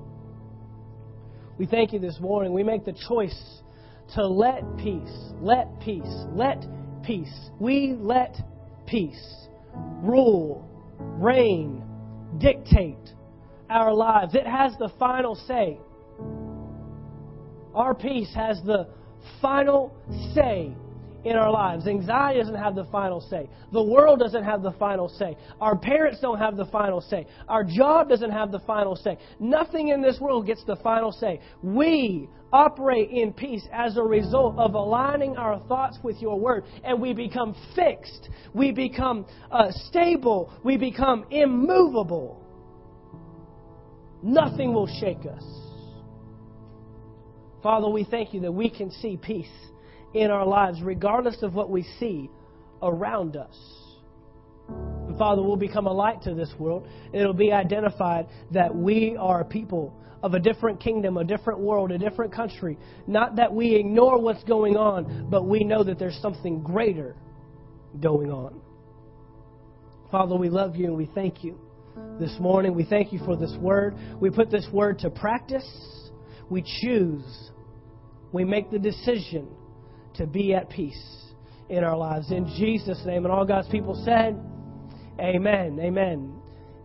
We 1.58 1.66
thank 1.66 1.94
you 1.94 2.00
this 2.00 2.20
morning. 2.20 2.54
We 2.54 2.64
make 2.64 2.86
the 2.86 2.96
choice 3.08 3.62
to 4.16 4.26
let 4.26 4.64
peace, 4.78 5.32
let 5.40 5.80
peace, 5.82 6.26
let 6.34 6.66
peace. 7.04 7.34
We 7.60 7.96
let 8.00 8.36
peace 8.88 9.48
rule, 9.76 10.68
reign, 11.00 11.84
dictate 12.38 13.14
our 13.70 13.94
lives. 13.94 14.36
It 14.36 14.48
has 14.48 14.74
the 14.78 14.90
final 15.00 15.36
say. 15.36 15.80
Our 17.74 17.96
peace 17.96 18.34
has 18.36 18.62
the 18.64 18.88
final 19.42 19.96
say 20.36 20.74
in 21.24 21.36
our 21.36 21.52
lives. 21.52 21.88
Anxiety 21.88 22.40
doesn't 22.40 22.56
have 22.56 22.76
the 22.76 22.86
final 22.86 23.22
say. 23.22 23.50
The 23.72 23.84
world 23.84 24.20
doesn't 24.20 24.44
have 24.44 24.62
the 24.62 24.74
final 24.74 25.10
say. 25.10 25.38
Our 25.62 25.78
parents 25.78 26.20
don't 26.22 26.40
have 26.40 26.58
the 26.58 26.66
final 26.66 27.02
say. 27.02 27.28
Our 27.48 27.64
job 27.64 28.10
doesn't 28.10 28.32
have 28.32 28.52
the 28.52 28.60
final 28.60 28.96
say. 28.96 29.18
Nothing 29.40 29.90
in 29.90 30.02
this 30.02 30.20
world 30.20 30.46
gets 30.46 30.64
the 30.66 30.76
final 30.78 31.12
say. 31.12 31.40
We 31.62 32.30
operate 32.52 33.10
in 33.10 33.34
peace 33.34 33.66
as 33.72 33.98
a 33.98 34.04
result 34.04 34.58
of 34.58 34.76
aligning 34.76 35.38
our 35.38 35.60
thoughts 35.68 35.98
with 36.04 36.22
your 36.22 36.40
word, 36.40 36.66
and 36.84 37.02
we 37.02 37.14
become 37.14 37.56
fixed. 37.76 38.30
We 38.54 38.72
become 38.72 39.26
uh, 39.52 39.72
stable. 39.88 40.52
We 40.64 40.78
become 40.78 41.26
immovable. 41.32 42.40
Nothing 44.22 44.74
will 44.74 44.88
shake 44.88 45.26
us. 45.26 45.44
Father, 47.62 47.90
we 47.90 48.04
thank 48.04 48.34
you 48.34 48.42
that 48.42 48.52
we 48.52 48.70
can 48.70 48.92
see 48.92 49.18
peace 49.18 49.48
in 50.14 50.32
our 50.32 50.46
lives, 50.46 50.82
regardless 50.82 51.42
of 51.42 51.54
what 51.54 51.70
we 51.70 51.84
see 52.00 52.30
around 52.82 53.36
us. 53.36 53.56
And 54.70 55.18
Father, 55.18 55.42
we'll 55.42 55.58
become 55.58 55.88
a 55.88 55.92
light 55.92 56.22
to 56.24 56.34
this 56.34 56.52
world. 56.58 56.88
It'll 57.14 57.34
be 57.34 57.52
identified 57.52 58.28
that 58.52 58.74
we 58.76 59.18
are 59.20 59.42
a 59.42 59.46
people 59.46 59.94
of 60.22 60.34
a 60.34 60.40
different 60.40 60.80
kingdom, 60.80 61.18
a 61.18 61.24
different 61.24 61.60
world, 61.60 61.92
a 61.92 61.98
different 61.98 62.34
country. 62.34 62.78
Not 63.08 63.36
that 63.36 63.54
we 63.54 63.76
ignore 63.76 64.22
what's 64.22 64.44
going 64.46 64.78
on, 64.78 65.28
but 65.30 65.46
we 65.46 65.64
know 65.64 65.84
that 65.84 66.00
there's 66.00 66.18
something 66.22 66.64
greater 66.64 67.16
going 68.00 68.32
on. 68.32 68.62
Father, 70.12 70.36
we 70.36 70.50
love 70.50 70.76
you 70.76 70.86
and 70.86 70.96
we 70.96 71.10
thank 71.14 71.44
you 71.44 71.60
this 72.20 72.36
morning. 72.40 72.74
We 72.74 72.86
thank 72.86 73.12
you 73.12 73.20
for 73.26 73.36
this 73.36 73.54
word. 73.60 73.96
We 74.20 74.30
put 74.30 74.50
this 74.50 74.68
word 74.72 75.00
to 75.00 75.10
practice. 75.10 75.68
We 76.50 76.64
choose 76.82 77.52
we 78.34 78.44
make 78.44 78.72
the 78.72 78.80
decision 78.80 79.48
to 80.16 80.28
be 80.28 80.54
at 80.54 80.70
peace 80.70 81.24
in 81.70 81.84
our 81.84 81.98
lives. 81.98 82.32
In 82.32 82.46
Jesus' 82.58 83.02
name. 83.06 83.26
And 83.26 83.34
all 83.34 83.46
God's 83.46 83.68
people 83.70 84.02
said, 84.06 84.40
Amen. 85.20 85.80
Amen. 85.82 86.34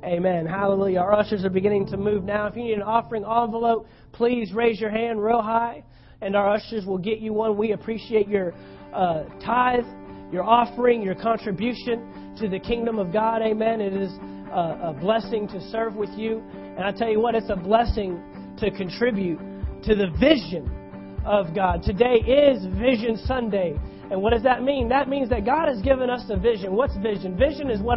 Amen. 0.05 0.47
Hallelujah. 0.47 1.01
Our 1.01 1.13
ushers 1.13 1.45
are 1.45 1.51
beginning 1.51 1.87
to 1.89 1.97
move 1.97 2.25
now. 2.25 2.47
If 2.47 2.57
you 2.57 2.63
need 2.63 2.75
an 2.75 2.83
offering 2.83 3.25
envelope, 3.25 3.87
please 4.13 4.53
raise 4.53 4.81
your 4.81 4.91
hand 4.91 5.23
real 5.23 5.43
high, 5.43 5.83
and 6.21 6.37
our 6.37 6.51
ushers 6.51 6.87
will 6.87 6.99
get 6.99 7.19
you 7.19 7.33
one. 7.33 7.57
We 7.57 7.73
appreciate 7.73 8.29
your 8.29 8.55
uh, 8.95 9.25
tithe, 9.45 9.85
your 10.31 10.45
offering, 10.45 11.03
your 11.03 11.17
contribution 11.17 12.37
to 12.39 12.49
the 12.49 12.61
kingdom 12.61 12.99
of 12.99 13.13
God. 13.13 13.43
Amen. 13.43 13.81
It 13.81 13.93
is 13.93 14.13
a, 14.53 14.91
a 14.91 14.97
blessing 15.01 15.49
to 15.49 15.61
serve 15.71 15.97
with 15.97 16.11
you. 16.11 16.43
And 16.53 16.81
I 16.81 16.93
tell 16.93 17.09
you 17.09 17.21
what, 17.21 17.35
it's 17.35 17.51
a 17.51 17.57
blessing 17.57 18.23
to 18.59 18.71
contribute 18.71 19.39
to 19.85 19.95
the 19.97 20.11
vision 20.21 20.78
of 21.25 21.55
God. 21.55 21.83
Today 21.83 22.17
is 22.17 22.65
Vision 22.79 23.17
Sunday. 23.17 23.79
And 24.11 24.23
what 24.23 24.33
does 24.33 24.43
that 24.43 24.63
mean? 24.63 24.89
That 24.89 25.09
means 25.09 25.29
that 25.29 25.45
God 25.45 25.69
has 25.69 25.83
given 25.83 26.09
us 26.09 26.25
a 26.31 26.37
vision. 26.37 26.75
What's 26.75 26.97
vision? 26.97 27.37
Vision 27.37 27.71
is 27.71 27.81
what 27.81 27.87